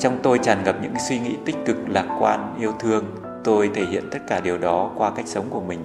[0.01, 3.05] Trong tôi tràn ngập những suy nghĩ tích cực, lạc quan, yêu thương.
[3.49, 5.81] Tôi thể hiện tất cả điều đó qua cách sống của mình.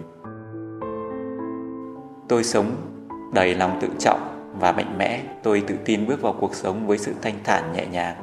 [2.27, 2.71] Tôi sống
[3.33, 4.19] đầy lòng tự trọng
[4.59, 5.21] và mạnh mẽ.
[5.43, 8.15] Tôi tự tin bước vào cuộc sống với sự thanh thản nhẹ nhàng.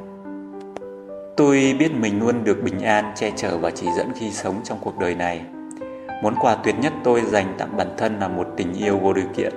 [1.37, 4.77] Tôi biết mình luôn được bình an, che chở và chỉ dẫn khi sống trong
[4.81, 5.41] cuộc đời này.
[6.23, 9.27] Món quà tuyệt nhất tôi dành tặng bản thân là một tình yêu vô điều
[9.35, 9.53] kiện.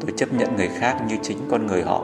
[0.00, 2.02] Tôi chấp nhận người khác như chính con người họ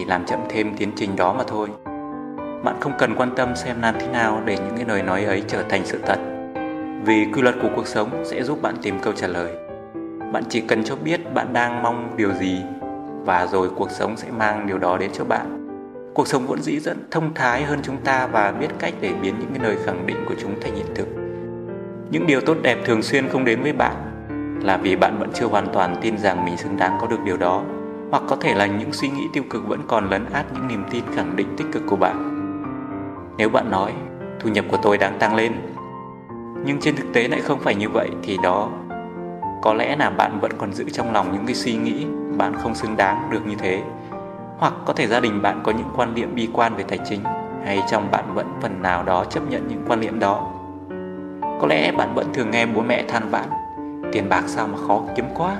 [0.00, 1.68] chỉ làm chậm thêm tiến trình đó mà thôi.
[2.64, 5.42] Bạn không cần quan tâm xem làm thế nào để những cái lời nói ấy
[5.48, 6.18] trở thành sự thật.
[7.04, 9.52] Vì quy luật của cuộc sống sẽ giúp bạn tìm câu trả lời.
[10.32, 12.62] Bạn chỉ cần cho biết bạn đang mong điều gì,
[13.24, 15.66] và rồi cuộc sống sẽ mang điều đó đến cho bạn.
[16.14, 19.34] Cuộc sống vốn dĩ dẫn thông thái hơn chúng ta và biết cách để biến
[19.40, 21.08] những cái lời khẳng định của chúng thành hiện thực.
[22.10, 23.96] Những điều tốt đẹp thường xuyên không đến với bạn
[24.62, 27.36] là vì bạn vẫn chưa hoàn toàn tin rằng mình xứng đáng có được điều
[27.36, 27.62] đó
[28.10, 30.84] hoặc có thể là những suy nghĩ tiêu cực vẫn còn lấn át những niềm
[30.90, 32.36] tin khẳng định tích cực của bạn.
[33.38, 33.92] Nếu bạn nói,
[34.40, 35.52] thu nhập của tôi đang tăng lên.
[36.64, 38.68] Nhưng trên thực tế lại không phải như vậy thì đó
[39.62, 42.06] có lẽ là bạn vẫn còn giữ trong lòng những cái suy nghĩ
[42.36, 43.82] bạn không xứng đáng được như thế.
[44.58, 47.20] Hoặc có thể gia đình bạn có những quan niệm bi quan về tài chính,
[47.64, 50.50] hay trong bạn vẫn phần nào đó chấp nhận những quan niệm đó.
[51.60, 53.48] Có lẽ bạn vẫn thường nghe bố mẹ than vãn,
[54.12, 55.56] tiền bạc sao mà khó kiếm quá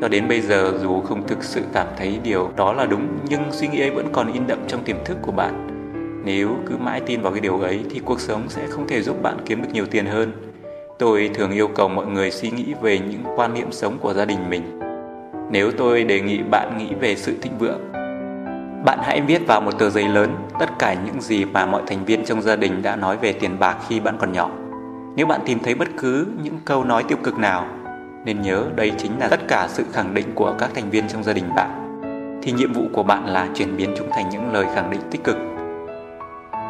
[0.00, 3.42] cho đến bây giờ dù không thực sự cảm thấy điều đó là đúng nhưng
[3.50, 5.66] suy nghĩ ấy vẫn còn in đậm trong tiềm thức của bạn.
[6.24, 9.22] Nếu cứ mãi tin vào cái điều ấy thì cuộc sống sẽ không thể giúp
[9.22, 10.32] bạn kiếm được nhiều tiền hơn.
[10.98, 14.24] Tôi thường yêu cầu mọi người suy nghĩ về những quan niệm sống của gia
[14.24, 14.80] đình mình.
[15.50, 17.92] Nếu tôi đề nghị bạn nghĩ về sự thịnh vượng,
[18.84, 22.04] bạn hãy viết vào một tờ giấy lớn tất cả những gì mà mọi thành
[22.04, 24.50] viên trong gia đình đã nói về tiền bạc khi bạn còn nhỏ.
[25.16, 27.66] Nếu bạn tìm thấy bất cứ những câu nói tiêu cực nào
[28.26, 31.24] nên nhớ đây chính là tất cả sự khẳng định của các thành viên trong
[31.24, 32.00] gia đình bạn.
[32.42, 35.24] Thì nhiệm vụ của bạn là chuyển biến chúng thành những lời khẳng định tích
[35.24, 35.36] cực.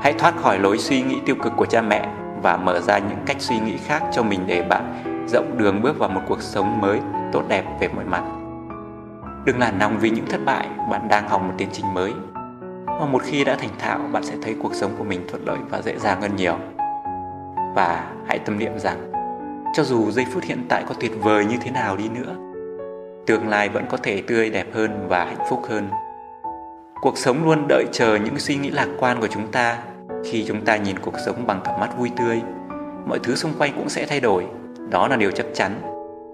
[0.02, 2.08] Hãy thoát khỏi lối suy nghĩ tiêu cực của cha mẹ
[2.42, 5.98] và mở ra những cách suy nghĩ khác cho mình để bạn rộng đường bước
[5.98, 7.00] vào một cuộc sống mới,
[7.32, 8.22] tốt đẹp về mọi mặt.
[9.44, 12.12] Đừng nản lòng vì những thất bại, bạn đang học một tiến trình mới.
[12.86, 15.58] Và một khi đã thành thạo, bạn sẽ thấy cuộc sống của mình thuận lợi
[15.70, 16.54] và dễ dàng hơn nhiều.
[17.74, 19.15] Và hãy tâm niệm rằng
[19.76, 22.36] cho dù giây phút hiện tại có tuyệt vời như thế nào đi nữa,
[23.26, 25.88] tương lai vẫn có thể tươi đẹp hơn và hạnh phúc hơn.
[27.02, 29.78] Cuộc sống luôn đợi chờ những suy nghĩ lạc quan của chúng ta.
[30.24, 32.40] Khi chúng ta nhìn cuộc sống bằng cặp mắt vui tươi,
[33.06, 34.46] mọi thứ xung quanh cũng sẽ thay đổi.
[34.90, 35.80] Đó là điều chắc chắn.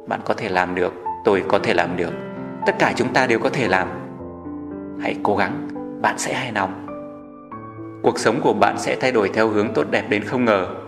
[0.09, 0.93] Bạn có thể làm được,
[1.25, 2.13] tôi có thể làm được.
[2.67, 3.89] Tất cả chúng ta đều có thể làm.
[5.01, 5.69] Hãy cố gắng,
[6.03, 6.87] bạn sẽ hài lòng.
[8.03, 10.82] Cuộc sống của bạn sẽ thay đổi theo hướng tốt đẹp đến không ngờ.